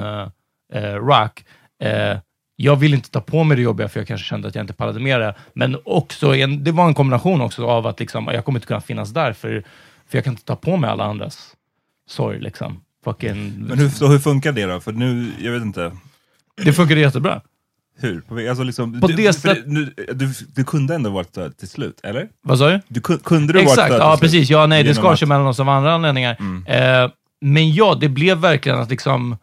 uh, 0.76 0.80
rock. 0.80 1.44
Eh, 1.82 2.18
jag 2.56 2.76
vill 2.76 2.94
inte 2.94 3.10
ta 3.10 3.20
på 3.20 3.44
mig 3.44 3.56
det 3.56 3.62
jobbiga 3.62 3.88
för 3.88 4.00
jag 4.00 4.06
kanske 4.06 4.26
kände 4.26 4.48
att 4.48 4.54
jag 4.54 4.62
inte 4.62 4.72
pallade 4.72 5.00
med 5.00 5.20
det. 5.20 5.34
Men 5.54 5.76
också 5.84 6.36
en, 6.36 6.64
det 6.64 6.72
var 6.72 6.86
en 6.86 6.94
kombination 6.94 7.40
också 7.40 7.66
av 7.66 7.86
att 7.86 8.00
liksom, 8.00 8.26
jag 8.32 8.44
kommer 8.44 8.58
inte 8.58 8.66
kunna 8.66 8.80
finnas 8.80 9.10
där 9.10 9.32
för, 9.32 9.64
för 10.08 10.18
jag 10.18 10.24
kan 10.24 10.32
inte 10.32 10.44
ta 10.44 10.56
på 10.56 10.76
mig 10.76 10.90
alla 10.90 11.04
andras 11.04 11.56
sorg. 12.08 12.40
Liksom. 12.40 12.80
Fucking, 13.04 13.54
Men 13.58 13.78
hur, 13.78 13.88
så 13.88 14.06
hur 14.06 14.18
funkar 14.18 14.52
det 14.52 14.64
då? 14.66 14.80
För 14.80 14.92
nu, 14.92 15.32
jag 15.40 15.52
vet 15.52 15.62
inte. 15.62 15.92
Det 16.64 16.72
funkade 16.72 17.00
jättebra. 17.00 17.40
Hur? 17.98 18.48
Alltså 18.48 18.62
liksom, 18.64 19.00
På 19.00 19.06
du, 19.06 19.14
det 19.14 19.32
sätt- 19.32 19.66
nu, 19.66 19.94
du, 20.12 20.32
du 20.54 20.64
kunde 20.64 20.94
ändå 20.94 21.10
varit 21.10 21.32
där 21.32 21.50
till 21.50 21.68
slut, 21.68 22.00
eller? 22.02 22.28
Vad 22.42 22.58
sa 22.58 22.68
du? 22.70 22.80
Du, 22.88 23.00
kun- 23.00 23.18
kunde 23.24 23.52
du 23.52 23.58
varit 23.58 23.68
Exakt, 23.68 23.90
där 23.90 23.98
ja 23.98 24.10
till 24.16 24.18
slut? 24.18 24.30
precis. 24.30 24.50
Ja, 24.50 24.66
nej, 24.66 24.84
det 24.84 24.94
skar 24.94 25.12
att- 25.12 25.18
sig 25.18 25.28
mellan 25.28 25.46
oss 25.46 25.60
av 25.60 25.68
andra 25.68 25.92
anledningar. 25.92 26.36
Mm. 26.40 26.66
Eh, 27.04 27.10
men 27.40 27.72
ja, 27.74 27.94
det 28.00 28.08
blev 28.08 28.38
verkligen 28.38 28.78
att 28.78 28.90
liksom 28.90 29.36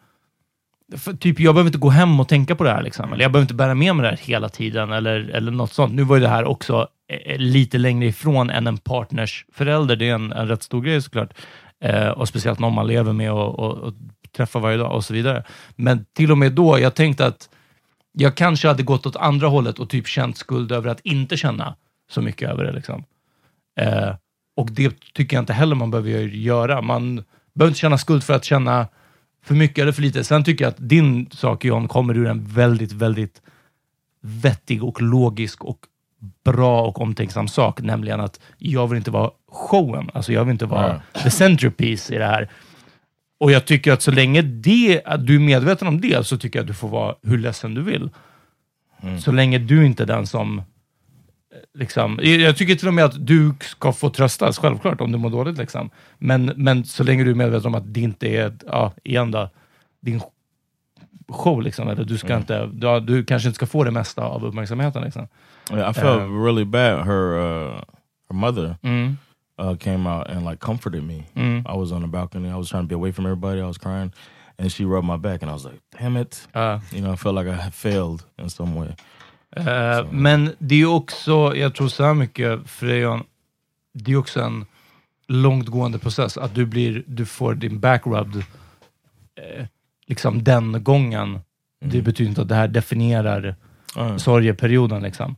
för 0.96 1.12
typ, 1.12 1.40
jag 1.40 1.54
behöver 1.54 1.68
inte 1.68 1.78
gå 1.78 1.90
hem 1.90 2.20
och 2.20 2.28
tänka 2.28 2.54
på 2.56 2.64
det 2.64 2.70
här. 2.70 2.82
Liksom. 2.82 3.12
Eller 3.12 3.24
jag 3.24 3.32
behöver 3.32 3.44
inte 3.44 3.54
bära 3.54 3.74
med 3.74 3.96
mig 3.96 4.02
det 4.02 4.10
här 4.10 4.16
hela 4.16 4.48
tiden, 4.48 4.92
eller, 4.92 5.30
eller 5.30 5.52
något 5.52 5.72
sånt. 5.72 5.94
Nu 5.94 6.02
var 6.02 6.16
ju 6.16 6.22
det 6.22 6.28
här 6.28 6.44
också 6.44 6.88
eh, 7.08 7.32
eh, 7.32 7.38
lite 7.38 7.78
längre 7.78 8.06
ifrån 8.06 8.50
än 8.50 8.66
en 8.66 8.78
partners 8.78 9.44
förälder. 9.52 9.96
Det 9.96 10.08
är 10.08 10.14
en, 10.14 10.32
en 10.32 10.48
rätt 10.48 10.62
stor 10.62 10.82
grej 10.82 11.02
såklart. 11.02 11.34
Eh, 11.80 12.08
och 12.08 12.28
speciellt 12.28 12.58
någon 12.58 12.74
man 12.74 12.86
lever 12.86 13.12
med 13.12 13.32
och, 13.32 13.58
och, 13.58 13.78
och 13.78 13.94
träffar 14.36 14.60
varje 14.60 14.76
dag 14.76 14.92
och 14.92 15.04
så 15.04 15.14
vidare. 15.14 15.44
Men 15.76 16.04
till 16.12 16.32
och 16.32 16.38
med 16.38 16.52
då, 16.52 16.78
jag 16.78 16.94
tänkte 16.94 17.26
att 17.26 17.48
jag 18.12 18.34
kanske 18.34 18.68
hade 18.68 18.82
gått 18.82 19.06
åt 19.06 19.16
andra 19.16 19.48
hållet 19.48 19.78
och 19.78 19.90
typ 19.90 20.06
känt 20.06 20.36
skuld 20.36 20.72
över 20.72 20.90
att 20.90 21.00
inte 21.00 21.36
känna 21.36 21.74
så 22.10 22.22
mycket 22.22 22.50
över 22.50 22.64
det. 22.64 22.72
Liksom. 22.72 23.04
Eh, 23.80 24.14
och 24.56 24.70
det 24.70 25.12
tycker 25.14 25.36
jag 25.36 25.42
inte 25.42 25.52
heller 25.52 25.74
man 25.76 25.90
behöver 25.90 26.10
göra. 26.20 26.82
Man 26.82 27.24
behöver 27.54 27.70
inte 27.70 27.80
känna 27.80 27.98
skuld 27.98 28.24
för 28.24 28.34
att 28.34 28.44
känna 28.44 28.86
för 29.42 29.54
mycket 29.54 29.82
eller 29.82 29.92
för 29.92 30.02
lite. 30.02 30.24
Sen 30.24 30.44
tycker 30.44 30.64
jag 30.64 30.70
att 30.70 30.88
din 30.88 31.30
sak 31.30 31.64
John 31.64 31.88
kommer 31.88 32.16
ur 32.16 32.26
en 32.26 32.44
väldigt, 32.44 32.92
väldigt 32.92 33.42
vettig 34.20 34.84
och 34.84 35.02
logisk 35.02 35.64
och 35.64 35.78
bra 36.44 36.82
och 36.86 37.00
omtänksam 37.00 37.48
sak, 37.48 37.80
nämligen 37.82 38.20
att 38.20 38.40
jag 38.58 38.88
vill 38.88 38.96
inte 38.96 39.10
vara 39.10 39.30
showen. 39.52 40.10
Alltså 40.14 40.32
jag 40.32 40.44
vill 40.44 40.52
inte 40.52 40.66
vara 40.66 40.90
Mm. 40.90 41.00
the 41.22 41.30
centerpiece 41.30 42.10
i 42.10 42.18
det 42.18 42.24
här. 42.26 42.48
Och 43.40 43.52
jag 43.52 43.64
tycker 43.64 43.92
att 43.92 44.02
så 44.02 44.10
länge 44.10 44.42
det, 44.42 45.02
att 45.04 45.26
du 45.26 45.34
är 45.34 45.40
medveten 45.40 45.88
om 45.88 46.00
det, 46.00 46.26
så 46.26 46.38
tycker 46.38 46.58
jag 46.58 46.62
att 46.64 46.68
du 46.68 46.74
får 46.74 46.88
vara 46.88 47.14
hur 47.22 47.38
ledsen 47.38 47.74
du 47.74 47.82
vill. 47.82 48.10
Så 49.20 49.32
länge 49.32 49.58
du 49.58 49.86
inte 49.86 50.02
är 50.02 50.06
den 50.06 50.26
som... 50.26 50.62
Liksom, 51.74 52.18
jag 52.22 52.56
tycker 52.56 52.74
till 52.74 52.88
och 52.88 52.94
med 52.94 53.04
att 53.04 53.26
du 53.26 53.54
ska 53.60 53.92
få 53.92 54.10
tröstas, 54.10 54.58
självklart, 54.58 55.00
om 55.00 55.12
du 55.12 55.18
mår 55.18 55.30
dåligt. 55.30 55.58
Liksom. 55.58 55.90
Men, 56.18 56.52
men 56.56 56.84
så 56.84 57.04
länge 57.04 57.24
du 57.24 57.30
är 57.30 57.34
medveten 57.34 57.66
om 57.66 57.74
att 57.74 57.94
det 57.94 58.00
inte 58.00 58.28
är, 58.28 58.52
ja, 58.66 58.92
igen 59.04 59.30
då, 59.30 59.50
din 60.00 60.20
show, 61.28 61.62
liksom, 61.62 61.88
eller 61.88 62.04
du, 62.04 62.18
ska 62.18 62.36
inte, 62.36 62.70
ja, 62.80 63.00
du 63.00 63.24
kanske 63.24 63.48
inte 63.48 63.54
ska 63.56 63.66
få 63.66 63.84
det 63.84 63.90
mesta 63.90 64.22
av 64.22 64.44
uppmärksamheten. 64.44 65.02
Liksom. 65.02 65.28
Yeah, 65.72 65.90
I 65.90 65.94
felt 65.94 66.22
Um, 66.22 66.44
really 66.44 66.64
bad. 66.64 67.06
Her 67.06 67.38
uh, 67.38 67.80
her 68.30 68.34
mother 68.36 68.76
Mm. 68.82 69.16
uh, 69.62 69.76
came 69.76 70.08
out 70.10 70.26
and 70.28 70.44
like 70.50 70.56
comforted 70.60 71.02
me. 71.02 71.22
Mm. 71.34 71.58
I 71.74 71.76
was 71.78 71.92
on 71.92 72.00
the 72.02 72.06
balcony. 72.08 72.48
I 72.48 72.54
was 72.56 72.68
trying 72.70 72.84
to 72.84 72.88
be 72.88 72.94
away 72.94 73.12
from 73.12 73.26
everybody. 73.26 73.60
I 73.60 73.66
was 73.66 73.78
crying, 73.78 74.12
and 74.58 74.72
she 74.72 74.84
rubbed 74.84 75.06
my 75.06 75.16
back, 75.18 75.42
and 75.42 75.50
I 75.50 75.54
was 75.54 75.64
like, 75.64 75.80
"Damn 75.98 76.16
it!" 76.20 76.48
Ja. 76.54 76.80
You 76.92 77.00
know, 77.00 77.12
I 77.12 77.16
felt 77.16 77.34
like 77.34 77.46
I 77.50 77.54
had 77.62 77.72
failed 77.74 78.24
in 78.38 78.50
some 78.50 78.74
way. 78.80 78.94
Eh, 79.56 80.06
men 80.10 80.50
det 80.58 80.74
är 80.74 80.86
också, 80.86 81.56
jag 81.56 81.74
tror 81.74 81.88
så 81.88 82.04
här 82.04 82.14
mycket, 82.14 82.70
Frejon, 82.70 83.24
det 83.94 84.12
är 84.12 84.16
också 84.16 84.40
en 84.40 84.66
långtgående 85.28 85.98
process. 85.98 86.36
Att 86.36 86.54
du, 86.54 86.66
blir, 86.66 87.04
du 87.06 87.26
får 87.26 87.54
din 87.54 87.80
back 87.80 88.06
rubbed 88.06 88.44
eh, 89.36 89.66
liksom 90.06 90.44
den 90.44 90.84
gången. 90.84 91.40
Det 91.84 92.02
betyder 92.02 92.28
inte 92.28 92.42
att 92.42 92.48
det 92.48 92.54
här 92.54 92.68
definierar 92.68 93.56
Uh, 93.96 94.16
sorgeperioden. 94.16 95.02
Liksom. 95.02 95.36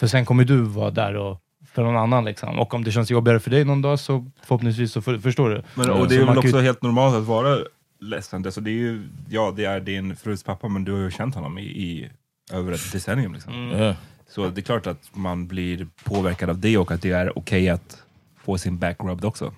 För 0.00 0.06
sen 0.06 0.24
kommer 0.24 0.44
du 0.44 0.62
vara 0.62 0.90
där 0.90 1.16
och, 1.16 1.40
för 1.72 1.82
någon 1.82 1.96
annan. 1.96 2.24
Liksom. 2.24 2.58
Och 2.58 2.74
om 2.74 2.84
det 2.84 2.92
känns 2.92 3.10
jobbigare 3.10 3.40
för 3.40 3.50
dig 3.50 3.64
någon 3.64 3.82
dag 3.82 4.00
så 4.00 4.30
förhoppningsvis 4.42 4.92
så 4.92 5.02
för, 5.02 5.18
förstår 5.18 5.50
du. 5.50 5.62
Men, 5.74 5.90
och 5.90 6.08
det 6.08 6.14
så 6.14 6.20
är 6.20 6.24
väl 6.24 6.26
kan 6.26 6.38
också 6.38 6.60
helt 6.60 6.82
normalt 6.82 7.16
att 7.16 7.24
vara 7.24 7.58
ledsen. 8.00 8.44
Alltså, 8.44 8.60
det 8.60 8.70
är 8.70 8.72
ju, 8.72 9.08
ja, 9.28 9.52
det 9.56 9.64
är 9.64 9.80
din 9.80 10.16
frus 10.16 10.42
pappa, 10.42 10.68
men 10.68 10.84
du 10.84 10.92
har 10.92 10.98
ju 10.98 11.10
känt 11.10 11.34
honom 11.34 11.58
i, 11.58 11.62
i 11.62 12.10
över 12.52 12.72
ett 12.72 12.92
decennium. 12.92 13.32
Liksom. 13.34 13.52
yeah. 13.54 13.96
Så 14.28 14.48
det 14.50 14.60
är 14.60 14.62
klart 14.62 14.86
att 14.86 15.10
man 15.16 15.46
blir 15.46 15.86
påverkad 16.04 16.50
av 16.50 16.58
det 16.58 16.78
och 16.78 16.90
att 16.92 17.02
det 17.02 17.10
är 17.10 17.38
okej 17.38 17.68
att 17.68 18.02
få 18.36 18.58
sin 18.58 18.78
back 18.78 18.96
rubbed 19.00 19.24
också. 19.24 19.54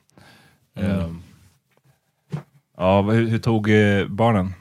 Ehm, 0.74 1.22
ja, 2.76 3.02
vad- 3.02 3.14
hur, 3.14 3.28
hur 3.28 3.38
tog 3.38 3.70
eh, 3.70 4.06
barnen? 4.06 4.54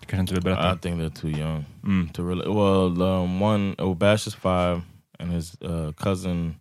Du 0.00 0.06
kanske 0.06 0.20
inte 0.20 0.34
vill 0.34 0.42
berätta? 0.42 0.74
I 0.74 0.78
think 0.78 1.00
they're 1.00 1.20
too 1.20 1.30
young 1.30 1.64
Mm. 1.84 2.08
to 2.08 2.28
really. 2.28 2.46
Well, 2.46 3.02
um, 3.02 3.42
one 3.42 3.74
oh, 3.78 3.94
Bash 3.96 4.26
is 4.28 4.34
five, 4.34 4.80
and 5.18 5.32
his 5.32 5.56
uh, 5.62 5.92
cousin 5.92 6.54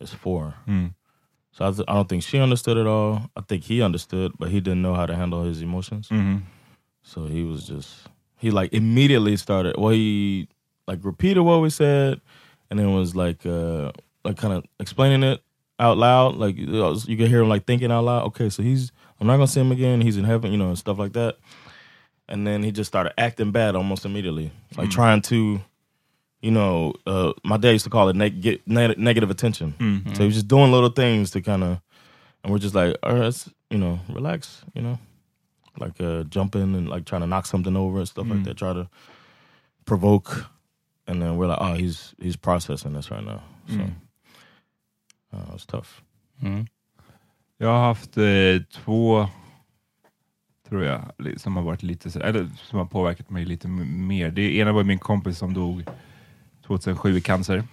is 0.00 0.10
four. 0.12 0.52
Mm. 0.66 0.94
So 1.52 1.64
I, 1.70 1.72
th- 1.72 1.84
I 1.88 1.92
don't 1.92 2.08
think 2.08 2.22
she 2.24 2.38
understood 2.42 2.76
it 2.78 2.86
all. 2.86 3.14
I 3.36 3.42
think 3.48 3.64
he 3.64 3.84
understood, 3.84 4.32
but 4.38 4.48
he 4.48 4.60
didn't 4.60 4.82
know 4.82 4.94
how 4.94 5.06
to 5.06 5.14
handle 5.14 5.44
his 5.44 5.62
emotions. 5.62 6.08
Mhm. 6.10 6.40
So 7.04 7.26
he 7.26 7.42
was 7.44 7.68
just 7.68 8.08
he 8.46 8.50
like 8.52 8.72
immediately 8.72 9.36
started. 9.36 9.76
Well, 9.76 9.90
he 9.92 10.48
like 10.86 11.00
repeated 11.02 11.40
what 11.42 11.60
we 11.60 11.70
said, 11.70 12.20
and 12.70 12.78
then 12.78 12.92
was 12.94 13.14
like 13.16 13.44
uh 13.44 13.90
like 14.24 14.36
kind 14.36 14.52
of 14.54 14.64
explaining 14.80 15.22
it 15.22 15.40
out 15.78 15.98
loud. 15.98 16.36
Like 16.36 16.56
you 16.56 16.66
know, 16.66 16.94
you 17.06 17.16
could 17.16 17.28
hear 17.28 17.42
him 17.42 17.48
like 17.48 17.66
thinking 17.66 17.90
out 17.92 18.04
loud. 18.04 18.26
Okay, 18.28 18.48
so 18.50 18.62
he's 18.62 18.92
I'm 19.20 19.26
not 19.26 19.34
gonna 19.34 19.46
see 19.48 19.60
him 19.60 19.72
again. 19.72 20.00
He's 20.00 20.16
in 20.16 20.24
heaven, 20.24 20.52
you 20.52 20.58
know, 20.58 20.68
and 20.68 20.78
stuff 20.78 20.98
like 20.98 21.12
that. 21.14 21.36
And 22.28 22.46
then 22.46 22.62
he 22.62 22.72
just 22.72 22.88
started 22.88 23.12
acting 23.18 23.52
bad 23.52 23.76
almost 23.76 24.04
immediately, 24.04 24.50
like 24.76 24.90
trying 24.90 25.22
to, 25.22 25.60
you 26.40 26.50
know, 26.50 26.92
uh, 27.06 27.32
my 27.44 27.56
dad 27.56 27.70
used 27.70 27.84
to 27.84 27.90
call 27.90 28.08
it 28.08 28.16
neg- 28.16 28.40
get 28.40 28.66
neg- 28.66 28.98
negative 28.98 29.30
attention. 29.30 29.74
So 30.14 30.20
he 30.22 30.26
was 30.26 30.34
just 30.34 30.48
doing 30.48 30.72
little 30.72 30.88
things 30.90 31.30
to 31.32 31.40
kind 31.40 31.62
of, 31.62 31.80
and 32.42 32.52
we're 32.52 32.58
just 32.58 32.74
like, 32.74 32.96
all 33.04 33.12
right, 33.12 33.22
let's, 33.22 33.48
you 33.70 33.78
know, 33.78 34.00
relax, 34.08 34.62
you 34.74 34.82
know, 34.82 34.98
like 35.78 36.00
uh, 36.00 36.24
jumping 36.24 36.74
and 36.74 36.88
like 36.88 37.04
trying 37.04 37.22
to 37.22 37.26
knock 37.26 37.46
something 37.46 37.76
over 37.76 37.98
and 37.98 38.08
stuff 38.08 38.26
like 38.26 38.44
that, 38.44 38.56
try 38.56 38.72
to 38.74 38.88
provoke, 39.84 40.46
and 41.06 41.22
then 41.22 41.36
we're 41.36 41.46
like, 41.46 41.60
oh, 41.60 41.74
he's 41.74 42.14
he's 42.18 42.36
processing 42.36 42.94
this 42.94 43.10
right 43.10 43.24
now. 43.24 43.40
So 43.68 43.80
uh, 45.32 45.54
it's 45.54 45.66
tough. 45.66 46.02
Mm. 46.42 46.66
Jag 47.58 47.68
har 47.68 47.84
haft 47.84 48.16
eh, 48.16 48.62
två, 48.72 49.28
tror 50.68 50.84
jag, 50.84 51.00
som 51.36 51.56
har 51.56 51.62
varit 51.62 51.82
lite 51.82 52.20
eller 52.20 52.48
som 52.56 52.78
har 52.78 52.86
påverkat 52.86 53.30
mig 53.30 53.44
lite 53.44 53.68
mer. 53.68 54.30
Det 54.30 54.56
ena 54.56 54.72
var 54.72 54.84
min 54.84 54.98
kompis 54.98 55.38
som 55.38 55.54
dog 55.54 55.84
2007 56.66 57.16
i 57.16 57.20
cancer. 57.20 57.64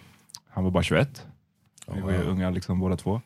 Han 0.49 0.63
var 0.63 0.71
bara 0.71 0.83
21. 0.83 1.27
Vi 1.87 2.01
var 2.01 2.11
ju 2.11 2.17
unga 2.17 2.49
liksom 2.49 2.79
båda 2.79 2.97
två. 2.97 3.21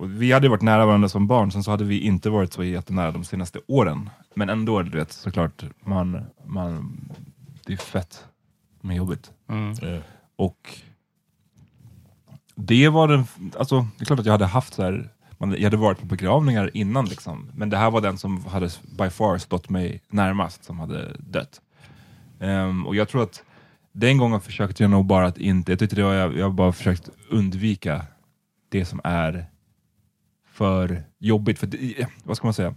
Och 0.00 0.22
vi 0.22 0.32
hade 0.32 0.48
varit 0.48 0.62
nära 0.62 0.86
varandra 0.86 1.08
som 1.08 1.26
barn, 1.26 1.52
sen 1.52 1.62
så 1.62 1.70
hade 1.70 1.84
vi 1.84 2.00
inte 2.00 2.30
varit 2.30 2.52
så 2.52 2.64
jättenära 2.64 3.10
de 3.10 3.24
senaste 3.24 3.60
åren. 3.66 4.10
Men 4.34 4.48
ändå, 4.48 4.82
du 4.82 4.98
vet, 4.98 5.12
såklart, 5.12 5.64
man, 5.84 6.24
man, 6.44 7.00
det 7.66 7.72
är 7.72 7.76
fett 7.76 8.24
men 8.80 8.96
jobbigt. 8.96 9.30
Mm. 9.48 9.74
Yeah. 9.82 10.02
Och 10.36 10.78
det 12.54 12.88
var 12.88 13.08
den, 13.08 13.24
alltså 13.58 13.86
det 13.96 14.02
är 14.02 14.04
klart 14.04 14.18
att 14.20 14.26
jag 14.26 14.32
hade 14.32 14.46
haft 14.46 14.74
så 14.74 14.82
här, 14.82 15.08
man, 15.38 15.50
jag 15.50 15.64
hade 15.64 15.76
varit 15.76 16.00
på 16.00 16.06
begravningar 16.06 16.70
innan 16.74 17.04
liksom, 17.04 17.50
men 17.54 17.70
det 17.70 17.76
här 17.76 17.90
var 17.90 18.00
den 18.00 18.18
som 18.18 18.44
hade 18.44 18.70
by 18.98 19.10
far 19.10 19.38
stått 19.38 19.68
mig 19.68 20.02
närmast 20.08 20.64
som 20.64 20.78
hade 20.78 21.16
dött. 21.18 21.60
Ehm, 22.40 22.86
och 22.86 22.96
jag 22.96 23.08
tror 23.08 23.22
att 23.22 23.42
den 23.92 24.18
gången 24.18 24.40
försökte 24.40 24.82
jag 24.82 24.90
nog 24.90 25.06
bara 25.06 25.26
att 25.26 25.38
inte, 25.38 25.72
jag 25.72 25.78
tyckte 25.78 25.96
det 25.96 26.02
var, 26.02 26.14
jag, 26.14 26.36
jag 26.36 26.54
bara 26.54 26.72
försökt 26.72 27.10
undvika 27.30 28.02
det 28.68 28.84
som 28.84 29.00
är 29.04 29.50
för 30.60 31.02
jobbigt. 31.18 31.58
För 31.58 31.66
det, 31.66 32.06
vad 32.24 32.36
ska 32.36 32.46
man 32.46 32.54
säga? 32.54 32.74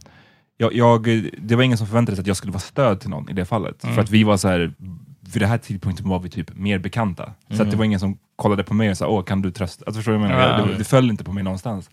Jag, 0.57 0.73
jag, 0.73 1.03
det 1.37 1.55
var 1.55 1.63
ingen 1.63 1.77
som 1.77 1.87
förväntade 1.87 2.15
sig 2.15 2.21
att 2.21 2.27
jag 2.27 2.37
skulle 2.37 2.51
vara 2.51 2.59
stöd 2.59 2.99
till 2.99 3.09
någon 3.09 3.29
i 3.29 3.33
det 3.33 3.45
fallet. 3.45 3.81
För 3.81 4.01
att 4.01 4.09
vi 4.09 4.23
var 4.23 4.37
så 4.37 4.47
här, 4.47 4.73
vid 5.19 5.41
den 5.41 5.49
här 5.49 5.57
tidpunkten 5.57 6.09
var 6.09 6.19
vi 6.19 6.29
typ 6.29 6.55
mer 6.55 6.79
bekanta. 6.79 7.33
Så 7.49 7.63
att 7.63 7.71
det 7.71 7.77
var 7.77 7.85
ingen 7.85 7.99
som 7.99 8.17
kollade 8.35 8.63
på 8.63 8.73
mig 8.73 8.89
och 8.89 8.97
sa, 8.97 9.07
åh 9.07 9.23
kan 9.23 9.41
du 9.41 9.51
trösta? 9.51 9.85
Alltså, 9.85 9.99
förstår 9.99 10.11
du 10.11 10.17
vad 10.17 10.29
jag 10.29 10.37
menar? 10.37 10.59
Ja. 10.59 10.65
Det, 10.65 10.77
det 10.77 10.83
föll 10.83 11.09
inte 11.09 11.23
på 11.23 11.33
mig 11.33 11.43
någonstans. 11.43 11.89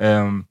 Ehm, 0.00 0.44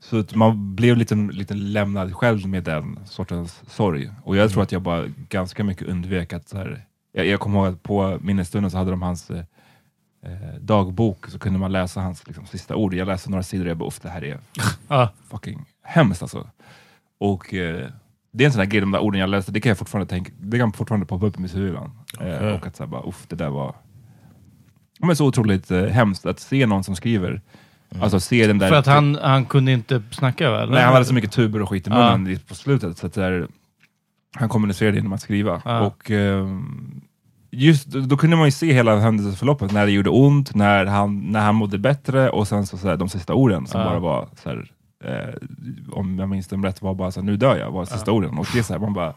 så 0.00 0.18
att 0.18 0.34
man 0.34 0.76
blev 0.76 0.96
lite, 0.96 1.14
lite 1.14 1.54
lämnad 1.54 2.14
själv 2.14 2.48
med 2.48 2.64
den 2.64 2.98
sortens 3.06 3.62
sorg. 3.66 4.10
Och 4.24 4.36
jag 4.36 4.50
tror 4.50 4.62
att 4.62 4.72
jag 4.72 4.82
bara 4.82 5.06
ganska 5.28 5.64
mycket 5.64 5.88
undvek 5.88 6.32
att 6.32 6.48
så 6.48 6.56
här, 6.56 6.84
jag, 7.12 7.26
jag 7.26 7.40
kommer 7.40 7.58
ihåg 7.58 7.74
att 7.74 7.82
på 7.82 8.18
minnesstunden 8.20 8.70
så 8.70 8.78
hade 8.78 8.90
de 8.90 9.02
hans 9.02 9.30
eh, 10.22 10.32
eh, 10.32 10.54
dagbok, 10.60 11.26
så 11.30 11.38
kunde 11.38 11.58
man 11.58 11.72
läsa 11.72 12.00
hans 12.00 12.26
liksom, 12.26 12.46
sista 12.46 12.76
ord. 12.76 12.94
Jag 12.94 13.06
läste 13.08 13.30
några 13.30 13.42
sidor 13.42 13.64
och 13.64 13.70
jag 13.70 13.76
bara, 13.78 13.90
det 14.02 14.08
här 14.08 14.24
är 14.24 14.38
fucking 15.30 15.64
hemskt 15.82 16.22
alltså. 16.22 16.50
Och 17.20 17.54
eh, 17.54 17.86
det 18.32 18.44
är 18.44 18.46
en 18.46 18.52
sån 18.52 18.60
här 18.60 18.66
grej, 18.66 18.80
de 18.80 18.90
där 18.90 18.98
orden 19.00 19.20
jag 19.20 19.30
läste, 19.30 19.52
det 19.52 19.60
kan 19.60 19.68
jag 19.70 19.78
fortfarande 19.78 20.10
tänka, 20.10 20.32
det 20.40 20.58
kan 20.58 20.72
fortfarande 20.72 21.06
poppa 21.06 21.26
upp 21.26 21.38
i 21.38 21.40
mitt 21.40 21.56
huvud 21.56 21.68
ibland. 21.68 21.90
Eh, 22.20 22.26
Okej. 22.36 22.52
och 22.52 22.66
att 22.66 22.76
så 22.76 22.82
här, 22.82 22.90
bara, 22.90 23.02
uff, 23.08 23.26
det 23.28 23.36
där 23.36 23.50
var 23.50 23.74
men 25.00 25.16
så 25.16 25.26
otroligt 25.26 25.70
eh, 25.70 25.84
hemskt 25.84 26.26
att 26.26 26.40
se 26.40 26.66
någon 26.66 26.84
som 26.84 26.96
skriver, 26.96 27.40
alltså 28.00 28.20
se 28.20 28.46
den 28.46 28.58
där... 28.58 28.68
För 28.68 28.76
att 28.76 28.86
han, 28.86 29.14
han 29.22 29.44
kunde 29.44 29.72
inte 29.72 30.02
snacka 30.10 30.50
väl? 30.50 30.70
Nej, 30.70 30.82
han 30.82 30.92
hade 30.92 31.04
så 31.04 31.14
mycket 31.14 31.32
tuber 31.32 31.62
och 31.62 31.68
skit 31.68 31.86
i 31.86 31.90
munnen 31.90 32.26
i- 32.28 32.38
på 32.38 32.54
slutet, 32.54 32.98
så 32.98 33.06
att 33.06 33.12
det 33.12 33.24
är, 33.24 33.48
han 34.34 34.48
kommunicerade 34.48 34.96
genom 34.96 35.12
att 35.12 35.20
skriva. 35.20 35.62
Ja. 35.64 35.80
Och 35.80 36.10
ehm, 36.10 37.00
just 37.50 37.86
då 37.86 38.16
kunde 38.16 38.36
man 38.36 38.44
ju 38.46 38.50
se 38.50 38.72
hela 38.72 38.98
händelseförloppet, 38.98 39.72
när 39.72 39.86
det 39.86 39.92
gjorde 39.92 40.10
ont, 40.10 40.54
när 40.54 40.86
han, 40.86 41.32
när 41.32 41.40
han 41.40 41.54
mådde 41.54 41.78
bättre 41.78 42.30
och 42.30 42.48
sen 42.48 42.66
så, 42.66 42.78
så 42.78 42.88
här, 42.88 42.96
de 42.96 43.08
sista 43.08 43.34
orden 43.34 43.66
som 43.66 43.80
bara 43.84 43.98
var 43.98 44.28
så 44.42 44.48
här, 44.48 44.70
eh, 45.04 45.34
om 45.92 46.18
jag 46.18 46.28
minns 46.28 46.48
dem 46.48 46.64
rätt, 46.64 46.82
var 46.82 46.94
bara 46.94 47.10
så 47.10 47.20
här, 47.20 47.24
nu 47.24 47.36
dör 47.36 47.56
jag, 47.56 47.70
var 47.70 47.84
sista 47.84 48.12
orden. 48.12 48.38
Och 48.38 48.46
det 48.52 48.58
är 48.58 48.62
så 48.62 48.72
här, 48.72 48.80
man 48.80 48.92
bara, 48.92 49.14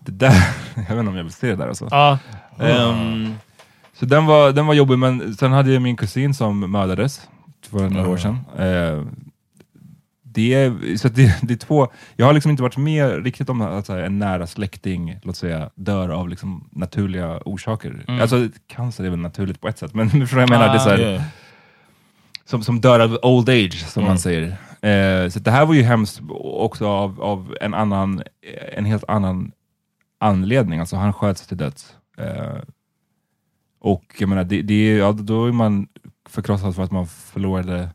det 0.00 0.12
där, 0.12 0.32
jag 0.74 0.82
vet 0.82 0.90
inte 0.90 1.10
om 1.10 1.16
jag 1.16 1.24
vill 1.24 1.32
se 1.32 1.46
det 1.46 1.56
där 1.56 1.68
alltså. 1.68 1.88
Ja. 1.90 2.18
Ehm, 2.60 3.34
så 3.92 4.06
den 4.06 4.26
var, 4.26 4.52
den 4.52 4.66
var 4.66 4.74
jobbig, 4.74 4.98
men 4.98 5.36
sen 5.36 5.52
hade 5.52 5.72
jag 5.72 5.82
min 5.82 5.96
kusin 5.96 6.34
som 6.34 6.70
mördades 6.70 7.28
för 7.70 7.90
några 7.90 8.08
år 8.08 8.16
sedan. 8.16 8.38
Eh, 8.58 9.02
det 10.38 10.54
är, 10.54 10.96
så 10.96 11.08
det, 11.08 11.38
det 11.42 11.52
är 11.54 11.58
två, 11.58 11.88
jag 12.16 12.26
har 12.26 12.32
liksom 12.32 12.50
inte 12.50 12.62
varit 12.62 12.76
med 12.76 13.24
riktigt 13.24 13.48
om 13.48 13.60
att 13.60 13.88
här, 13.88 13.98
en 13.98 14.18
nära 14.18 14.46
släkting, 14.46 15.18
låt 15.22 15.36
säga, 15.36 15.70
dör 15.74 16.08
av 16.08 16.28
liksom 16.28 16.68
naturliga 16.72 17.40
orsaker. 17.44 18.04
Mm. 18.08 18.20
Alltså 18.20 18.48
cancer 18.66 19.04
är 19.04 19.10
väl 19.10 19.18
naturligt 19.18 19.60
på 19.60 19.68
ett 19.68 19.78
sätt, 19.78 19.94
men 19.94 20.08
vad 20.32 20.42
jag 20.42 20.50
menar? 20.50 20.68
det 20.68 20.74
är 20.74 20.78
så 20.78 20.88
här, 20.90 20.98
Yeah. 20.98 21.22
som, 22.44 22.62
som 22.62 22.80
dör 22.80 23.00
av 23.00 23.18
old 23.22 23.48
age, 23.48 23.86
som 23.86 24.00
Mm. 24.02 24.10
man 24.10 24.18
säger. 24.18 24.42
Eh, 24.80 25.28
så 25.30 25.38
det 25.38 25.50
här 25.50 25.66
var 25.66 25.74
ju 25.74 25.82
hemskt 25.82 26.20
också 26.40 26.86
av, 26.88 27.22
av 27.22 27.56
en, 27.60 27.74
annan, 27.74 28.22
en 28.72 28.84
helt 28.84 29.04
annan 29.08 29.52
anledning. 30.20 30.80
Alltså 30.80 30.96
han 30.96 31.12
sköts 31.12 31.46
till 31.46 31.56
döds. 31.56 31.96
Eh, 32.18 32.58
och 33.80 34.04
jag 34.18 34.28
menar, 34.28 34.44
det, 34.44 34.62
det, 34.62 34.96
ja, 34.96 35.12
då 35.12 35.46
är 35.46 35.52
man 35.52 35.86
förkrossad 36.28 36.74
för 36.74 36.82
att 36.82 36.90
man 36.90 37.06
förlorade 37.06 37.88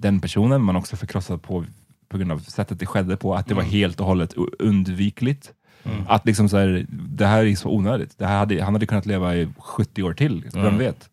den 0.00 0.20
personen, 0.20 0.62
man 0.62 0.76
är 0.76 0.78
också 0.80 0.96
förkrossad 0.96 1.42
på, 1.42 1.64
på 2.08 2.18
grund 2.18 2.32
av 2.32 2.38
sättet 2.38 2.78
det 2.78 2.86
skedde 2.86 3.16
på, 3.16 3.34
att 3.34 3.46
det 3.46 3.54
var 3.54 3.62
helt 3.62 4.00
och 4.00 4.06
hållet 4.06 4.34
undvikligt. 4.58 5.52
Mm. 5.82 6.04
Att 6.08 6.26
liksom 6.26 6.48
så 6.48 6.56
här, 6.58 6.86
det 6.90 7.26
här 7.26 7.44
är 7.44 7.56
så 7.56 7.68
onödigt. 7.70 8.18
Det 8.18 8.26
här 8.26 8.38
hade, 8.38 8.62
han 8.62 8.74
hade 8.74 8.86
kunnat 8.86 9.06
leva 9.06 9.34
i 9.36 9.48
70 9.58 10.02
år 10.02 10.12
till, 10.12 10.44
vem 10.54 10.64
Mm. 10.66 10.78
vet? 10.78 11.10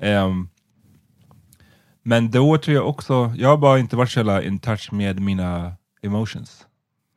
Ehm, 0.00 0.48
men 2.02 2.30
då 2.30 2.58
tror 2.58 2.74
jag 2.74 2.88
också, 2.88 3.34
jag 3.36 3.48
har 3.48 3.56
bara 3.56 3.78
inte 3.78 3.96
varit 3.96 4.10
så 4.10 4.18
jävla 4.18 4.42
in 4.42 4.58
touch 4.58 4.92
med 4.92 5.20
mina 5.20 5.74
emotions 6.02 6.66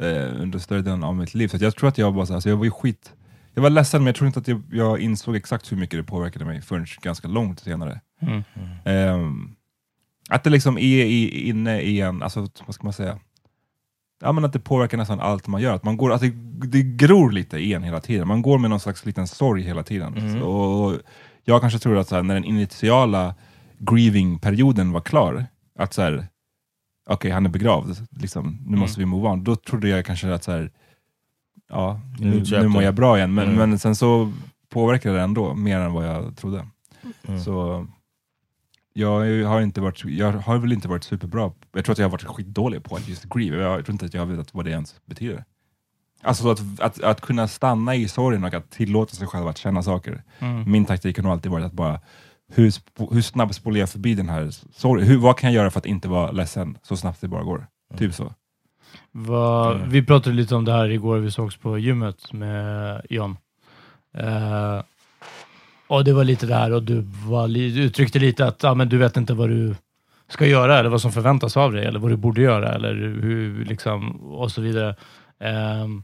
eh, 0.01 0.41
under 0.41 0.60
större 0.60 0.82
delen 0.82 1.03
av 1.03 1.16
mitt 1.16 1.34
liv. 1.34 1.47
Så 1.47 1.57
jag 1.60 1.76
tror 1.76 1.89
att 1.89 1.97
jag 1.97 2.14
bara, 2.14 2.26
så 2.26 2.32
här, 2.34 2.36
alltså 2.36 2.49
jag 2.49 2.57
var 2.57 2.66
ju 2.66 2.72
skit, 2.72 3.14
jag 3.53 3.62
var 3.62 3.70
ledsen 3.70 4.01
men 4.01 4.05
jag 4.07 4.16
tror 4.16 4.28
inte 4.28 4.39
att 4.39 4.47
jag, 4.47 4.62
jag 4.72 4.99
insåg 4.99 5.36
exakt 5.36 5.72
hur 5.72 5.78
mycket 5.78 5.99
det 5.99 6.03
påverkade 6.03 6.45
mig 6.45 6.62
förrän 6.62 6.86
ganska 7.01 7.28
långt 7.28 7.60
senare. 7.60 8.01
Mm. 8.22 8.43
Ehm, 8.86 9.55
att 10.30 10.43
det 10.43 10.49
liksom 10.49 10.77
är 10.77 10.82
i, 11.05 11.47
inne 11.49 11.82
i 11.82 12.01
en, 12.01 12.23
alltså 12.23 12.47
vad 12.65 12.75
ska 12.75 12.84
man 12.84 12.93
säga? 12.93 13.19
Ja 14.21 14.32
men 14.32 14.45
att 14.45 14.53
det 14.53 14.59
påverkar 14.59 14.97
nästan 14.97 15.19
allt 15.19 15.47
man 15.47 15.61
gör. 15.61 15.73
Att 15.75 15.84
man 15.84 15.97
går, 15.97 16.13
att 16.13 16.21
det, 16.21 16.30
det 16.67 16.82
gror 16.82 17.32
lite 17.32 17.57
i 17.57 17.73
en 17.73 17.84
hela 17.84 17.99
tiden. 18.01 18.27
Man 18.27 18.41
går 18.41 18.57
med 18.57 18.69
någon 18.69 18.80
slags 18.80 19.05
liten 19.05 19.27
sorg 19.27 19.61
hela 19.63 19.84
tiden. 19.84 20.13
Mhm. 20.13 20.39
Så, 20.39 20.45
och 20.47 20.99
jag 21.43 21.61
kanske 21.61 21.80
tror 21.80 21.97
att 21.97 22.11
här, 22.11 22.23
när 22.23 22.34
den 22.34 22.43
initiala 22.43 23.36
grieving-perioden 23.77 24.91
var 24.91 25.01
klar, 25.01 25.45
att 25.80 25.93
så 25.93 26.01
här, 26.01 26.27
okej 27.09 27.32
han 27.32 27.45
är 27.45 27.49
begravd, 27.49 28.07
liksom, 28.11 28.57
nu 28.61 28.67
Mm. 28.67 28.80
måste 28.80 28.99
vi 28.99 29.05
move 29.05 29.27
on. 29.30 29.43
Då 29.43 29.55
trodde 29.55 29.89
jag 29.89 30.05
kanske 30.05 30.34
att 30.34 30.43
så 30.43 30.51
här, 30.51 30.71
ja, 31.69 31.99
nu, 32.19 32.43
nu 32.51 32.67
mår 32.67 32.84
jag 32.84 32.95
bra 32.95 33.17
igen. 33.17 33.34
Men, 33.34 33.45
Mm. 33.47 33.69
men 33.69 33.80
sen 33.80 33.95
så 33.95 34.32
påverkade 34.69 35.15
det 35.15 35.21
ändå 35.21 35.53
mer 35.53 35.80
än 35.80 35.93
vad 35.93 36.07
jag 36.07 36.38
trodde. 36.38 36.67
Mm. 37.27 37.39
Så 37.43 37.88
jag 38.93 39.43
har, 39.45 39.61
inte 39.61 39.81
varit, 39.81 40.05
jag 40.05 40.31
har 40.31 40.57
väl 40.57 40.71
inte 40.73 40.87
varit 40.87 41.03
superbra. 41.03 41.51
Jag 41.71 41.85
tror 41.85 41.93
att 41.93 41.97
jag 41.99 42.05
har 42.05 42.11
varit 42.11 42.23
skitdålig 42.23 42.83
på 42.83 42.95
att 42.95 43.07
just 43.07 43.25
grieve. 43.29 43.57
Jag 43.63 43.85
tror 43.85 43.93
inte 43.93 44.05
att 44.05 44.13
jag 44.13 44.25
vet 44.25 44.53
vad 44.53 44.65
det 44.65 44.71
ens 44.71 44.95
betyder. 45.05 45.43
Alltså 46.21 46.43
så 46.43 46.51
att, 46.51 46.79
att, 46.79 47.03
att 47.03 47.21
kunna 47.21 47.47
stanna 47.47 47.95
i 47.95 48.07
sorgen 48.07 48.43
och 48.43 48.53
att 48.53 48.71
tillåta 48.71 49.15
sig 49.15 49.27
själv 49.27 49.47
att 49.47 49.57
känna 49.57 49.83
saker. 49.83 50.23
Mm. 50.39 50.71
Min 50.71 50.85
taktik 50.85 51.17
har 51.17 51.23
nog 51.23 51.31
alltid 51.31 51.51
varit 51.51 51.65
att 51.65 51.73
bara, 51.73 51.99
hur, 52.53 52.73
hur 53.13 53.21
snabbt 53.21 53.55
spolar 53.55 53.79
jag 53.79 53.89
förbi 53.89 54.13
den 54.15 54.29
här 54.29 54.49
sorgen? 54.73 55.07
Hur, 55.07 55.17
vad 55.17 55.37
kan 55.37 55.53
jag 55.53 55.61
göra 55.61 55.71
för 55.71 55.79
att 55.79 55.85
inte 55.85 56.07
vara 56.07 56.31
ledsen 56.31 56.77
så 56.81 56.97
snabbt 56.97 57.21
det 57.21 57.27
bara 57.27 57.43
går? 57.43 57.67
Typ 57.97 58.13
så. 58.13 58.33
Vad- 59.11 59.75
Mm. 59.75 59.89
Vi 59.89 60.05
pratade 60.05 60.35
lite 60.35 60.55
om 60.55 60.65
det 60.65 60.71
här 60.73 60.89
igår, 60.89 61.17
vi 61.17 61.31
sågs 61.31 61.57
på 61.57 61.77
gymmet 61.77 62.33
med 62.33 63.01
John. 63.09 63.37
Eh, 64.17 64.81
och 65.89 66.03
det 66.03 66.13
var 66.13 66.23
lite 66.23 66.45
det 66.45 66.55
här 66.55 66.73
och 66.73 66.83
du, 66.83 67.05
var 67.25 67.47
du 67.47 67.83
uttryckte 67.83 68.19
lite 68.19 68.45
att 68.45 68.63
ja, 68.63 68.73
men 68.73 68.89
du 68.89 68.97
vet 68.97 69.17
inte 69.17 69.33
vad 69.33 69.49
du 69.49 69.75
ska 70.27 70.45
göra 70.45 70.79
eller 70.79 70.89
vad 70.89 71.01
som 71.01 71.11
förväntas 71.11 71.57
av 71.57 71.73
dig 71.73 71.85
eller 71.85 71.99
vad 71.99 72.11
du 72.11 72.15
borde 72.15 72.41
göra 72.41 72.73
eller 72.75 72.93
hur 72.95 73.65
liksom 73.65 74.11
och 74.21 74.51
så 74.51 74.61
vidare. 74.61 74.95
Ehm, 75.39 76.03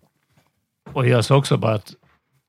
och 0.93 1.07
jag 1.07 1.25
sa 1.25 1.35
också 1.35 1.57
bara 1.57 1.73
att 1.75 1.93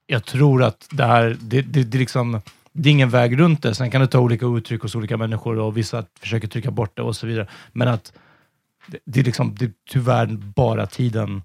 jag 0.06 0.24
tror 0.24 0.62
att 0.62 0.88
det 0.90 1.04
här, 1.04 1.36
det, 1.40 1.62
det, 1.62 1.82
det, 1.82 1.98
är 1.98 2.00
liksom, 2.00 2.40
det 2.72 2.88
är 2.88 2.92
ingen 2.92 3.10
väg 3.10 3.40
runt 3.40 3.62
det. 3.62 3.74
Sen 3.74 3.90
kan 3.90 4.00
det 4.00 4.06
ta 4.06 4.18
olika 4.18 4.46
uttryck 4.46 4.82
hos 4.82 4.94
olika 4.94 5.16
människor 5.16 5.58
och 5.58 5.76
vissa 5.76 6.04
försöker 6.20 6.48
trycka 6.48 6.70
bort 6.70 6.96
det 6.96 7.02
och 7.02 7.16
så 7.16 7.26
vidare. 7.26 7.46
Men 7.72 7.88
att 7.88 8.12
det, 8.86 8.98
det 9.04 9.20
är 9.20 9.24
liksom 9.24 9.54
det 9.58 9.64
är 9.64 9.72
tyvärr 9.90 10.26
bara 10.56 10.86
tiden 10.86 11.42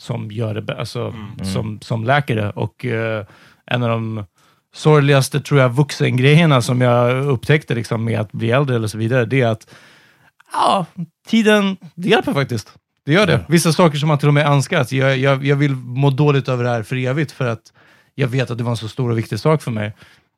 som 0.00 0.30
gör 0.30 0.54
det, 0.54 0.78
alltså, 0.78 1.14
Mm. 1.14 1.44
som, 1.44 1.80
som 1.80 2.04
läker 2.04 2.36
det. 2.36 2.50
Och 2.50 2.84
eh, 2.84 3.26
en 3.66 3.82
av 3.82 3.88
de 3.88 4.24
sorgligaste, 4.74 5.40
tror 5.40 5.60
jag, 5.60 5.68
vuxengrejerna 5.68 6.62
som 6.62 6.80
jag 6.80 7.26
upptäckte 7.26 7.74
liksom, 7.74 8.04
med 8.04 8.20
att 8.20 8.32
bli 8.32 8.50
äldre 8.50 8.76
eller 8.76 8.88
så 8.88 8.98
vidare, 8.98 9.24
det 9.24 9.40
är 9.40 9.46
att 9.46 9.66
ja, 10.52 10.86
tiden, 11.28 11.76
det 11.94 12.08
hjälper 12.08 12.32
faktiskt. 12.32 12.72
Det 13.04 13.12
gör 13.12 13.26
det. 13.26 13.44
Vissa 13.48 13.72
saker 13.72 13.98
som 13.98 14.08
man 14.08 14.18
till 14.18 14.28
och 14.28 14.34
med 14.34 14.46
önskar, 14.46 14.80
att 14.80 14.92
jag, 14.92 15.18
jag, 15.18 15.46
jag 15.46 15.56
vill 15.56 15.74
må 15.74 16.10
dåligt 16.10 16.48
över 16.48 16.64
det 16.64 16.70
här 16.70 16.82
för 16.82 16.96
evigt, 16.96 17.32
för 17.32 17.48
att 17.48 17.72
jag 18.14 18.28
vet 18.28 18.50
att 18.50 18.58
det 18.58 18.64
var 18.64 18.70
en 18.70 18.76
så 18.76 18.88
stor 18.88 19.10
och 19.10 19.18
viktig 19.18 19.40
sak 19.40 19.62
för 19.62 19.70
mig. 19.70 19.92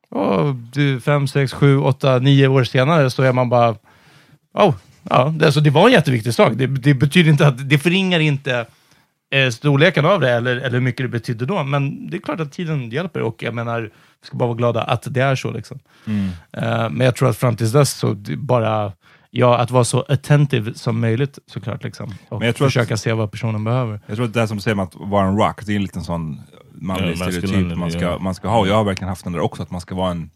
Och 0.09 0.55
du, 0.55 1.01
fem, 1.01 1.27
sex, 1.27 1.53
sju, 1.53 1.77
åtta, 1.77 2.19
nio 2.19 2.47
år 2.47 2.63
senare 2.63 3.09
så 3.09 3.23
är 3.23 3.33
man 3.33 3.49
bara, 3.49 3.75
oh, 4.53 4.73
ja, 5.09 5.33
det, 5.37 5.45
alltså, 5.45 5.61
det 5.61 5.69
var 5.69 5.87
en 5.87 5.93
jätteviktig 5.93 6.33
sak. 6.33 6.53
Det, 6.55 6.67
det 6.67 6.93
betyder 6.93 7.31
inte 7.31 7.47
att, 7.47 7.69
det 7.69 7.77
förringar 7.77 8.19
inte 8.19 8.65
eh, 9.33 9.49
storleken 9.49 10.05
av 10.05 10.19
det 10.19 10.31
eller, 10.31 10.55
eller 10.55 10.69
hur 10.71 10.79
mycket 10.79 11.03
det 11.03 11.09
betydde 11.09 11.45
då, 11.45 11.63
men 11.63 12.09
det 12.09 12.17
är 12.17 12.21
klart 12.21 12.39
att 12.39 12.51
tiden 12.51 12.89
hjälper 12.89 13.21
och 13.21 13.43
jag 13.43 13.53
menar, 13.53 13.81
vi 13.81 14.27
ska 14.27 14.37
bara 14.37 14.47
vara 14.47 14.57
glada 14.57 14.83
att 14.83 15.07
det 15.13 15.21
är 15.21 15.35
så. 15.35 15.51
Liksom. 15.51 15.79
Eh, 16.51 16.89
men 16.89 16.99
jag 16.99 17.15
tror 17.15 17.29
att 17.29 17.37
fram 17.37 17.55
tills 17.55 17.71
dess 17.71 17.91
så 17.91 18.15
bara 18.37 18.91
ja, 19.29 19.57
att 19.57 19.71
vara 19.71 19.83
så 19.83 20.05
attentive 20.09 20.73
som 20.73 20.99
möjligt 20.99 21.39
såklart. 21.47 21.83
Liksom, 21.83 22.13
och 22.29 22.39
Men 22.39 22.45
jag 22.45 22.55
tror 22.55 22.67
att- 22.67 22.73
försöka 22.73 22.97
se 22.97 23.13
vad 23.13 23.31
personen 23.31 23.63
behöver. 23.63 23.99
Jag 24.05 24.15
tror 24.15 24.25
att 24.25 24.33
det 24.33 24.47
som 24.47 24.59
säger 24.59 24.75
med 24.75 24.83
att 24.83 24.95
vara 24.95 25.27
en 25.27 25.37
rock, 25.37 25.65
det 25.65 25.71
är 25.71 25.75
en 25.75 25.81
liten 25.81 26.03
sån 26.03 26.41
manlig 26.75 27.11
Ja, 27.11 27.31
stereotyp 27.31 27.77
man 27.77 27.91
ska, 27.91 28.01
ja. 28.01 28.17
man 28.19 28.35
ska 28.35 28.47
ha. 28.49 28.59
Och 28.59 28.67
jag 28.67 28.75
har 28.75 28.83
verkligen 28.83 29.09
haft 29.09 29.23
den 29.23 29.33
där 29.33 29.39
också, 29.39 29.63
att 29.63 29.71
man 29.71 29.81
ska 29.81 29.95
vara 29.95 30.11
en... 30.11 30.29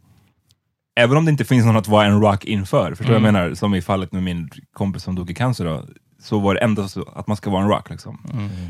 Även 0.99 1.17
om 1.17 1.25
det 1.25 1.31
inte 1.31 1.45
finns 1.45 1.65
någon 1.65 1.75
att 1.77 1.87
vara 1.87 2.05
en 2.05 2.21
rock 2.21 2.45
inför, 2.45 2.89
förstår 2.89 3.05
du 3.13 3.19
vad 3.19 3.27
jag 3.27 3.33
menar? 3.33 3.53
Som 3.53 3.75
i 3.75 3.81
fallet 3.81 4.11
med 4.11 4.23
min 4.23 4.49
kompis 4.73 5.03
som 5.03 5.15
dog 5.15 5.31
i 5.31 5.33
cancer 5.33 5.65
då, 5.65 5.83
så 6.19 6.39
var 6.39 6.53
det 6.53 6.59
ändå 6.59 6.87
så 6.87 7.03
att 7.15 7.27
man 7.27 7.37
ska 7.37 7.49
vara 7.49 7.63
en 7.63 7.69
rock. 7.69 7.89
Liksom. 7.89 8.19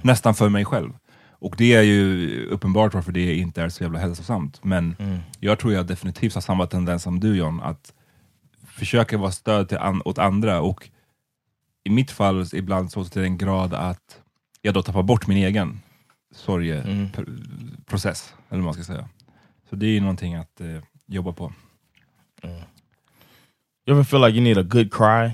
Nästan 0.04 0.36
för 0.36 0.50
mig 0.50 0.66
själv. 0.66 0.94
Och 1.40 1.56
det 1.58 1.74
är 1.74 1.82
ju 1.82 2.46
uppenbart 2.46 2.94
varför 2.94 3.12
det 3.12 3.36
inte 3.36 3.62
är 3.62 3.70
så 3.70 3.84
jävla 3.84 4.00
hälsosamt. 4.00 4.64
Men 4.64 4.96
jag 5.40 5.60
tror 5.60 5.74
jag 5.74 5.88
definitivt 5.88 6.34
har 6.34 6.42
samma 6.42 6.68
tendens 6.68 7.04
som 7.04 7.20
du 7.20 7.38
John, 7.38 7.62
att 7.62 7.94
försöka 8.68 9.18
vara 9.18 9.32
stöd 9.32 9.70
till 9.70 9.78
an 9.78 10.02
åt 10.06 10.18
andra. 10.18 10.62
Och 10.62 10.90
i 11.84 11.90
mitt 11.90 12.12
fall 12.12 12.46
ibland 12.54 12.92
så 12.92 13.04
till 13.04 13.22
den 13.22 13.38
grad 13.38 13.74
att 13.74 14.22
jag 14.62 14.74
då 14.74 14.82
tappar 14.82 15.04
bort 15.04 15.28
min 15.28 15.38
egen 15.38 15.80
sorgeprocess, 16.36 18.34
eller 18.50 18.62
vad 18.62 18.66
man 18.66 18.74
ska 18.74 18.84
säga. 18.84 19.10
Så 19.70 19.76
det 19.76 19.86
är 19.86 19.92
ju 19.92 20.00
någonting 20.00 20.36
att 20.36 20.62
eh, 20.62 20.80
jobba 21.06 21.34
på. 21.34 21.54
You 23.86 23.96
ever 23.96 24.04
feel 24.04 24.22
like 24.22 24.38
you 24.38 24.44
need 24.44 24.58
a 24.58 24.64
good 24.64 24.94
cry? 24.94 25.32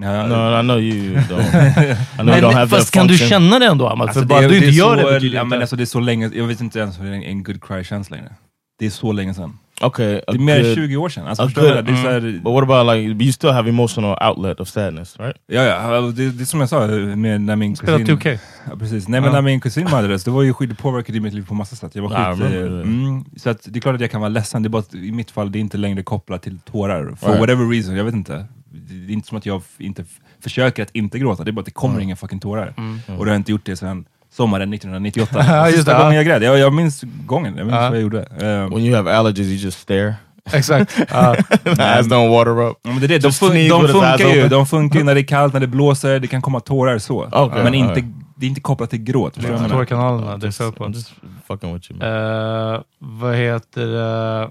Ja, 0.00 0.26
No, 0.26 0.60
I 0.60 0.62
know 0.62 0.80
you 0.80 1.16
don't. 1.16 1.40
I 1.40 1.94
know 2.16 2.28
you 2.28 2.40
don't 2.40 2.42
Men, 2.46 2.54
have 2.54 2.68
fast 2.68 2.90
kan 2.90 3.06
du 3.06 3.18
känna 3.18 3.58
det 3.58 3.66
ändå, 3.66 3.88
Amat? 3.88 4.06
Alltså, 4.08 4.20
för 4.20 4.26
bara 4.26 4.40
det, 4.40 4.46
du 4.46 4.50
det 4.50 4.56
inte 4.56 4.68
är 4.68 4.70
gör 4.72 4.96
så, 5.02 5.08
det 5.08 5.14
betyder 5.14 5.36
ja, 5.36 5.44
men 5.44 5.60
alltså, 5.60 5.76
det 5.76 5.82
är 5.82 5.86
så 5.86 6.00
länge, 6.00 6.30
jag 6.34 6.46
vet 6.46 6.60
inte 6.60 6.78
ens 6.78 7.00
hur 7.00 7.12
en, 7.12 7.22
en 7.22 7.42
good 7.42 7.64
cry 7.64 7.84
känns 7.84 8.10
längre. 8.10 8.32
Det 8.78 8.86
är 8.86 8.90
så 8.90 9.12
länge 9.12 9.34
sedan. 9.34 9.58
Okay, 9.80 10.06
Det 10.12 10.22
är 10.28 10.38
mer 10.38 10.56
än 10.56 10.64
good- 10.64 10.74
20 10.74 10.96
år 10.96 11.08
sedan. 11.08 11.26
Alltså, 11.26 11.44
good- 11.44 11.82
det 11.84 11.92
är 11.92 12.02
så 12.02 12.10
här, 12.10 12.20
But 12.20 12.52
what 12.52 12.62
about 12.62 12.96
like, 12.96 13.24
you 13.24 13.32
still 13.32 13.50
have 13.50 13.68
emotional 13.68 14.28
outlet 14.28 14.60
of 14.60 14.68
sadness, 14.68 15.16
right? 15.18 15.36
ja, 15.46 15.62
ja, 15.62 16.00
det, 16.00 16.30
det 16.30 16.42
är 16.42 16.44
som 16.44 16.60
jag 16.60 16.68
sa, 16.68 16.86
med, 16.86 17.40
när 17.40 17.56
min 17.56 17.76
Spela 17.76 17.98
kusin... 17.98 18.18
2K. 18.18 18.38
Ja, 18.70 18.76
precis. 18.78 19.08
Nej, 19.08 19.20
men 19.20 19.28
Ja. 19.28 19.34
när 19.34 19.42
min 19.42 19.60
kusin 19.60 19.84
mördades, 19.90 20.24
det 20.24 20.30
var 20.30 20.42
ju 20.42 20.52
skit, 20.54 20.68
det 20.68 20.74
påverkade 20.74 21.20
mitt 21.20 21.34
liv 21.34 21.46
på 21.46 21.54
massa 21.54 21.76
sätt. 21.76 21.94
Jag 21.94 22.02
var 22.02 22.12
Ja, 22.12 22.34
skit, 22.36 22.44
eh, 22.44 22.60
mm, 22.62 23.24
så 23.36 23.50
att 23.50 23.58
det 23.64 23.78
är 23.78 23.80
klart 23.80 23.94
att 23.94 24.00
jag 24.00 24.10
kan 24.10 24.20
vara 24.20 24.28
ledsen, 24.28 24.62
det 24.62 24.66
är 24.66 24.70
bara 24.70 24.78
att 24.78 24.94
i 24.94 25.12
mitt 25.12 25.30
fall, 25.30 25.52
det 25.52 25.58
är 25.58 25.60
inte 25.60 25.76
längre 25.78 26.02
kopplat 26.02 26.42
till 26.42 26.58
tårar. 26.58 27.14
For 27.20 27.26
Right. 27.28 27.40
whatever 27.40 27.64
reason, 27.70 27.96
jag 27.96 28.04
vet 28.04 28.14
inte. 28.14 28.46
Det 28.72 29.12
är 29.12 29.14
inte 29.14 29.28
som 29.28 29.38
att 29.38 29.46
jag 29.46 29.62
inte 29.78 30.04
försöker 30.42 30.82
att 30.82 30.90
inte 30.92 31.18
gråta, 31.18 31.44
det 31.44 31.50
är 31.50 31.52
bara 31.52 31.60
att 31.60 31.64
det 31.66 31.70
kommer 31.72 31.94
Mm. 31.94 32.02
inga 32.04 32.16
fucking 32.16 32.40
tårar. 32.40 32.66
Och 32.68 32.74
det 33.06 33.12
har 33.16 33.26
jag 33.26 33.36
inte 33.36 33.50
gjort 33.52 33.64
det 33.66 33.76
sedan 33.76 34.04
sommaren 34.30 34.72
1998. 34.74 35.36
Ja, 35.48 35.66
just 35.66 35.76
Sista 35.76 35.92
det, 35.92 35.98
gången 35.98 36.12
ja. 36.12 36.18
jag 36.18 36.26
grät. 36.26 36.42
Jag, 36.42 36.58
jag 36.58 36.72
minns 36.72 37.04
gången, 37.26 37.56
jag 37.56 37.66
minns 37.66 37.74
Ja. 37.76 37.88
vad 37.88 37.96
jag 37.96 38.02
gjorde. 38.02 38.20
Eh, 38.22 38.74
When 38.74 38.78
you 38.78 38.96
have 38.96 39.12
allergies, 39.16 39.46
you 39.48 39.56
just 39.56 39.78
stare. 39.80 40.14
Exakt. 40.52 40.98
Ja. 41.10 41.34
Eyes 41.64 42.06
don't 42.06 42.30
water 42.30 42.60
up. 42.70 42.76
Men 42.82 42.98
det 43.00 43.06
är 43.06 43.08
det. 43.08 43.18
De, 43.18 43.32
fun 43.32 43.68
de 43.68 43.88
funkar 43.88 44.34
ju. 44.34 44.48
De 44.48 44.66
funkar 44.66 44.98
ju 44.98 45.04
när 45.04 45.14
det 45.14 45.20
är 45.20 45.26
kallt, 45.26 45.52
när 45.52 45.60
det 45.60 45.66
blåser, 45.66 46.20
det 46.20 46.26
kan 46.26 46.42
komma 46.42 46.60
tårar 46.60 46.98
så. 46.98 47.24
Okay, 47.26 47.62
men 47.64 47.74
inte, 47.74 47.90
alright. 47.90 48.04
det 48.36 48.46
är 48.46 48.48
inte 48.48 48.60
kopplat 48.60 48.90
till 48.90 49.02
gråt. 49.02 49.34
Tårkanalerna, 49.70 50.36
det 50.36 50.44
är 50.44 50.48
Just, 50.48 50.58
fel 50.58 50.72
på. 50.72 50.84
I'm 50.84 50.94
just 50.94 51.12
fucking 51.46 51.74
with 51.74 51.90
you. 51.92 51.98
Man. 52.00 52.74
Eh, 52.74 52.80
vad 52.98 53.36
heter 53.36 53.86
det? 53.86 54.50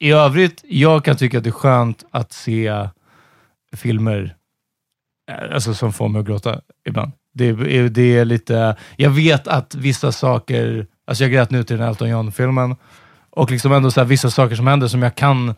I 0.00 0.10
övrigt, 0.12 0.64
jag 0.68 1.04
kan 1.04 1.16
tycka 1.16 1.38
att 1.38 1.44
det 1.44 1.50
är 1.50 1.52
skönt 1.52 2.04
att 2.10 2.32
se 2.32 2.88
filmer 3.76 4.34
eh, 5.30 5.54
alltså, 5.54 5.74
som 5.74 5.92
får 5.92 6.08
mig 6.08 6.20
att 6.20 6.26
gråta 6.26 6.60
ibland. 6.88 7.12
Det 7.34 7.48
är, 7.48 7.88
det 7.88 8.16
är 8.18 8.24
lite... 8.24 8.76
Jag 8.96 9.10
vet 9.10 9.48
att 9.48 9.74
vissa 9.74 10.12
saker... 10.12 10.86
Alltså 11.06 11.24
jag 11.24 11.32
grät 11.32 11.50
nu 11.50 11.64
till 11.64 11.78
den 11.78 11.88
Elton 11.88 12.08
John-filmen. 12.08 12.76
Och 13.30 13.50
liksom 13.50 13.72
ändå 13.72 13.90
så 13.90 14.00
här, 14.00 14.06
vissa 14.06 14.30
saker 14.30 14.56
som 14.56 14.66
händer 14.66 14.88
som 14.88 15.02
jag 15.02 15.14
kan 15.14 15.54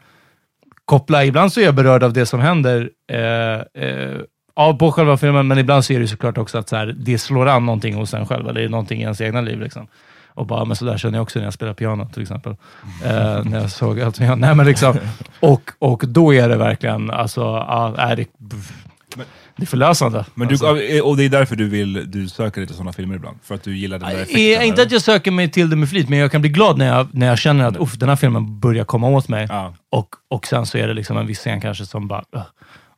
koppla. 0.84 1.24
Ibland 1.24 1.53
så 1.53 1.61
är 1.61 1.64
jag 1.64 1.74
berörd 1.74 2.03
av 2.03 2.12
det 2.12 2.26
som 2.26 2.40
händer. 2.40 2.90
Eh, 3.09 3.84
eh, 3.84 4.20
av 4.55 4.74
på 4.74 4.93
själva 4.93 5.16
filmen, 5.16 5.47
men 5.47 5.59
ibland 5.59 5.84
så 5.84 5.93
är 5.93 6.01
det 6.01 6.09
såklart 6.09 6.38
också 6.38 6.59
att 6.59 6.68
så 6.68 6.76
här, 6.76 6.86
det 6.86 7.18
slår 7.18 7.49
an 7.49 7.66
någonting 7.66 7.95
hos 7.95 8.14
en 8.14 8.26
själv, 8.26 8.49
eller 8.49 8.68
någonting 8.68 9.01
i 9.01 9.03
ens 9.03 9.20
egna 9.20 9.40
liv. 9.40 9.61
Liksom. 9.61 9.86
Och 10.35 10.47
bara, 10.47 10.64
men 10.64 10.76
så 10.76 10.85
där 10.85 10.99
känner 10.99 11.18
jag 11.18 11.22
också 11.22 11.39
när 11.39 11.47
jag 11.47 11.55
spelar 11.55 11.74
piano 11.74 12.09
till 12.12 12.22
exempel. 12.22 12.53
Eh, 13.05 13.45
när 13.45 13.61
jag 13.61 13.70
såg 13.70 14.01
allt 14.01 14.20
jag, 14.20 14.39
nej, 14.39 14.55
men 14.55 14.66
liksom, 14.66 14.97
och, 15.41 15.70
och 15.78 16.05
då 16.09 16.35
är 16.35 16.49
det 16.49 16.57
verkligen, 16.57 17.11
alltså, 17.11 17.41
ja, 17.41 17.95
är 17.99 18.16
det, 18.16 18.26
det 19.57 19.62
är 19.62 19.66
förlösande. 19.66 20.24
Men 20.35 20.49
du, 20.49 20.55
alltså. 20.55 21.05
och 21.05 21.16
det 21.16 21.24
är 21.24 21.28
därför 21.28 21.57
du 21.57 21.68
vill, 21.68 22.11
du 22.11 22.28
söker 22.28 22.66
till 22.66 22.74
sådana 22.74 22.93
filmer 22.93 23.14
ibland? 23.14 23.39
För 23.43 23.55
att 23.55 23.62
du 23.62 23.76
gillar 23.76 23.99
den 23.99 24.09
där 24.09 24.16
effekten? 24.16 24.41
Eh, 24.41 24.51
inte 24.51 24.62
eller? 24.62 24.87
att 24.87 24.93
jag 24.93 25.03
söker 25.03 25.30
mig 25.30 25.51
till 25.51 25.70
det 25.70 25.76
med 25.76 25.89
flit, 25.89 26.09
men 26.09 26.18
jag 26.18 26.33
kan 26.33 26.41
bli 26.41 26.51
glad 26.51 26.78
när 26.78 26.87
jag, 26.87 27.09
när 27.12 27.26
jag 27.26 27.39
känner 27.39 27.64
att 27.64 27.76
uff, 27.76 27.95
den 27.99 28.09
här 28.09 28.16
filmen 28.16 28.61
börjar 28.61 28.85
komma 28.85 29.09
åt 29.09 29.28
mig. 29.28 29.47
Ja. 29.51 29.74
Och, 29.91 30.09
och 30.28 30.47
sen 30.47 30.66
så 30.66 30.78
är 30.78 30.89
det 30.89 30.95
liksom 30.95 31.16
en 31.16 31.26
viss 31.26 31.39
scen 31.39 31.61
kanske 31.61 31.87
som 31.87 32.09
bara... 32.09 32.24
Uh. 32.37 32.43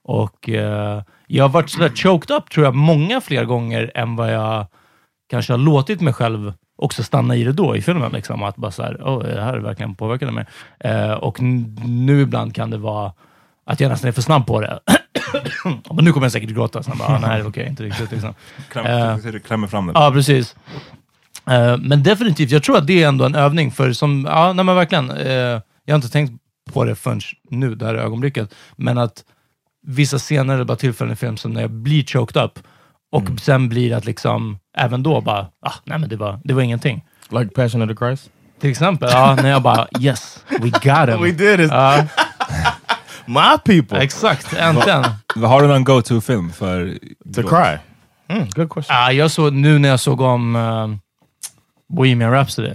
Och 0.07 0.49
eh, 0.49 1.03
jag 1.27 1.45
har 1.45 1.49
varit 1.49 1.71
sådär 1.71 1.93
choked 1.95 2.37
up, 2.37 2.51
tror 2.51 2.65
jag, 2.67 2.75
många 2.75 3.21
fler 3.21 3.45
gånger 3.45 3.93
än 3.95 4.17
vad 4.17 4.33
jag 4.33 4.67
kanske 5.31 5.53
har 5.53 5.59
låtit 5.59 6.01
mig 6.01 6.13
själv 6.13 6.53
också 6.85 7.03
stanna 7.03 7.37
i 7.37 7.45
det 7.45 7.53
då 7.53 7.77
i 7.77 7.83
filmen. 7.83 8.13
Liksom. 8.13 8.43
Att 8.43 8.57
bara 8.57 8.71
såhär, 8.71 8.95
oh, 8.95 9.23
det 9.23 9.43
här 9.43 9.59
verkligen 9.59 9.95
påverkade 9.95 10.33
mig. 10.33 10.47
Eh, 10.81 11.11
och 11.13 11.43
nu 11.85 12.21
ibland 12.21 12.55
kan 12.55 12.71
det 12.71 12.79
vara 12.79 13.13
att 13.67 13.81
jag 13.81 13.89
nästan 13.89 14.09
är 14.09 14.13
för 14.13 14.23
snabb 14.23 14.47
på 14.47 14.61
det. 14.61 14.79
Men 15.95 16.05
nu 16.05 16.13
kommer 16.13 16.25
jag 16.25 16.33
säkert 16.33 16.51
gråta. 16.51 16.83
Sen 16.83 16.99
bara, 16.99 17.09
ah, 17.09 17.19
nej, 17.19 17.43
okej, 17.43 17.67
inte 17.69 17.83
riktigt. 17.83 18.11
Liksom. 18.13 18.35
Kläm, 18.71 18.87
Eh, 18.87 19.41
klämmer 19.41 19.67
fram 19.67 19.87
den. 19.87 19.95
Ja, 20.03 20.11
precis. 20.13 20.57
Eh, 21.51 21.77
men 21.79 22.03
definitivt, 22.03 22.51
jag 22.51 22.63
tror 22.63 22.79
att 22.79 22.87
det 22.87 23.03
är 23.03 23.09
ändå 23.09 23.25
en 23.25 23.35
övning 23.35 23.71
för 23.71 23.93
som, 23.93 24.27
ja, 24.31 24.53
nej 24.53 24.65
men 24.65 24.75
verkligen. 24.77 25.11
eh, 25.11 25.61
jag 25.85 25.95
har 25.95 25.97
inte 25.97 26.09
tänkt 26.11 26.33
på 26.73 26.85
det 26.85 26.95
förrän 26.95 27.21
nu, 27.51 27.75
det 27.75 27.87
här 27.87 27.95
ögonblicket. 27.95 28.55
Men 28.77 28.99
att 28.99 29.25
vissa 29.87 30.19
scener 30.19 30.59
är 30.59 30.65
bara 30.65 30.77
tillfällen 30.77 31.13
i 31.13 31.17
film 31.17 31.37
som 31.37 31.53
när 31.53 31.61
jag 31.61 31.71
blir 31.71 32.05
choked 32.05 32.43
up 32.45 32.59
och 33.15 33.41
sen 33.41 33.69
blir 33.69 33.91
det 33.91 33.97
att 33.97 34.05
liksom, 34.05 34.59
även 34.77 35.03
då 35.03 35.21
bara, 35.21 35.47
ah, 35.61 35.73
nej 35.85 35.99
men 35.99 36.09
det 36.09 36.17
var, 36.17 36.41
det 36.45 36.55
var 36.55 36.63
ingenting. 36.63 37.05
Like 37.29 37.49
Passion 37.55 37.83
of 37.83 37.89
the 37.89 37.97
Christ? 37.97 38.31
Till 38.61 38.71
exempel, 38.71 39.11
ja, 39.13 39.35
när 39.35 39.49
jag 39.51 39.63
bara 39.63 39.87
yes, 40.01 40.45
we 40.49 40.71
got 40.71 41.09
him. 41.09 41.23
We 41.23 41.31
did 41.31 41.61
it. 41.61 41.71
Ja, 41.71 42.05
My 43.27 43.59
people! 43.65 43.99
exakt, 44.05 44.53
äntligen. 44.53 45.05
Har 45.35 45.63
du 45.63 45.69
någon 45.69 45.85
go-to-film 45.85 46.51
för... 46.51 46.99
To 47.35 47.43
cry. 47.43 47.79
Mm, 48.29 48.49
good 48.55 48.71
question. 48.71 48.97
Ja, 48.97 49.13
jag 49.13 49.31
såg, 49.31 49.53
nu 49.53 49.79
när 49.79 49.89
jag 49.89 50.01
såg 50.01 50.21
om 50.21 50.57
uh, 50.57 50.97
Bohemian 51.89 52.33
Rhapsody, 52.33 52.73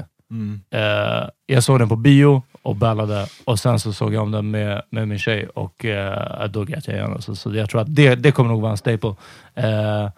eh, 0.72 1.28
jag 1.46 1.64
såg 1.64 1.80
den 1.80 1.90
på 1.90 1.96
bio 1.96 2.44
och 2.62 2.76
ballade 2.76 3.28
och 3.46 3.60
sen 3.60 3.80
så 3.80 3.94
såg 3.94 4.14
jag 4.14 4.24
om 4.24 4.32
den 4.32 4.52
med, 4.52 4.82
med 4.90 5.08
min 5.08 5.20
tjej 5.20 5.48
och 5.48 5.86
uh, 5.86 6.46
då 6.50 6.64
grät 6.64 6.88
jag 6.88 6.96
igen. 6.96 7.22
Så, 7.22 7.36
så 7.36 7.56
jag 7.56 7.70
tror 7.70 7.82
att 7.82 7.96
det, 7.96 8.16
det 8.16 8.32
kommer 8.32 8.50
nog 8.50 8.62
vara 8.62 8.72
en 8.72 8.78
staple. 8.78 9.10
Uh, 9.10 10.10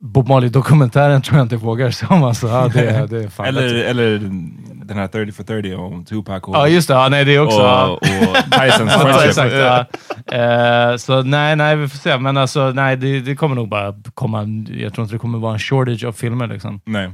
Bob 0.00 0.28
Marley-dokumentären 0.28 1.22
tror 1.22 1.38
jag 1.38 1.44
inte 1.44 1.56
vågar 1.56 1.90
se 1.90 2.06
om. 2.10 2.22
Alltså, 2.28 2.48
ja, 2.48 2.68
det, 2.74 3.06
det 3.10 3.24
är 3.24 3.28
fan 3.28 3.46
Eller, 3.46 3.74
eller 3.74 4.18
den 4.84 4.96
här 4.96 5.06
30 5.06 5.32
for 5.32 5.44
30 5.44 5.74
om 5.74 6.04
Tupac 6.04 6.42
och, 6.42 6.56
Ja, 6.56 6.68
just 6.68 6.88
det. 6.88 6.94
Ja, 6.94 7.08
nej, 7.08 7.24
det 7.24 7.34
är 7.34 7.40
också... 7.40 7.58
och, 7.60 7.92
och 7.92 8.36
Tysons 8.50 8.92
friendship. 9.02 9.28
exakt, 9.28 9.54
ja. 9.54 9.86
Eh, 10.38 10.96
så 10.96 11.22
nej, 11.22 11.56
nej, 11.56 11.76
vi 11.76 11.88
får 11.88 11.98
se. 11.98 12.18
Men 12.18 12.36
alltså, 12.36 12.70
nej, 12.70 12.96
det, 12.96 13.20
det 13.20 13.36
kommer 13.36 13.54
nog 13.56 13.68
bara 13.68 13.94
komma... 14.14 14.46
Jag 14.68 14.94
tror 14.94 15.02
inte 15.02 15.14
det 15.14 15.18
kommer 15.18 15.38
vara 15.38 15.52
en 15.52 15.58
shortage 15.58 16.04
av 16.04 16.12
filmer. 16.12 16.46
Liksom. 16.46 16.80
Nej. 16.84 17.10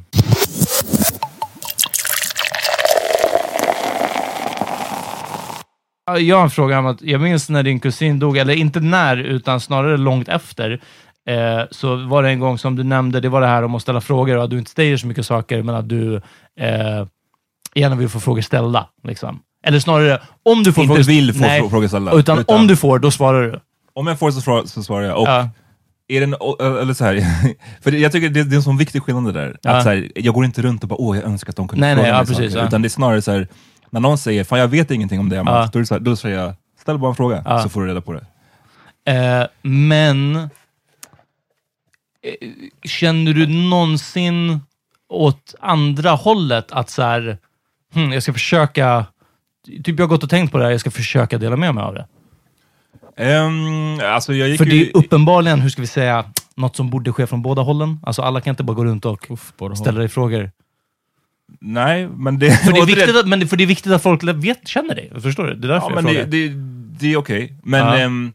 Ja, 6.07 6.19
Jag 6.19 6.37
har 6.37 6.45
en 6.45 6.51
fråga 6.51 6.79
om 6.79 6.87
att 6.87 7.03
jag 7.03 7.21
minns 7.21 7.49
när 7.51 7.63
din 7.63 7.81
kusin 7.81 8.19
dog, 8.19 8.37
eller 8.37 8.55
inte 8.55 8.81
när, 8.81 9.17
utan 9.17 9.61
snarare 9.61 9.97
långt 9.97 10.29
efter. 10.29 10.81
Eh, 11.29 11.63
så 11.71 11.97
var 11.97 12.23
det 12.23 12.29
en 12.29 12.41
gång 12.41 12.59
som 12.59 12.77
du 12.77 12.83
nämnde, 12.83 13.21
det 13.21 13.29
var 13.29 13.41
det 13.41 13.47
här 13.47 13.63
om 13.63 13.75
att 13.75 13.83
ställa 13.83 14.01
frågor 14.01 14.37
och 14.37 14.45
att 14.45 14.51
du 14.51 14.59
inte 14.59 14.71
säger 14.71 14.97
så 14.97 15.07
mycket 15.07 15.27
saker, 15.27 15.63
men 15.63 15.75
att 15.75 15.89
du 15.89 16.15
eh, 16.61 17.07
gärna 17.75 17.97
vill 17.97 18.09
få 18.09 18.21
frågor 18.21 18.41
ställda. 18.43 18.89
Liksom. 19.05 19.41
Eller 19.67 19.79
snarare, 19.79 20.21
om 20.43 20.63
du 20.63 20.73
får 20.73 20.85
Inte 20.85 20.95
frågor 20.95 21.05
vill 21.07 21.33
få 21.35 21.41
nej, 21.41 21.61
frå- 21.61 21.71
frågor 21.71 21.89
ställda, 21.89 22.13
Utan, 22.13 22.39
utan- 22.39 22.57
om 22.57 22.67
du 22.67 22.77
får, 22.77 22.99
då 22.99 23.11
svarar 23.11 23.43
du. 23.43 23.61
Om 23.95 24.07
jag 24.07 24.19
får 24.19 24.31
så, 24.31 24.67
så 24.67 24.83
svarar 24.83 25.05
jag. 25.07 25.17
Och 25.21 25.29
Ja. 25.29 25.49
är 26.09 26.21
det 26.21 26.25
en, 26.25 26.35
o- 26.41 26.57
eller 26.81 26.95
så 26.95 27.05
här, 27.05 27.21
för 27.83 27.93
jag 27.93 28.13
tycker 28.13 28.29
det, 28.29 28.45
det 28.45 28.55
är 28.55 28.57
en 28.57 28.63
sån 28.63 28.77
viktig 28.77 29.03
skillnad 29.03 29.25
det 29.25 29.33
där. 29.41 29.57
Ja. 29.63 29.71
Att 29.71 29.83
så 29.83 29.89
här, 29.89 30.09
jag 30.15 30.35
går 30.35 30.45
inte 30.45 30.63
runt 30.63 30.83
och 30.83 30.89
bara 30.89 31.01
åh, 31.01 31.17
jag 31.17 31.25
önskar 31.27 31.51
att 31.51 31.57
de 31.57 31.69
kunde 31.69 31.87
Nej, 31.87 31.95
fråga 31.95 32.03
nej, 32.03 32.11
ja, 32.13 32.17
mig 32.19 32.27
precis, 32.27 32.53
saker. 32.53 32.63
ja. 32.63 32.69
Utan 32.69 32.83
det 32.83 32.87
är 32.89 32.91
snarare 32.91 33.23
så 33.23 33.33
här, 33.33 33.49
när 33.91 34.01
någon 34.01 34.19
säger 34.19 34.45
fan 34.45 34.59
jag 34.59 34.69
vet 34.69 34.91
ingenting 34.91 35.21
om 35.21 35.29
det 35.29 35.37
Ja. 35.37 35.69
då, 35.73 35.85
så 35.85 35.95
här, 35.95 36.01
då 36.01 36.17
säger 36.17 36.39
jag 36.39 36.55
ställ 36.81 36.99
bara 36.99 37.09
en 37.11 37.15
fråga 37.17 37.43
Ja. 37.45 37.63
så 37.63 37.69
får 37.69 37.81
du 37.83 37.89
reda 37.89 38.01
på 38.01 38.13
det. 38.13 38.25
Eh, 39.13 39.47
men 39.63 40.51
känner 42.85 43.33
du 43.33 43.47
någonsin 43.47 44.61
åt 45.09 45.55
andra 45.61 46.11
hållet 46.11 46.73
att 46.73 46.91
så 46.91 47.03
här, 47.03 47.39
hmm, 47.95 48.13
jag 48.13 48.23
ska 48.23 48.33
försöka, 48.33 49.07
typ 49.67 49.99
jag 49.99 50.03
har 50.07 50.07
gått 50.07 50.23
och 50.23 50.31
tänkt 50.31 50.53
på 50.53 50.59
det 50.59 50.65
här, 50.65 50.71
jag 50.71 50.81
ska 50.81 50.91
försöka 50.91 51.39
dela 51.39 51.57
med 51.57 51.75
mig 51.75 51.85
av 51.85 51.95
det. 51.95 52.07
Um, 53.17 54.01
alltså 54.01 54.33
För 54.33 54.65
det 54.65 54.77
ju, 54.77 54.87
är 54.87 54.97
uppenbarligen, 54.97 55.61
hur 55.61 55.69
ska 55.71 55.81
vi 55.83 55.87
säga, 55.87 56.25
något 56.57 56.77
som 56.77 56.91
borde 56.91 57.13
ske 57.13 57.27
från 57.27 57.43
båda 57.43 57.63
hållen. 57.63 58.01
Alltså 58.03 58.23
alla 58.23 58.41
kan 58.41 58.51
inte 58.53 58.63
bara 58.63 58.75
gå 58.75 58.85
runt 58.85 59.05
och 59.05 59.29
ställa 59.77 59.99
dig 59.99 60.09
frågor. 60.09 60.51
Nej, 61.61 62.09
men 62.09 62.39
det... 62.39 62.51
För 62.51 62.73
det, 62.73 62.79
är 62.81 62.87
viktigt 62.97 63.17
att, 63.17 63.29
men 63.29 63.41
det, 63.41 63.47
för 63.47 63.57
det 63.57 63.65
är 63.65 63.67
viktigt 63.67 63.93
att 63.93 64.03
folk 64.03 64.23
vet, 64.25 64.69
känner 64.69 64.95
dig. 64.95 65.13
Förstår 65.21 65.45
du? 65.45 65.55
Det 65.55 65.67
är 65.67 65.69
därför 65.69 65.91
Ja, 65.91 65.95
jag 65.95 66.05
men 66.05 66.15
frågar. 66.15 66.27
det, 66.27 66.49
det, 66.49 66.55
det 67.01 67.13
är 67.13 67.17
okej. 67.17 67.55
Men 67.63 67.81
Ja. 67.81 67.99
ehm, 67.99 68.33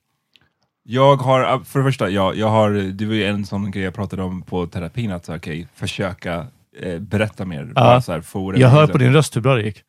jag 0.92 1.16
har, 1.18 1.64
för 1.64 1.80
det 1.80 1.86
första, 1.86 2.10
ja, 2.10 2.34
jag 2.34 2.50
har, 2.50 2.72
det 2.72 3.06
var 3.06 3.14
ju 3.14 3.26
en 3.26 3.46
sån 3.46 3.72
grej 3.72 3.84
jag 3.84 3.94
pratade 3.94 4.24
om 4.24 4.42
på 4.42 4.68
terapin, 4.68 5.12
att 5.12 5.26
så, 5.26 5.36
okej, 5.36 5.68
försöka 5.76 6.48
eh, 6.82 7.00
berätta 7.00 7.46
mer. 7.46 7.72
Ja. 7.76 7.82
Bara 7.82 8.02
så 8.02 8.12
här, 8.12 8.22
få 8.22 8.52
det 8.52 8.60
jag 8.60 8.70
hör 8.70 8.88
på 8.88 8.98
din 8.98 9.14
röst 9.14 9.36
hur 9.36 9.42
bra 9.42 9.56
det 9.56 9.62
gick. 9.62 9.84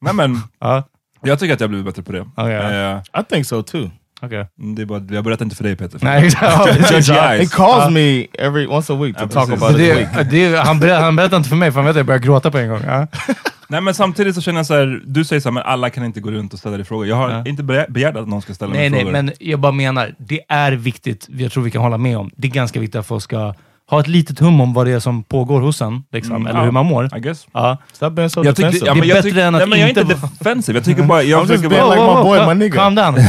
Nej 0.00 0.14
men, 0.14 0.36
Ja, 0.58 0.82
jag 1.22 1.38
tycker 1.38 1.54
att 1.54 1.60
jag 1.60 1.70
blivit 1.70 1.86
bättre 1.86 2.02
på 2.02 2.12
det. 2.12 2.26
Okej. 2.36 2.54
Eh, 2.54 3.20
I 3.20 3.24
think 3.28 3.46
so 3.46 3.62
too. 3.62 3.90
Okej. 4.22 4.46
det 4.76 4.82
är 4.82 4.86
bara, 4.86 5.02
jag 5.10 5.24
berättar 5.24 5.44
inte 5.44 5.56
för 5.56 5.64
dig 5.64 5.76
Peter. 5.76 5.98
Nej, 6.02 6.26
exakt. 6.26 7.08
He 7.38 7.46
calls 7.46 7.90
me 7.90 8.26
every 8.38 8.66
once 8.66 8.92
a 8.92 8.96
week 8.96 9.16
to 9.16 9.22
Ja, 9.22 9.28
talk 9.28 9.50
about 9.52 9.70
his 9.70 9.78
week. 9.90 10.08
det, 10.30 10.50
det, 10.50 10.56
han, 10.58 10.80
berättar, 10.80 11.02
han 11.02 11.16
berättar 11.16 11.36
inte 11.36 11.48
för 11.48 11.56
mig, 11.56 11.72
för 11.72 11.76
han 11.80 11.84
vet 11.84 11.90
att 11.90 11.96
jag 11.96 12.06
börjar 12.06 12.20
gråta 12.20 12.50
på 12.50 12.58
en 12.58 12.68
gång. 12.68 12.80
Ja. 12.86 13.06
Nej 13.68 13.80
men 13.80 13.94
samtidigt 13.94 14.34
så 14.34 14.40
känner 14.40 14.58
jag 14.58 14.66
så 14.66 14.74
här, 14.74 15.00
du 15.06 15.24
säger 15.24 15.40
så 15.40 15.48
här, 15.48 15.52
men 15.54 15.62
alla 15.62 15.90
kan 15.90 16.04
inte 16.04 16.20
gå 16.20 16.30
runt 16.30 16.52
och 16.52 16.58
ställa 16.58 16.76
dig 16.76 16.86
frågor. 16.86 17.06
Jag 17.06 17.16
har 17.16 17.30
Ja. 17.30 17.44
inte 17.46 17.62
begär- 17.62 17.86
begärt 17.90 18.16
att 18.16 18.28
någon 18.28 18.42
ska 18.42 18.54
ställa 18.54 18.72
Nej, 18.72 18.80
mig 18.80 18.90
nej, 18.90 19.00
frågor. 19.00 19.12
men 19.12 19.32
jag 19.40 19.60
bara 19.60 19.72
menar, 19.72 20.14
det 20.18 20.40
är 20.48 20.72
viktigt, 20.72 21.26
jag 21.30 21.52
tror 21.52 21.62
vi 21.64 21.70
kan 21.70 21.82
hålla 21.82 21.98
med 21.98 22.18
om, 22.18 22.30
det 22.36 22.48
är 22.48 22.52
ganska 22.52 22.80
viktigt 22.80 22.96
att 23.00 23.06
folk 23.06 23.22
ska 23.22 23.54
ha 23.92 24.00
ett 24.00 24.08
litet 24.08 24.38
hum 24.40 24.60
om 24.60 24.72
vad 24.72 24.86
det 24.86 24.92
är 24.92 24.98
som 25.00 25.22
pågår 25.22 25.60
hos 25.60 25.82
en, 25.82 26.02
liksom, 26.12 26.36
Mm, 26.36 26.46
eller 26.46 26.58
ja. 26.58 26.64
hur 26.64 26.70
man 26.72 26.86
mår. 26.86 27.16
I 27.16 27.20
guess. 27.20 27.46
Ja. 27.52 27.76
Stop 27.92 28.10
being 28.10 28.30
so 28.30 28.44
Jag 28.44 28.54
defensive. 28.54 28.86
ja, 28.86 28.92
Det 28.94 28.98
är 28.98 29.00
men 29.00 29.08
jag 29.08 29.16
bättre 29.16 29.30
tycker, 29.30 29.40
än 29.46 29.54
att 29.54 29.60
nej, 29.60 29.68
men 29.68 29.78
jag 29.78 29.86
är 29.86 29.88
inte 29.88 30.00
inte 30.00 30.14
vara- 30.14 30.30
defensive, 30.38 30.78
jag 30.78 30.84
tycker 30.84 31.02
bara, 31.02 31.22
jag 31.32 31.38
I'm 31.38 31.40
just 31.50 31.62
försöker 31.62 31.68
being 31.68 31.82
bara... 31.82 31.94
like 32.14 32.36
my 32.38 32.46
boy, 32.46 32.54
my 32.54 32.64
nigga. 32.64 32.74
Calm 32.76 32.94
down. 32.94 33.14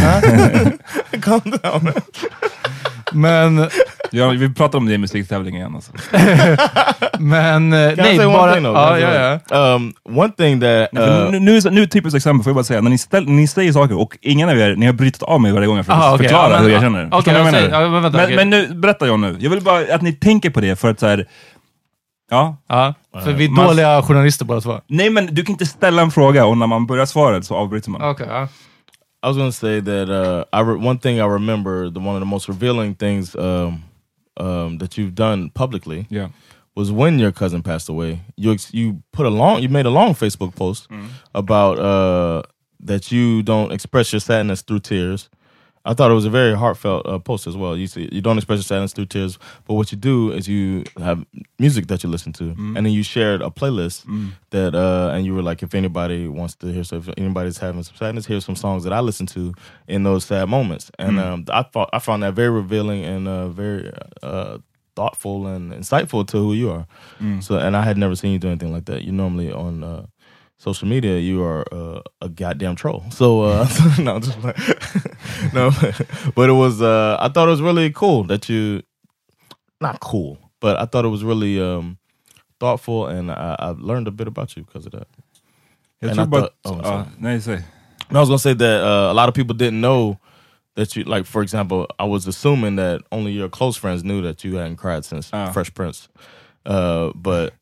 Ja. 1.13 1.19
Calm 1.21 1.41
down. 1.63 1.91
men, 3.11 3.69
Ja, 4.15 4.29
vi 4.29 4.53
pratar 4.53 4.77
om 4.77 4.85
det 4.85 4.93
i 4.93 4.97
musiktävlingen 4.97 5.61
igen 5.61 5.75
alltså. 5.75 5.91
men, 7.19 7.73
eh, 7.73 7.89
Can 7.95 7.99
I 7.99 8.01
nej, 8.01 8.17
say 8.17 8.25
one 8.25 8.37
bara... 8.37 8.53
thing 8.53 8.63
though? 8.63 8.75
Ja, 8.75 8.87
Can 8.89 8.97
I 8.97 9.01
ja, 9.01 9.09
say 9.09 9.39
ja. 9.49 9.55
one- 9.55 9.75
Um, 9.75 9.93
one 10.17 10.31
thing 10.37 10.59
that 10.61 10.89
uh, 10.93 11.31
nu, 11.31 11.39
nu, 11.39 11.57
är- 11.57 11.71
nu 11.71 11.85
typiskt 11.87 12.15
exempel, 12.17 12.43
får 12.43 12.49
jag 12.49 12.55
bara 12.55 12.63
säga, 12.63 12.81
när 12.81 12.89
ni, 12.89 12.97
ställ, 12.97 13.25
ni 13.29 13.47
säger 13.47 13.71
saker 13.73 13.97
och 13.99 14.17
ingen 14.21 14.49
av 14.49 14.57
er, 14.57 14.75
ni 14.75 14.85
har 14.85 14.93
brutit 14.93 15.23
av 15.23 15.41
mig 15.41 15.51
varje 15.51 15.67
gång 15.67 15.75
jag 15.77 15.85
försöker 15.85 16.01
Aha, 16.03 16.15
okej, 16.15 16.27
förklara 16.27 16.49
ja, 16.49 16.55
men- 16.55 16.63
hur 16.63 16.69
jag 16.69 16.77
ja, 16.77 16.81
känner. 16.81 17.07
okej, 17.07 17.17
Förstår 17.17 17.31
ni 17.31 17.37
vad 17.37 17.47
jag 17.47 17.53
säg- 17.53 17.63
menar? 17.69 17.81
ja, 17.81 17.89
men 17.89 18.01
vänta, 18.03 18.17
men, 18.17 18.25
okej. 18.25 18.35
men 18.35 18.49
nu, 18.49 18.73
berätta 18.73 19.07
jag 19.07 19.19
nu. 19.19 19.37
Jag 19.39 19.49
vill 19.49 19.61
bara 19.61 19.95
att 19.95 20.01
ni 20.01 20.13
tänker 20.13 20.49
på 20.49 20.61
det 20.61 20.75
för 20.79 20.89
att 20.91 20.99
så 20.99 21.07
här, 21.07 21.27
ja, 22.31 22.57
ja. 22.69 22.93
För 23.23 23.31
vi 23.33 23.45
är 23.45 23.49
Man- 23.49 23.67
dåliga 23.67 24.01
journalister 24.01 24.45
båda 24.45 24.61
två. 24.61 24.81
nej 24.87 25.09
men 25.09 25.25
du 25.31 25.43
kan 25.45 25.53
inte 25.53 25.65
ställa 25.65 26.01
en 26.01 26.11
fråga 26.11 26.45
och 26.45 26.57
när 26.57 26.67
man 26.67 26.85
börjar 26.85 27.05
svaret 27.05 27.45
så 27.45 27.55
avbryter 27.55 27.89
man. 27.91 28.01
Okej, 28.01 28.27
ja. 28.29 28.47
I 29.25 29.27
was 29.27 29.37
to 29.37 29.51
say 29.51 29.81
that 29.81 30.09
uh, 30.09 30.43
I 30.51 30.63
re- 30.63 30.87
one 30.87 30.99
thing 30.99 31.17
I 31.17 31.21
remember, 31.21 31.93
the 31.93 31.99
one 31.99 32.15
of 32.17 32.19
the 32.21 32.25
most 32.25 32.49
revealing 32.49 32.95
things 32.95 33.35
um, 33.35 33.81
um, 34.37 34.77
that 34.79 34.97
you've 34.97 35.15
done 35.15 35.49
publicly 35.51 36.07
Yeah. 36.09 36.29
was 36.75 36.91
when 36.91 37.19
your 37.19 37.31
cousin 37.31 37.61
passed 37.61 37.89
away. 37.89 38.21
You 38.35 38.51
ex- 38.53 38.73
you 38.73 39.03
put 39.11 39.25
a 39.25 39.29
long, 39.29 39.61
you 39.61 39.69
made 39.69 39.85
a 39.85 39.91
long 39.91 40.13
Facebook 40.13 40.55
post 40.55 40.87
about 41.35 41.79
uh, 41.79 42.41
that 42.79 43.11
you 43.11 43.43
don't 43.43 43.71
express 43.71 44.11
your 44.13 44.19
sadness 44.19 44.61
through 44.61 44.79
tears. 44.79 45.29
I 45.85 45.93
thought 45.93 46.11
it 46.11 46.13
was 46.13 46.23
a 46.25 46.29
very 46.29 46.55
heartfelt 46.55 47.05
uh, 47.05 47.19
post 47.19 47.45
as 47.45 47.57
well. 47.57 47.75
You 47.75 47.87
see, 47.87 48.07
you 48.11 48.21
don't 48.21 48.37
express 48.37 48.57
your 48.57 48.63
sadness 48.63 48.93
through 48.93 49.07
tears, 49.07 49.37
but 49.65 49.73
what 49.73 49.91
you 49.91 49.97
do 49.97 50.31
is 50.31 50.47
you 50.47 50.83
have 50.97 51.25
music 51.59 51.87
that 51.87 52.03
you 52.03 52.09
listen 52.09 52.31
to, 52.33 52.45
and 52.77 52.85
then 52.85 52.93
you 52.93 53.03
shared 53.03 53.41
a 53.41 53.49
playlist 53.49 54.05
that, 54.51 54.75
uh, 54.75 55.11
and 55.13 55.25
you 55.25 55.35
were 55.35 55.41
like, 55.41 55.61
if 55.61 55.75
anybody 55.75 56.27
wants 56.29 56.55
to 56.55 56.67
hear, 56.67 56.83
so 56.85 56.97
if 56.97 57.09
anybody's 57.17 57.57
having 57.57 57.83
some 57.83 57.95
sadness, 57.97 58.25
here's 58.25 58.45
some 58.45 58.55
songs 58.55 58.83
that 58.85 58.93
I 58.93 59.01
listen 59.01 59.25
to 59.27 59.53
in 59.87 60.03
those 60.03 60.23
sad 60.25 60.47
moments, 60.47 60.89
and 60.99 61.19
um, 61.19 61.45
I 61.51 61.63
thought 61.63 61.89
I 61.91 61.99
found 61.99 62.23
that 62.23 62.33
very 62.33 62.49
revealing 62.49 63.03
and 63.03 63.27
uh, 63.27 63.49
very 63.49 63.91
uh, 64.21 64.59
thoughtful 64.95 65.47
and 65.47 65.73
insightful 65.73 66.25
to 66.27 66.37
who 66.37 66.53
you 66.53 66.69
are. 66.71 66.85
So, 67.41 67.57
and 67.57 67.75
I 67.75 67.81
had 67.83 67.97
never 67.97 68.15
seen 68.15 68.31
you 68.31 68.39
do 68.39 68.47
anything 68.47 68.71
like 68.71 68.85
that. 68.85 69.03
You're 69.03 69.13
normally 69.13 69.51
on 69.51 69.83
uh, 69.83 70.05
social 70.63 70.87
media, 70.87 71.17
you 71.19 71.43
are 71.43 71.65
uh, 71.73 72.01
a 72.21 72.29
goddamn 72.29 72.75
troll. 72.75 73.03
So 73.11 73.43
uh, 73.43 73.67
no, 73.99 74.19
just 74.19 74.41
like, 74.43 74.57
no, 75.53 75.71
but 76.35 76.49
it 76.49 76.53
was. 76.53 76.81
Uh, 76.81 77.17
I 77.19 77.29
thought 77.29 77.47
it 77.47 77.51
was 77.51 77.61
really 77.61 77.91
cool 77.91 78.23
that 78.27 78.47
you, 78.49 78.81
not 79.81 79.99
cool, 79.99 80.37
but 80.59 80.79
I 80.79 80.85
thought 80.85 81.05
it 81.05 81.09
was 81.11 81.23
really 81.23 81.59
um, 81.59 81.97
thoughtful, 82.59 83.07
and 83.07 83.29
I, 83.31 83.55
I 83.59 83.69
learned 83.77 84.07
a 84.07 84.11
bit 84.11 84.27
about 84.27 84.55
you 84.55 84.63
because 84.63 84.85
of 84.85 84.91
that. 84.93 85.07
Jag 86.01 86.11
And 86.11 86.19
I 86.19 86.25
thought- 86.25 86.53
oh, 86.65 86.75
ja, 86.77 86.83
sorry. 86.83 87.05
nej, 87.19 87.39
säg. 87.41 87.63
And 88.09 88.17
I 88.17 88.19
was 88.19 88.29
gonna 88.29 88.39
say 88.39 88.53
that 88.53 88.83
uh, 88.83 89.11
a 89.11 89.13
lot 89.13 89.29
of 89.29 89.35
people 89.35 89.55
didn't 89.55 89.79
know 89.81 90.17
that 90.75 90.95
you 90.95 91.03
like. 91.05 91.25
For 91.25 91.41
example, 91.41 91.87
I 91.99 92.03
was 92.05 92.27
assuming 92.27 92.75
that 92.77 93.01
only 93.11 93.31
your 93.31 93.49
close 93.49 93.79
friends 93.79 94.03
knew 94.03 94.21
that 94.21 94.43
you 94.43 94.57
hadn't 94.57 94.77
cried 94.77 95.03
since 95.05 95.29
Ah. 95.33 95.51
Fresh 95.51 95.73
Prince, 95.73 96.09
uh, 96.65 97.11
but 97.15 97.53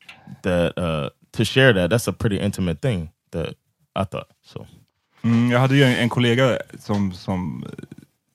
that 0.43 0.78
uh, 0.78 1.10
to 1.38 1.43
share 1.45 1.73
that 1.73 1.91
that's 1.91 2.09
a 2.11 2.15
pretty 2.19 2.45
intimate 2.45 2.82
thing 2.82 3.09
that 3.32 3.47
I 4.01 4.05
thought. 4.11 4.27
So 4.45 4.65
Mm, 5.23 5.51
jag 5.51 5.59
hade 5.59 5.75
ju 5.75 5.84
en, 5.84 5.95
en 5.95 6.09
kollega 6.09 6.57
som, 6.79 7.13
som 7.13 7.63
eh, 7.63 7.69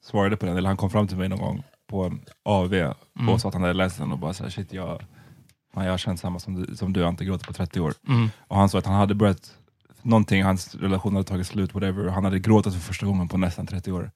svarade 0.04 0.36
på 0.36 0.46
den, 0.46 0.56
eller 0.56 0.68
han 0.68 0.76
kom 0.76 0.90
fram 0.90 1.08
till 1.08 1.16
mig 1.16 1.28
någon 1.28 1.38
gång 1.38 1.62
på 1.90 2.04
en 2.04 2.20
AV 2.42 2.74
Mm. 2.74 3.28
och 3.28 3.40
sa 3.40 3.48
att 3.48 3.54
han 3.54 3.62
hade 3.62 3.74
läst 3.74 3.98
den 3.98 4.12
och 4.12 4.18
bara 4.18 4.34
såhär, 4.34 4.50
shit 4.50 4.72
jag, 4.72 5.02
fan, 5.74 5.84
jag 5.84 5.92
har 5.92 5.98
känt 5.98 6.20
samma 6.20 6.38
som 6.38 6.62
du, 6.62 6.76
som 6.76 6.92
du 6.92 7.02
har 7.02 7.08
inte 7.08 7.24
gråtit 7.24 7.46
på 7.46 7.52
30 7.52 7.80
år. 7.80 7.94
Mm. 8.08 8.28
Och 8.48 8.56
han 8.56 8.68
sa 8.68 8.78
att 8.78 8.86
han 8.86 8.94
hade 8.94 9.14
börjat, 9.14 9.54
någonting, 10.02 10.42
hans 10.44 10.74
relation 10.74 11.12
hade 11.14 11.24
tagit 11.28 11.46
slut, 11.46 11.74
whatever, 11.74 12.06
och 12.06 12.12
han 12.12 12.24
hade 12.24 12.38
gråtit 12.38 12.74
för 12.74 12.80
första 12.80 13.06
gången 13.06 13.28
på 13.28 13.38
nästan 13.38 13.66
30 13.66 13.92
år. 13.92 14.10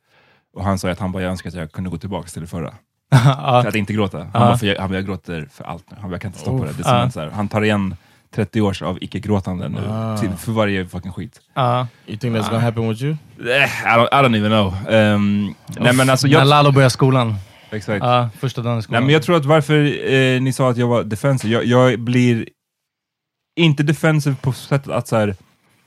Och 0.55 0.65
han 0.65 0.79
sa 0.79 0.91
att 0.91 0.99
han 0.99 1.13
bara, 1.13 1.23
jag 1.23 1.31
önskar 1.31 1.51
att 1.51 1.55
jag 1.57 1.73
kunde 1.73 1.91
gå 1.91 1.99
tillbaka 1.99 2.29
till 2.29 2.41
det 2.41 2.47
förra. 2.49 2.71
Till 3.61 3.69
att 3.69 3.75
inte 3.75 3.93
gråta. 3.93 4.19
Han, 4.19 4.27
Ja. 4.35 4.39
bara, 4.41 4.59
för 4.59 4.67
jag, 4.67 4.77
han 4.81 4.89
bara, 4.91 4.95
jag 4.95 5.07
gråter 5.07 5.49
för 5.53 5.65
allt 5.65 5.91
nu. 5.91 5.97
Han 6.01 6.11
bara, 6.11 6.15
jag 6.15 6.21
kan 6.23 6.29
inte 6.29 6.41
stoppa 6.41 6.57
Oh. 6.63 6.67
det. 6.67 6.73
det 6.73 6.81
är 6.81 6.85
som 6.85 6.95
Ja. 6.97 7.03
en, 7.03 7.13
så 7.13 7.21
här, 7.21 7.31
han 7.31 7.49
tar 7.49 7.63
igen 7.63 7.97
30 8.35 8.61
års 8.61 8.83
av 8.83 8.99
icke-gråtande 9.01 9.69
nu, 9.69 9.79
Ah. 9.89 10.17
till, 10.19 10.31
för 10.31 10.53
varje 10.53 10.87
fucking 10.87 11.13
skit. 11.13 11.41
Ja. 11.55 11.87
you 12.07 12.19
think 12.19 12.37
that's 12.37 12.51
gonna 12.51 12.59
happen 12.61 12.89
with 12.89 13.03
you? 13.03 13.13
Eh, 13.41 13.47
I 13.65 13.97
don't, 13.97 14.09
I 14.13 14.25
don't 14.25 14.37
even 14.37 14.51
know. 14.51 14.95
Um, 14.95 15.55
nej, 15.79 15.93
men 15.95 16.11
alltså, 16.11 16.27
När 16.27 16.35
jag, 16.35 16.47
Lalo 16.47 16.73
börjar 16.73 16.89
skolan. 16.89 17.35
exakt. 17.71 18.05
Ja, 18.05 18.31
första 18.41 18.63
dagen 18.63 18.73
i 18.73 18.77
Nej, 18.77 18.83
skolan. 18.83 19.05
men 19.05 19.13
jag 19.13 19.23
tror 19.23 19.37
att 19.37 19.45
varför 19.45 20.13
eh, 20.13 20.41
ni 20.41 20.53
sa 20.53 20.71
att 20.71 20.77
jag 20.77 20.87
var 20.87 21.05
defensive, 21.05 21.55
jag, 21.55 21.65
jag 21.65 22.01
blir 22.01 22.49
inte 23.57 23.83
defensive 23.83 24.37
på 24.43 24.53
sättet 24.53 24.89
att 24.93 25.09
så 25.09 25.17
här, 25.17 25.37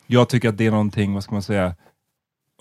jag 0.07 0.29
tycker 0.29 0.49
att 0.49 0.57
det 0.57 0.65
är 0.65 0.71
någonting, 0.71 1.13
vad 1.13 1.23
ska 1.23 1.31
man 1.35 1.41
säga, 1.41 1.75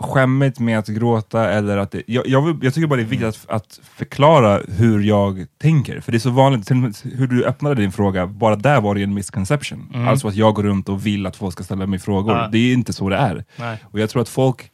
skämmigt 0.01 0.59
med 0.59 0.79
att 0.79 0.89
gråta 0.89 1.51
eller 1.51 1.77
att 1.77 1.91
det, 1.91 2.03
jag, 2.07 2.27
jag, 2.27 2.43
vill, 2.43 2.57
jag 2.63 2.75
tycker 2.75 2.87
bara 2.87 2.97
det 2.97 3.03
är 3.03 3.07
viktigt 3.07 3.29
att, 3.29 3.51
att 3.51 3.81
förklara 3.83 4.61
hur 4.69 5.01
jag 5.01 5.47
tänker, 5.59 6.01
för 6.01 6.13
det 6.13 6.19
är 6.19 6.21
så 6.21 6.31
vanligt, 6.31 6.67
till 6.67 6.77
med 6.77 6.97
hur 7.03 7.27
du 7.27 7.45
öppnade 7.45 7.75
din 7.75 7.93
fråga, 7.93 8.27
bara 8.27 8.57
där 8.57 8.81
var 8.81 8.95
det 8.95 9.01
ju 9.01 9.05
en 9.05 9.15
misconception. 9.15 9.91
Mm. 9.95 10.09
Alltså 10.09 10.29
att 10.29 10.35
jag 10.35 10.55
går 10.55 10.63
runt 10.63 10.89
och 10.89 11.07
vill 11.07 11.27
att 11.27 11.37
folk 11.37 11.53
ska 11.53 11.65
ställa 11.65 11.87
mig 11.87 11.99
frågor, 11.99 12.37
Ja. 12.37 12.49
det 12.53 12.59
är 12.59 12.73
inte 12.73 12.93
så 12.93 13.09
det 13.09 13.17
är. 13.17 13.45
Nej. 13.57 13.79
Och 13.91 14.01
jag 14.01 14.11
tror 14.11 14.23
att 14.23 14.29
folk, 14.29 14.71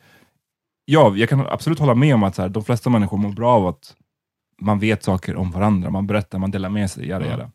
ja, 0.85 1.13
jag 1.17 1.29
kan 1.29 1.47
absolut 1.47 1.79
hålla 1.79 1.95
med 1.95 2.15
om 2.15 2.23
att 2.23 2.35
så 2.35 2.43
här, 2.43 2.49
de 2.49 2.65
flesta 2.65 2.91
människor 2.91 3.19
mår 3.19 3.33
bra 3.33 3.51
av 3.53 3.67
att 3.67 3.95
man 4.61 4.79
vet 4.79 5.03
saker 5.05 5.37
om 5.37 5.51
varandra, 5.51 5.91
man 5.91 6.07
berättar, 6.07 6.39
man 6.39 6.51
delar 6.51 6.69
med 6.69 6.91
sig, 6.91 7.09
jada, 7.09 7.27
jada. 7.27 7.51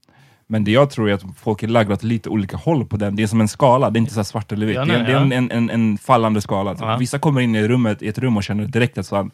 Men 0.54 0.64
det 0.64 0.72
jag 0.72 0.90
tror 0.90 1.10
är 1.10 1.14
att 1.14 1.24
folk 1.38 1.64
är 1.64 1.68
lagda 1.68 1.94
åt 1.94 2.04
lite 2.04 2.30
olika 2.30 2.58
håll 2.58 2.86
på 2.86 2.98
den. 2.98 3.16
Det 3.16 3.24
är 3.24 3.28
som 3.28 3.42
en 3.42 3.48
skala, 3.48 3.90
det 3.90 3.98
är 3.98 4.02
inte 4.02 4.14
så 4.14 4.24
svart 4.24 4.52
eller 4.52 4.66
vitt. 4.66 4.76
Ja, 4.76 4.86
det 4.86 4.94
är, 4.94 5.04
det 5.04 5.12
är 5.12 5.18
en, 5.18 5.32
en, 5.32 5.52
en, 5.52 5.70
en 5.70 5.98
fallande 5.98 6.42
skala. 6.42 6.76
Ja. 6.80 6.98
Vissa 6.98 7.20
kommer 7.20 7.42
in 7.42 7.56
i, 7.56 7.68
rummet, 7.68 8.02
i 8.02 8.08
ett 8.08 8.18
rum 8.18 8.38
och 8.38 8.44
känner 8.44 8.66
direkt 8.66 8.98
att 8.98 9.06
så 9.06 9.30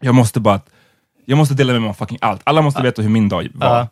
jag 0.00 0.14
måste 0.14 0.40
bara 0.40 0.60
jag 1.24 1.38
måste 1.38 1.54
dela 1.54 1.72
med 1.72 1.82
mig 1.82 1.88
av 1.90 1.94
fucking 1.94 2.18
allt. 2.20 2.40
Alla 2.44 2.62
måste 2.62 2.82
veta 2.82 3.02
hur 3.02 3.08
min 3.08 3.28
dag 3.28 3.48
var. 3.54 3.88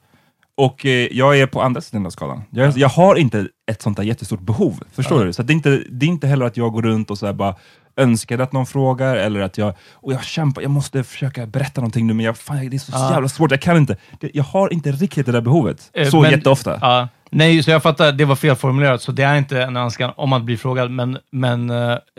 Och 0.54 0.86
eh, 0.86 1.08
jag 1.12 1.38
är 1.38 1.46
på 1.46 1.62
andra 1.62 1.80
sidan 1.80 2.06
av 2.06 2.10
skalan. 2.10 2.42
Jag, 2.50 2.78
jag 2.78 2.88
har 2.88 3.16
inte 3.16 3.48
ett 3.70 3.82
sånt 3.82 3.96
där 3.96 4.04
jättestort 4.04 4.40
behov. 4.40 4.82
Förstår 4.92 5.24
du? 5.24 5.32
Så 5.32 5.42
det, 5.42 5.52
är 5.52 5.54
inte, 5.54 5.82
det 5.90 6.06
är 6.06 6.10
inte 6.10 6.26
heller 6.26 6.46
att 6.46 6.56
jag 6.56 6.72
går 6.72 6.82
runt 6.82 7.10
och 7.10 7.18
så 7.18 7.32
bara 7.32 7.54
önskar 7.96 8.38
att 8.38 8.52
någon 8.52 8.66
frågar, 8.66 9.16
eller 9.16 9.40
att 9.40 9.58
jag, 9.58 9.74
och 9.92 10.12
jag 10.12 10.24
kämpar, 10.24 10.62
jag 10.62 10.70
måste 10.70 11.04
försöka 11.04 11.46
berätta 11.46 11.80
någonting 11.80 12.06
nu, 12.06 12.14
men 12.14 12.26
jag, 12.26 12.36
fan, 12.38 12.70
det 12.70 12.76
är 12.76 12.78
så 12.78 12.92
Ja. 12.94 13.12
jävla 13.12 13.28
svårt, 13.28 13.50
jag 13.50 13.60
kan 13.60 13.76
inte. 13.76 13.96
Det, 14.20 14.30
jag 14.34 14.44
har 14.44 14.72
inte 14.72 14.92
riktigt 14.92 15.26
det 15.26 15.32
där 15.32 15.40
behovet. 15.40 15.90
Eh, 15.92 16.08
så 16.08 16.20
men- 16.20 16.30
jätteofta. 16.30 16.78
Ja. 16.80 17.08
Nej, 17.30 17.62
så 17.62 17.70
jag 17.70 17.82
fattar, 17.82 18.12
det 18.12 18.24
var 18.24 18.36
felformulerat, 18.36 19.02
så 19.02 19.12
det 19.12 19.22
är 19.22 19.36
inte 19.36 19.62
en 19.62 19.76
önskan 19.76 20.12
om 20.16 20.32
att 20.32 20.42
bli 20.42 20.56
frågad, 20.56 20.90
men, 20.90 21.18
men 21.30 21.66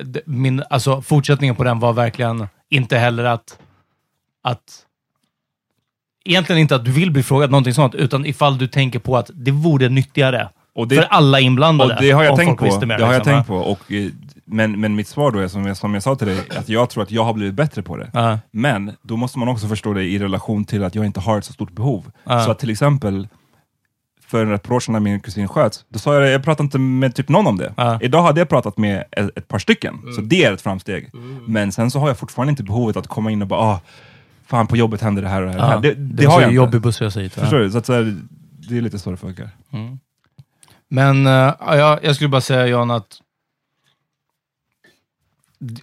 det- 0.04 0.22
min, 0.26 0.64
alltså, 0.70 1.02
fortsättningen 1.02 1.56
på 1.56 1.64
den 1.64 1.80
var 1.80 1.94
verkligen 1.94 2.48
inte 2.70 2.98
heller 2.98 3.24
att, 3.24 3.60
att 4.44 4.82
Egentligen 6.28 6.62
inte 6.62 6.76
att 6.76 6.86
du 6.86 6.92
vill 6.92 7.12
bli 7.12 7.24
frågad 7.24 7.52
någonting 7.52 7.74
sånt, 7.74 7.96
utan 7.96 8.26
ifall 8.26 8.58
du 8.58 8.68
tänker 8.68 9.00
på 9.00 9.18
att 9.18 9.30
det 9.34 9.52
vore 9.52 9.90
nyttigare 9.90 10.50
det- 10.88 10.96
för 10.96 11.04
alla 11.04 11.40
inblandade. 11.40 11.96
Och 11.96 12.02
det 12.02 12.12
har 12.12 12.24
jag 12.24 12.36
tänkt 12.38 12.60
på. 12.60 12.66
det 12.66 12.86
har 12.94 13.00
jag 13.00 13.10
liksom, 13.10 13.24
tänkt 13.34 13.48
på. 13.48 13.56
Och, 13.56 13.92
eh, 13.92 14.10
men, 14.46 14.80
men 14.80 14.96
mitt 14.96 15.08
svar 15.08 15.32
då 15.32 15.40
är 15.40 15.48
som 15.48 15.66
jag, 15.66 15.78
som 15.78 15.94
jag 15.94 16.04
sa 16.04 16.16
till 16.16 16.28
dig, 16.28 16.40
att 16.58 16.70
jag 16.70 16.90
tror 16.90 17.04
att 17.04 17.12
jag 17.12 17.24
har 17.24 17.34
blivit 17.34 17.54
bättre 17.56 17.82
på 17.82 17.98
det. 17.98 18.10
Ja. 18.14 18.40
Men 18.52 18.92
då 19.02 19.18
måste 19.18 19.40
man 19.40 19.48
också 19.48 19.68
förstå 19.68 19.94
det 19.94 20.04
i 20.04 20.20
relation 20.20 20.66
till 20.66 20.84
att 20.84 20.96
jag 20.96 21.06
inte 21.06 21.20
har 21.20 21.38
ett 21.38 21.46
så 21.46 21.54
stort 21.54 21.72
behov. 21.72 22.12
Ja. 22.24 22.46
Så 22.46 22.52
att 22.52 22.60
till 22.60 22.70
exempel, 22.70 23.28
för 24.28 24.54
ett 24.54 24.64
par 24.64 24.76
år 24.76 24.80
sedan 24.80 24.94
när 24.94 25.00
min 25.00 25.20
kusin 25.20 25.48
sköts, 25.48 25.86
då 25.90 26.00
sa 26.00 26.14
jag 26.16 26.30
jag 26.30 26.44
pratade 26.44 26.64
inte 26.64 26.80
med 26.80 27.16
typ 27.16 27.30
någon 27.30 27.48
om 27.48 27.58
det. 27.58 27.74
Ja. 27.78 28.00
Idag 28.02 28.22
hade 28.24 28.42
jag 28.42 28.50
pratat 28.50 28.78
med 28.78 29.04
ett, 29.12 29.38
ett 29.38 29.48
par 29.48 29.60
stycken, 29.60 30.00
så 30.02 30.08
Mm. 30.20 30.30
det 30.30 30.44
är 30.44 30.54
ett 30.54 30.62
framsteg. 30.62 31.10
Men 31.48 31.72
sen 31.72 31.92
så 31.92 32.00
har 32.00 32.08
jag 32.08 32.18
fortfarande 32.18 32.50
inte 32.50 32.64
behovet 32.64 32.98
att 32.98 33.08
komma 33.08 33.32
in 33.32 33.42
och 33.42 33.48
bara, 33.48 33.60
ah, 33.60 33.80
fan 34.46 34.68
på 34.68 34.78
jobbet 34.78 35.02
händer 35.02 35.22
det 35.22 35.30
här 35.30 35.42
och 35.42 35.54
det 35.54 35.62
här. 35.62 35.80
Det, 35.80 35.94
det, 35.94 35.96
Det, 36.14 36.26
har 36.26 36.32
jag 36.34 36.42
så 36.42 36.44
inte. 36.44 36.56
jobbig 36.56 36.82
bussresa 36.82 37.20
hit. 37.20 37.34
Förstår 37.34 37.60
du? 37.60 37.72
Så 37.72 37.78
att, 37.78 37.86
så 37.86 37.94
här, 37.94 38.18
det 38.70 38.78
är 38.78 38.82
lite 38.82 39.00
så 39.00 39.12
det 39.12 39.18
funkar. 39.18 39.50
Men 40.90 41.28
eh, 41.28 41.54
ja, 41.60 42.00
jag 42.04 42.16
skulle 42.16 42.30
bara 42.30 42.42
säga 42.42 42.68
Jan 42.68 42.92
att 42.92 43.08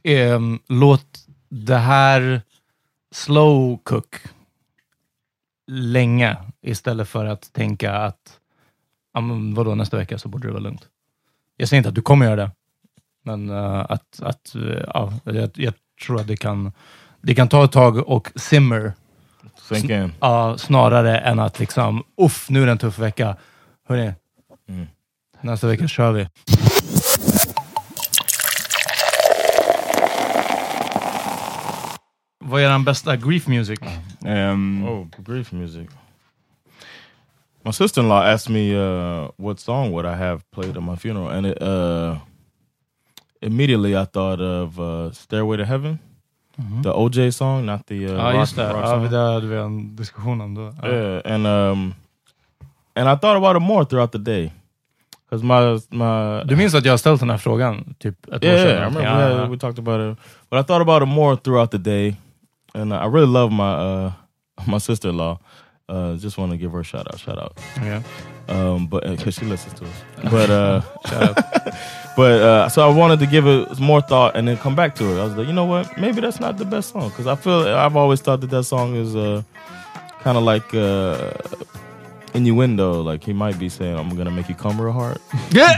ehm, 0.03 0.59
låt 0.69 1.27
det 1.49 1.77
här 1.77 2.43
slow 3.15 3.79
cook 3.83 4.17
länge 5.67 6.37
istället 6.63 7.09
för 7.09 7.25
att 7.27 7.53
tänka 7.53 7.93
att 7.93 8.39
ja, 9.15 9.21
men 9.21 9.55
vadå, 9.55 9.75
nästa 9.75 9.97
vecka 9.97 10.19
så 10.19 10.29
borde 10.29 10.49
det 10.49 10.53
vara 10.53 10.63
lugnt. 10.63 10.89
Jag 11.57 11.69
säger 11.69 11.79
inte 11.79 11.89
att 11.89 11.95
du 11.95 12.03
kommer 12.03 12.27
göra 12.27 12.37
det, 12.37 12.51
men 13.25 13.51
eh, 13.51 13.87
att, 13.89 14.21
att 14.23 14.55
eh, 14.55 14.83
ja, 14.95 15.13
jag, 15.25 15.51
jag 15.55 15.75
tror 16.07 16.21
att 16.21 16.27
det 16.27 16.37
kan, 16.37 16.73
det 17.21 17.35
kan 17.35 17.49
ta 17.49 17.65
ett 17.65 17.73
tag 17.73 18.09
och 18.09 18.33
simmer 18.37 18.93
in. 20.05 20.13
Ja, 20.21 20.59
snarare 20.59 21.19
än 21.19 21.39
att 21.39 21.59
liksom, 21.59 22.05
uff, 22.17 22.51
nu 22.51 22.63
är 22.63 22.67
det 22.67 22.73
en 22.73 22.79
tuff 22.79 22.99
vecka. 22.99 23.37
Hörni, 23.89 24.13
Mm. 24.69 24.87
nästa 25.41 25.67
vecka 25.67 25.89
kör 25.89 26.13
vi. 26.13 26.29
Vad 32.45 32.63
är 32.63 32.69
den 32.69 32.85
bästa 32.85 33.17
grief 33.17 33.47
music? 33.47 33.79
Ehm, 34.25 34.85
Oh, 34.89 35.07
grief 35.19 35.53
music. 35.53 35.89
My 37.65 37.73
sister-in-law 37.73 38.23
asked 38.35 38.53
me 38.55 38.75
uh, 38.77 39.29
what 39.37 39.61
song 39.61 39.93
would 39.93 40.05
I 40.07 40.15
have 40.17 40.41
played 40.55 40.77
at 40.77 40.83
my 40.83 40.97
funeral, 40.97 41.29
and 41.29 41.47
it, 41.47 41.63
uh, 41.63 42.17
immediately 43.41 43.93
I 43.95 44.05
thought 44.07 44.41
of 44.41 44.79
uh, 44.81 45.13
"Stairway 45.13 45.57
to 45.59 45.65
Heaven," 45.65 45.99
the 46.83 46.93
OJ 46.93 47.31
song, 47.33 47.65
not 47.67 47.87
the 47.87 47.95
uh, 48.07 48.13
Ja, 48.13 48.25
rock, 48.33 48.35
just 48.35 48.57
det. 48.57 48.69
rock 48.73 48.83
Ja, 48.85 48.87
song. 48.91 49.11
det 49.11 49.19
hade 49.19 49.47
vi 49.47 49.57
en 49.57 49.97
diskussion 49.97 50.41
om 50.41 50.55
då. 50.55 50.73
Ja. 50.83 50.89
Yeah, 50.89 51.35
and 51.35 51.47
um, 51.47 51.95
and 52.95 53.09
I 53.09 53.17
thought 53.21 53.37
about 53.37 53.57
it 53.57 53.63
more 53.63 53.85
throughout 53.85 54.13
the 54.13 54.19
day, 54.19 54.53
because 55.31 55.45
my 55.45 55.81
my 55.99 56.45
Du 56.45 56.57
minns 56.57 56.75
att 56.75 56.85
jag 56.85 56.93
har 56.93 56.99
ställt 56.99 57.21
den 57.21 57.31
här 57.31 57.39
frågan 57.39 57.95
typ 57.99 58.27
ett 58.33 58.45
yeah, 58.45 58.55
år 58.55 58.67
yeah, 58.67 58.89
I 58.89 58.93
sedan? 58.93 59.03
remember 59.03 59.29
we, 59.35 59.41
had- 59.43 59.51
we 59.51 59.59
talked 59.59 59.79
about 59.89 60.13
it, 60.13 60.19
but 60.51 60.61
I 60.61 60.65
thought 60.67 60.83
about 60.83 61.03
it 61.03 61.09
more 61.09 61.37
throughout 61.37 61.71
the 61.71 61.79
day, 61.79 62.17
and 62.75 62.93
I 62.95 63.07
really 63.07 63.27
love 63.27 63.53
my 63.53 63.73
uh, 63.75 64.13
my 64.67 64.79
sister-in-law. 64.79 65.39
Uh, 65.89 66.17
just 66.17 66.39
want 66.39 66.53
to 66.53 66.57
give 66.57 66.73
her 66.73 66.81
a 66.81 66.85
shout 66.85 67.07
out. 67.13 67.19
Shout 67.21 67.39
out. 67.39 67.59
Yeah. 67.77 68.03
um, 68.49 68.87
but 68.87 69.05
because 69.05 69.35
she 69.35 69.45
listens 69.45 69.75
to 69.81 69.85
us. 69.85 70.03
But 70.31 70.51
uh, 70.51 70.81
but 72.17 72.41
uh, 72.43 72.69
so 72.69 72.89
I 72.89 72.95
wanted 72.95 73.19
to 73.21 73.27
give 73.27 73.47
it 73.47 73.79
more 73.81 74.01
thought 74.01 74.37
and 74.37 74.47
then 74.47 74.57
come 74.57 74.75
back 74.77 74.95
to 74.97 75.05
it. 75.05 75.21
I 75.21 75.25
was 75.25 75.35
like, 75.37 75.47
you 75.49 75.53
know 75.53 75.65
what? 75.67 75.99
Maybe 75.99 76.21
that's 76.21 76.41
not 76.41 76.57
the 76.57 76.65
best 76.65 76.91
song 76.93 77.09
because 77.11 77.27
I 77.27 77.35
feel 77.35 77.67
I've 77.69 77.97
always 77.97 78.21
thought 78.21 78.41
that 78.41 78.51
that 78.51 78.63
song 78.65 78.95
is 78.95 79.15
uh, 79.17 79.43
kind 80.21 80.39
of 80.39 80.45
like 80.45 80.73
uh, 80.73 81.33
innuendo. 82.33 83.03
Like 83.03 83.25
he 83.25 83.33
might 83.33 83.59
be 83.59 83.69
saying, 83.69 83.97
"I'm 83.99 84.17
gonna 84.17 84.31
make 84.31 84.49
you 84.49 84.55
come 84.55 84.81
real 84.81 84.93
hard." 84.93 85.19
Because 85.51 85.77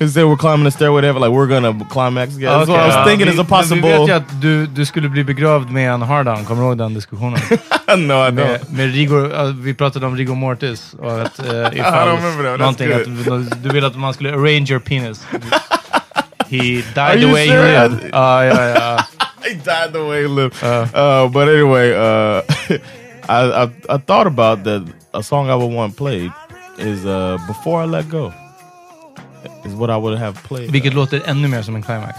they 0.00 0.24
were 0.24 0.36
climbing 0.36 0.64
the 0.64 0.70
stairway 0.70 1.00
to 1.02 1.06
heaven, 1.06 1.22
like 1.22 1.30
we're 1.30 1.46
gonna 1.46 1.84
climax 1.90 2.34
together. 2.34 2.58
That's 2.58 2.68
what 2.70 2.80
I 2.80 2.86
was 2.86 3.06
thinking 3.08 3.26
vi- 3.26 3.32
is 3.34 3.38
a 3.38 3.44
men 3.50 3.64
Vi 3.68 3.80
vet 3.80 3.92
ju 3.92 3.98
possible. 3.98 4.14
att 4.16 4.40
du, 4.40 4.66
du 4.66 4.84
skulle 4.86 5.08
bli 5.08 5.24
begravd 5.24 5.70
med 5.70 5.90
en 5.92 6.02
hard-on, 6.02 6.44
kommer 6.44 6.62
du 6.62 6.68
ihåg 6.68 6.78
den 6.78 6.94
diskussionen? 6.94 7.38
no, 7.88 7.94
I 7.94 8.30
don't. 8.30 8.32
med, 8.32 8.60
med 8.70 8.94
Rigor, 8.94 9.30
ja, 9.32 9.44
vi 9.62 9.74
pratade 9.74 10.06
om 10.06 10.16
Rigor 10.16 10.34
Mortis 10.34 10.94
och 10.98 11.20
att 11.20 11.40
uh, 11.46 11.46
ifall 11.46 12.08
don't 12.08 12.16
remember 12.16 12.44
that. 12.44 12.54
That's 12.54 12.58
någonting 12.58 12.92
att 12.92 13.62
du 13.62 13.68
ville 13.68 13.86
att 13.86 13.96
man 13.96 14.14
skulle 14.14 14.32
arrange 14.32 14.66
your 14.70 14.80
penis. 14.80 15.26
He 16.50 16.82
died 16.94 17.20
the 17.20 17.26
way 17.32 17.46
sure? 17.48 17.56
you 17.58 17.88
lived. 17.88 18.10
Ja, 18.12 18.44
ja, 18.44 18.68
ja. 18.68 19.04
he 19.42 19.54
died 19.54 19.92
the 19.92 19.98
way 20.02 20.22
he 20.22 20.28
lived. 20.28 20.56
Uh, 20.62 21.28
but 21.28 21.48
anyway, 21.48 21.92
uh, 21.92 22.42
I, 23.28 23.64
I 23.64 23.70
I 23.88 23.98
thought 23.98 24.26
about 24.26 24.64
that. 24.64 24.82
A 25.12 25.22
song 25.22 25.48
I 25.48 25.54
would 25.54 25.72
want 25.72 25.96
played 25.96 26.32
is 26.78 27.04
uh, 27.04 27.38
"Before 27.46 27.82
I 27.84 27.86
Let 27.86 28.08
Go." 28.10 28.32
Is 29.64 29.74
what 29.74 29.90
I 29.90 29.96
would 29.96 30.18
have 30.18 30.34
played. 30.42 30.70
Vilket 30.70 30.94
låter 30.94 31.22
ännu 31.26 31.48
mer 31.48 31.62
som 31.62 31.76
en 31.76 31.82
climax. 31.82 32.18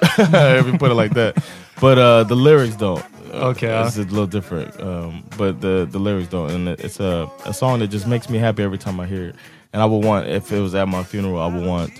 if 0.18 0.66
you 0.66 0.78
put 0.78 0.90
it 0.90 0.94
like 0.96 1.14
that. 1.14 1.36
But 1.80 1.98
uh, 1.98 2.24
the 2.24 2.34
lyrics 2.34 2.76
don't. 2.76 3.04
Uh, 3.32 3.50
Okay, 3.50 3.68
uh. 3.70 3.86
it's 3.86 3.96
a 3.96 4.02
little 4.02 4.26
different. 4.26 4.80
Um, 4.80 5.22
but 5.36 5.60
the 5.60 5.86
the 5.90 5.98
lyrics 5.98 6.28
don't, 6.30 6.50
and 6.50 6.68
it's 6.68 7.00
a 7.00 7.28
a 7.44 7.52
song 7.52 7.80
that 7.80 7.88
just 7.92 8.06
makes 8.06 8.28
me 8.30 8.38
happy 8.38 8.62
every 8.62 8.78
time 8.78 9.00
I 9.00 9.06
hear 9.06 9.28
it. 9.28 9.36
And 9.72 9.82
I 9.82 9.84
would 9.86 10.04
want 10.04 10.26
if 10.28 10.50
it 10.52 10.60
was 10.60 10.74
at 10.74 10.88
my 10.88 11.02
funeral, 11.04 11.38
I 11.40 11.46
would 11.54 11.66
want 11.66 11.90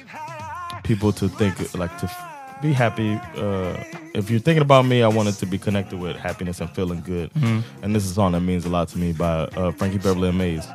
people 0.85 1.13
to 1.13 1.29
think 1.29 1.75
like 1.75 1.97
to 1.99 2.07
f- 2.07 2.63
be 2.63 2.73
happy. 2.73 3.21
Uh, 3.37 3.77
if 4.15 4.31
you're 4.31 4.41
thinking 4.41 4.63
about 4.63 4.87
me, 4.87 5.03
I 5.03 5.09
want 5.09 5.29
it 5.29 5.33
to 5.41 5.47
be 5.47 5.59
connected 5.59 5.99
with 6.01 6.17
happiness 6.17 6.61
and 6.61 6.71
feeling 6.71 7.03
good. 7.03 7.31
Mm. 7.35 7.63
And 7.83 7.95
this 7.95 8.05
is 8.05 8.13
a 8.13 8.15
song 8.15 8.33
that 8.33 8.41
means 8.41 8.65
a 8.65 8.71
lot 8.71 8.89
to 8.89 8.99
me 8.99 9.13
by 9.13 9.45
uh, 9.57 9.71
Frankie 9.73 9.99
Beverly 9.99 10.29
and 10.31 10.39
Mays. 10.39 10.67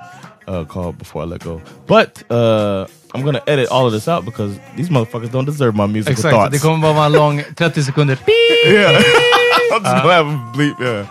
Uh, 0.45 0.65
called 0.65 0.97
Before 0.97 1.21
I 1.21 1.25
Let 1.25 1.41
Go. 1.41 1.61
But 1.87 2.29
uh, 2.29 2.85
I'm 3.13 3.23
gonna 3.25 3.41
edit 3.47 3.69
all 3.71 3.85
of 3.85 3.91
this 3.93 4.07
out 4.07 4.25
because 4.25 4.59
these 4.75 4.89
motherfuckers 4.89 5.31
don't 5.31 5.45
deserve 5.45 5.75
my 5.75 5.87
musical 5.87 6.13
Exakt, 6.13 6.33
thoughts. 6.35 6.51
det 6.51 6.59
kommer 6.59 6.77
bara 6.81 6.93
vara 6.93 7.05
en 7.05 7.11
lång 7.11 7.43
30 7.55 7.83
sekunder. 7.83 8.17
Yeah. 8.65 8.89
I'm 9.73 9.83
just 9.83 10.03
gonna 10.03 10.13
have 10.13 10.27
a 10.27 10.51
bleep, 10.55 10.79
yeah. 10.79 11.05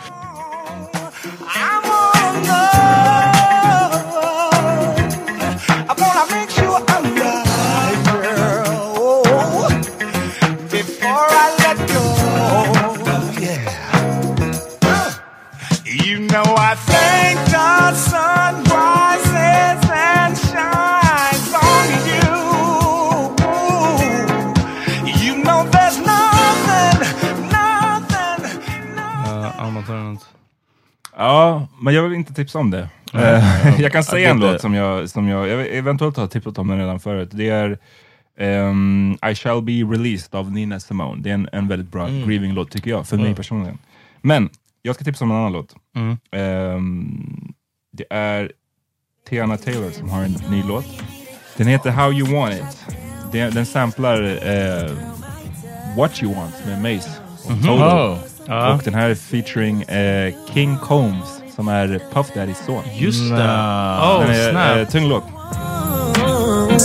Ja, 31.22 31.66
men 31.80 31.94
jag 31.94 32.02
vill 32.02 32.12
inte 32.12 32.34
tipsa 32.34 32.58
om 32.58 32.70
det. 32.70 32.88
Eh, 33.14 33.80
jag 33.80 33.92
kan 33.92 34.04
säga 34.04 34.30
en 34.30 34.40
låt 34.40 34.60
som 34.60 34.74
jag, 34.74 35.10
som 35.10 35.28
jag, 35.28 35.48
jag 35.48 35.66
eventuellt 35.66 36.16
har 36.16 36.26
tipsat 36.26 36.58
om 36.58 36.68
den 36.68 36.78
redan 36.78 37.00
förut. 37.00 37.28
Det 37.32 37.48
är 37.50 37.78
ehm, 38.38 39.16
I 39.30 39.34
shall 39.34 39.62
be 39.62 39.72
released 39.72 40.34
av 40.34 40.52
Nina 40.52 40.80
Simone. 40.80 41.22
Det 41.22 41.30
är 41.30 41.34
en, 41.34 41.48
en 41.52 41.68
väldigt 41.68 41.92
bra 41.92 42.08
Mm. 42.08 42.28
grieving-låt 42.28 42.70
tycker 42.70 42.90
jag, 42.90 43.06
för 43.06 43.16
Mm. 43.16 43.26
mig 43.26 43.36
personligen. 43.36 43.78
Men 44.22 44.50
jag 44.82 44.94
ska 44.94 45.04
tipsa 45.04 45.24
om 45.24 45.30
en 45.30 45.36
annan 45.36 45.52
låt. 45.52 45.74
Mm. 45.96 46.16
Ehm, 46.32 47.52
det 47.92 48.04
är 48.10 48.52
Tiana 49.28 49.56
Taylor 49.56 49.90
som 49.90 50.10
har 50.10 50.22
en 50.24 50.36
ny 50.50 50.62
låt. 50.68 50.86
Den 51.56 51.66
heter 51.66 51.90
How 51.90 52.12
You 52.12 52.32
Want 52.36 52.54
It. 52.54 52.86
Den, 53.32 53.54
den 53.54 53.66
samplar 53.66 54.22
eh, 54.22 54.90
What 55.96 56.22
You 56.22 56.34
Want 56.34 56.54
med 56.66 56.82
Mace 56.82 57.10
och 57.44 57.50
Mhm. 57.52 57.62
Toto. 57.62 58.18
Oh. 58.48 58.54
Ja. 58.54 58.72
Och 58.74 58.82
den 58.84 58.94
här 58.94 59.08
är 59.10 59.14
featuring 59.14 59.82
eh, 59.82 60.32
King 60.54 60.78
Combs 60.78 61.28
som 61.56 61.68
är 61.68 62.00
Puff 62.14 62.26
Daddys 62.34 62.56
son. 62.66 62.82
Just 62.94 63.20
det. 63.30 63.36
Nah. 63.36 64.16
Oh, 64.16 64.20
Den 64.26 64.30
är 64.34 64.50
snap. 64.50 64.76
eh, 64.76 64.88
tung 64.88 65.08
låt. 65.08 65.24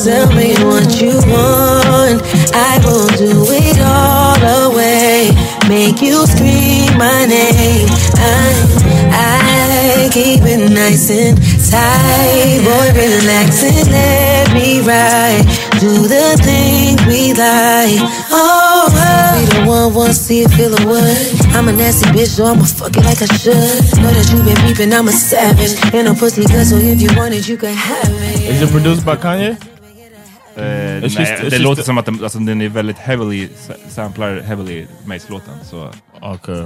Tell 0.04 0.28
me 0.36 0.54
what 0.66 1.02
you 1.02 1.14
want. 1.14 2.22
I 2.54 2.80
will 2.84 3.08
do 3.18 3.52
it 3.54 3.80
all 3.82 4.36
the 4.36 4.70
way. 4.76 5.32
Make 5.70 6.02
you 6.06 6.26
scream 6.28 6.98
my 6.98 7.26
name. 7.26 7.88
I, 8.18 8.54
I 9.12 10.10
keep 10.12 10.44
it 10.46 10.70
nice 10.72 11.10
and 11.10 11.38
tight. 11.72 12.62
Boy, 12.64 12.88
relax 12.94 13.64
and 13.64 13.92
let 13.92 14.54
me 14.54 14.82
ride. 14.82 15.46
Do 15.80 16.08
the 16.08 16.38
things 16.44 17.00
we 17.06 17.34
like. 17.34 18.02
Oh, 18.32 18.67
be 18.67 18.67
the 19.58 19.68
one, 19.68 19.94
one, 19.94 20.14
see 20.14 20.42
it, 20.42 20.52
feel 20.52 20.70
the 20.70 20.86
what. 20.86 21.56
I'm 21.56 21.68
a 21.68 21.72
nasty 21.72 22.10
bitch, 22.10 22.36
so 22.36 22.46
I'ma 22.46 22.64
fuck 22.66 22.96
it 22.96 23.04
like 23.04 23.22
I 23.22 23.26
should. 23.26 23.54
Know 24.02 24.12
that 24.12 24.30
you 24.32 24.44
been 24.44 24.58
peeping, 24.66 24.94
I'm 24.94 25.08
a 25.08 25.12
savage. 25.12 25.78
And 25.94 26.06
no 26.08 26.14
pussy 26.14 26.46
good, 26.46 26.66
so 26.66 26.78
if 26.78 27.02
you 27.02 27.10
want 27.16 27.34
it, 27.34 27.48
you 27.48 27.58
can 27.58 27.74
have 27.74 28.10
it. 28.10 28.42
Is 28.42 28.62
it 28.62 28.70
produced 28.70 29.06
by 29.06 29.16
Kanye? 29.16 29.77
Eh, 30.58 30.64
nej, 30.64 31.02
just- 31.04 31.18
it's 31.20 31.50
det 31.50 31.60
låter 31.60 31.84
som 31.84 31.98
att 31.98 32.06
den, 32.06 32.24
alltså, 32.24 32.40
den 32.40 32.62
är 32.62 32.70
väldigt 32.70 32.98
heavily, 32.98 33.48
sa- 33.68 33.74
samplar 33.90 34.42
heavily 34.42 34.86
Mace-låten. 35.06 35.54
Så 35.64 35.90
Okay. 36.22 36.64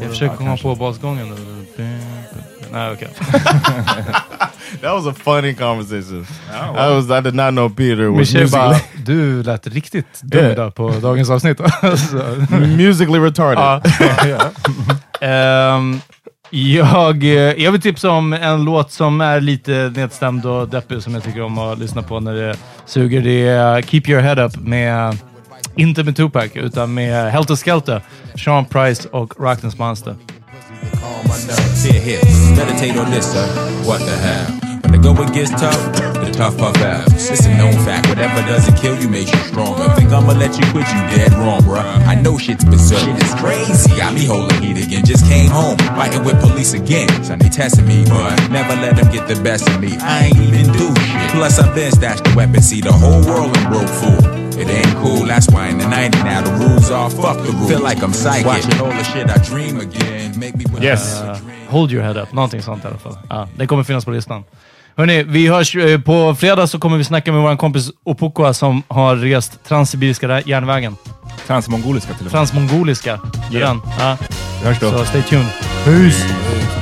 Jag 0.00 0.10
försöker 0.10 0.36
komma 0.36 0.56
på 0.56 0.74
basgången. 0.74 1.34
Nej, 2.72 2.92
okej. 2.92 3.08
That 4.82 4.92
was 5.04 5.06
a 5.06 5.14
funny 5.24 5.54
conversation. 5.54 6.26
Ja, 6.52 6.90
I 6.90 6.94
was 6.94 7.04
I 7.18 7.20
did 7.20 7.34
not 7.34 7.50
know 7.50 7.68
Peter 7.68 8.08
was 8.08 8.18
Michelle 8.18 8.48
bara, 8.48 8.68
musically, 8.68 9.02
du 9.04 9.42
lät 9.42 9.66
riktigt 9.66 10.20
dum 10.22 10.40
Yeah. 10.40 10.52
idag 10.52 10.74
på 10.74 10.90
dagens 11.02 11.30
avsnitt. 11.30 11.60
Musically 12.76 13.18
retarded. 13.18 13.58
Ja. 13.58 13.80
Ehm, 13.80 14.28
jag, 14.28 14.40
eh, 15.20 15.80
Eh, 16.52 17.62
jag 17.62 17.72
vill 17.72 17.80
tipsa 17.80 18.10
om 18.10 18.32
en 18.32 18.64
låt 18.64 18.92
som 18.92 19.20
är 19.20 19.40
lite 19.40 19.92
nedstämd 19.96 20.46
och 20.46 20.68
deppig 20.68 21.02
som 21.02 21.14
jag 21.14 21.24
tycker 21.24 21.42
om 21.42 21.58
att 21.58 21.78
lyssna 21.78 22.02
på 22.02 22.20
när 22.20 22.34
det 22.34 22.56
suger. 22.86 23.20
Det 23.20 23.48
är 23.48 23.82
Keep 23.82 24.02
Your 24.06 24.20
Head 24.20 24.44
Up 24.44 24.56
med, 24.56 25.16
inte 25.76 26.04
med 26.04 26.16
Tupac, 26.16 26.50
utan 26.54 26.94
med 26.94 27.32
Helter 27.32 27.56
Skelter, 27.56 28.02
Sean 28.44 28.64
Price 28.64 29.08
och 29.08 29.40
Rockness 29.40 29.78
Monster. 29.78 30.16
Meditate 32.56 33.00
on 33.00 33.12
this. 33.12 33.34
What 33.86 33.98
the 33.98 34.16
hell? 34.16 34.61
When 35.02 35.16
the 35.16 35.22
going 35.22 35.32
gets 35.34 35.50
tough, 35.50 35.82
the 36.22 36.30
tough 36.30 36.56
puff 36.56 36.76
out. 36.78 37.12
It's 37.12 37.44
a 37.46 37.56
known 37.56 37.72
fact. 37.84 38.08
Whatever 38.08 38.40
doesn't 38.46 38.76
kill 38.76 38.94
you 39.02 39.08
makes 39.08 39.32
you 39.32 39.38
stronger. 39.50 39.88
Think 39.94 40.12
I'ma 40.12 40.32
let 40.32 40.54
you 40.54 40.64
quit? 40.70 40.86
You 40.86 41.02
dead 41.10 41.32
wrong, 41.34 41.60
bruh. 41.62 41.82
I 42.06 42.14
know 42.14 42.38
shit's 42.38 42.64
berserk. 42.64 43.00
Shit 43.00 43.20
is 43.20 43.34
crazy. 43.34 43.96
Got 43.96 44.14
me 44.14 44.26
holding 44.26 44.62
heat 44.62 44.78
again. 44.78 45.04
Just 45.04 45.26
came 45.26 45.50
home, 45.50 45.76
fighting 45.98 46.22
with 46.24 46.38
police 46.40 46.74
again. 46.74 47.08
Son, 47.24 47.40
they 47.40 47.48
testing 47.48 47.86
me, 47.86 48.04
but 48.04 48.48
never 48.50 48.74
let 48.80 48.94
them 48.94 49.10
get 49.10 49.26
the 49.26 49.42
best 49.42 49.68
of 49.68 49.80
me. 49.80 49.96
I 49.98 50.26
ain't 50.26 50.36
even 50.36 50.72
do 50.72 50.94
shit. 50.94 51.30
Plus, 51.32 51.58
I've 51.58 51.74
been 51.74 51.90
stashed 51.90 52.22
the 52.22 52.34
weapon. 52.36 52.62
See, 52.62 52.80
the 52.80 52.92
whole 52.92 53.26
world 53.26 53.56
and 53.56 53.68
broke 53.68 53.88
fool. 53.88 54.42
It 54.54 54.68
ain't 54.68 54.96
cool, 54.98 55.26
that's 55.26 55.50
why 55.50 55.66
in 55.68 55.78
the 55.78 55.88
90 55.88 56.18
now 56.22 56.42
the 56.42 56.52
rules 56.64 56.90
are 56.90 57.10
fuck 57.10 57.38
the 57.38 57.50
rules. 57.50 57.68
Feel 57.68 57.82
like 57.82 58.02
I'm 58.02 58.12
psychic. 58.12 58.46
Watching 58.46 58.80
all 58.80 58.90
the 58.90 59.02
shit 59.02 59.28
I 59.28 59.38
dream 59.38 59.80
again. 59.80 60.38
Make 60.38 60.54
me 60.54 60.64
with 60.72 60.82
Yes. 60.82 61.20
Uh, 61.20 61.40
hold 61.68 61.90
Your 61.90 62.02
Head 62.02 62.16
Up, 62.16 62.32
någonting 62.32 62.62
sånt 62.62 62.84
i 62.84 62.86
alla 62.86 62.98
fall. 62.98 63.18
Ja, 63.28 63.48
det 63.56 63.66
kommer 63.66 63.82
finnas 63.82 64.04
på 64.04 64.10
listan. 64.10 64.44
Hörrni, 64.96 65.22
vi 65.22 65.48
hörs 65.48 65.76
eh, 65.76 66.00
på 66.00 66.34
fredag 66.34 66.66
så 66.66 66.78
kommer 66.78 66.96
vi 66.96 67.04
snacka 67.04 67.32
med 67.32 67.42
vår 67.42 67.56
kompis 67.56 67.90
Opokwa 68.04 68.54
som 68.54 68.82
har 68.88 69.16
rest 69.16 69.64
Transsibiriska 69.68 70.40
järnvägen. 70.40 70.96
Transmongoliska 71.46 72.08
till 72.14 72.16
och 72.16 72.22
med. 72.22 72.32
Transmongoliska. 72.32 73.20
Det 73.50 73.56
är 73.56 73.60
Yeah. 73.60 73.70
den. 73.76 73.80
Ja. 73.98 74.16
Vi 74.60 74.66
hörs 74.68 74.80
då. 74.80 74.90
Så 74.90 75.04
stay 75.04 75.22
tuned. 75.22 75.46
Peace! 75.84 76.81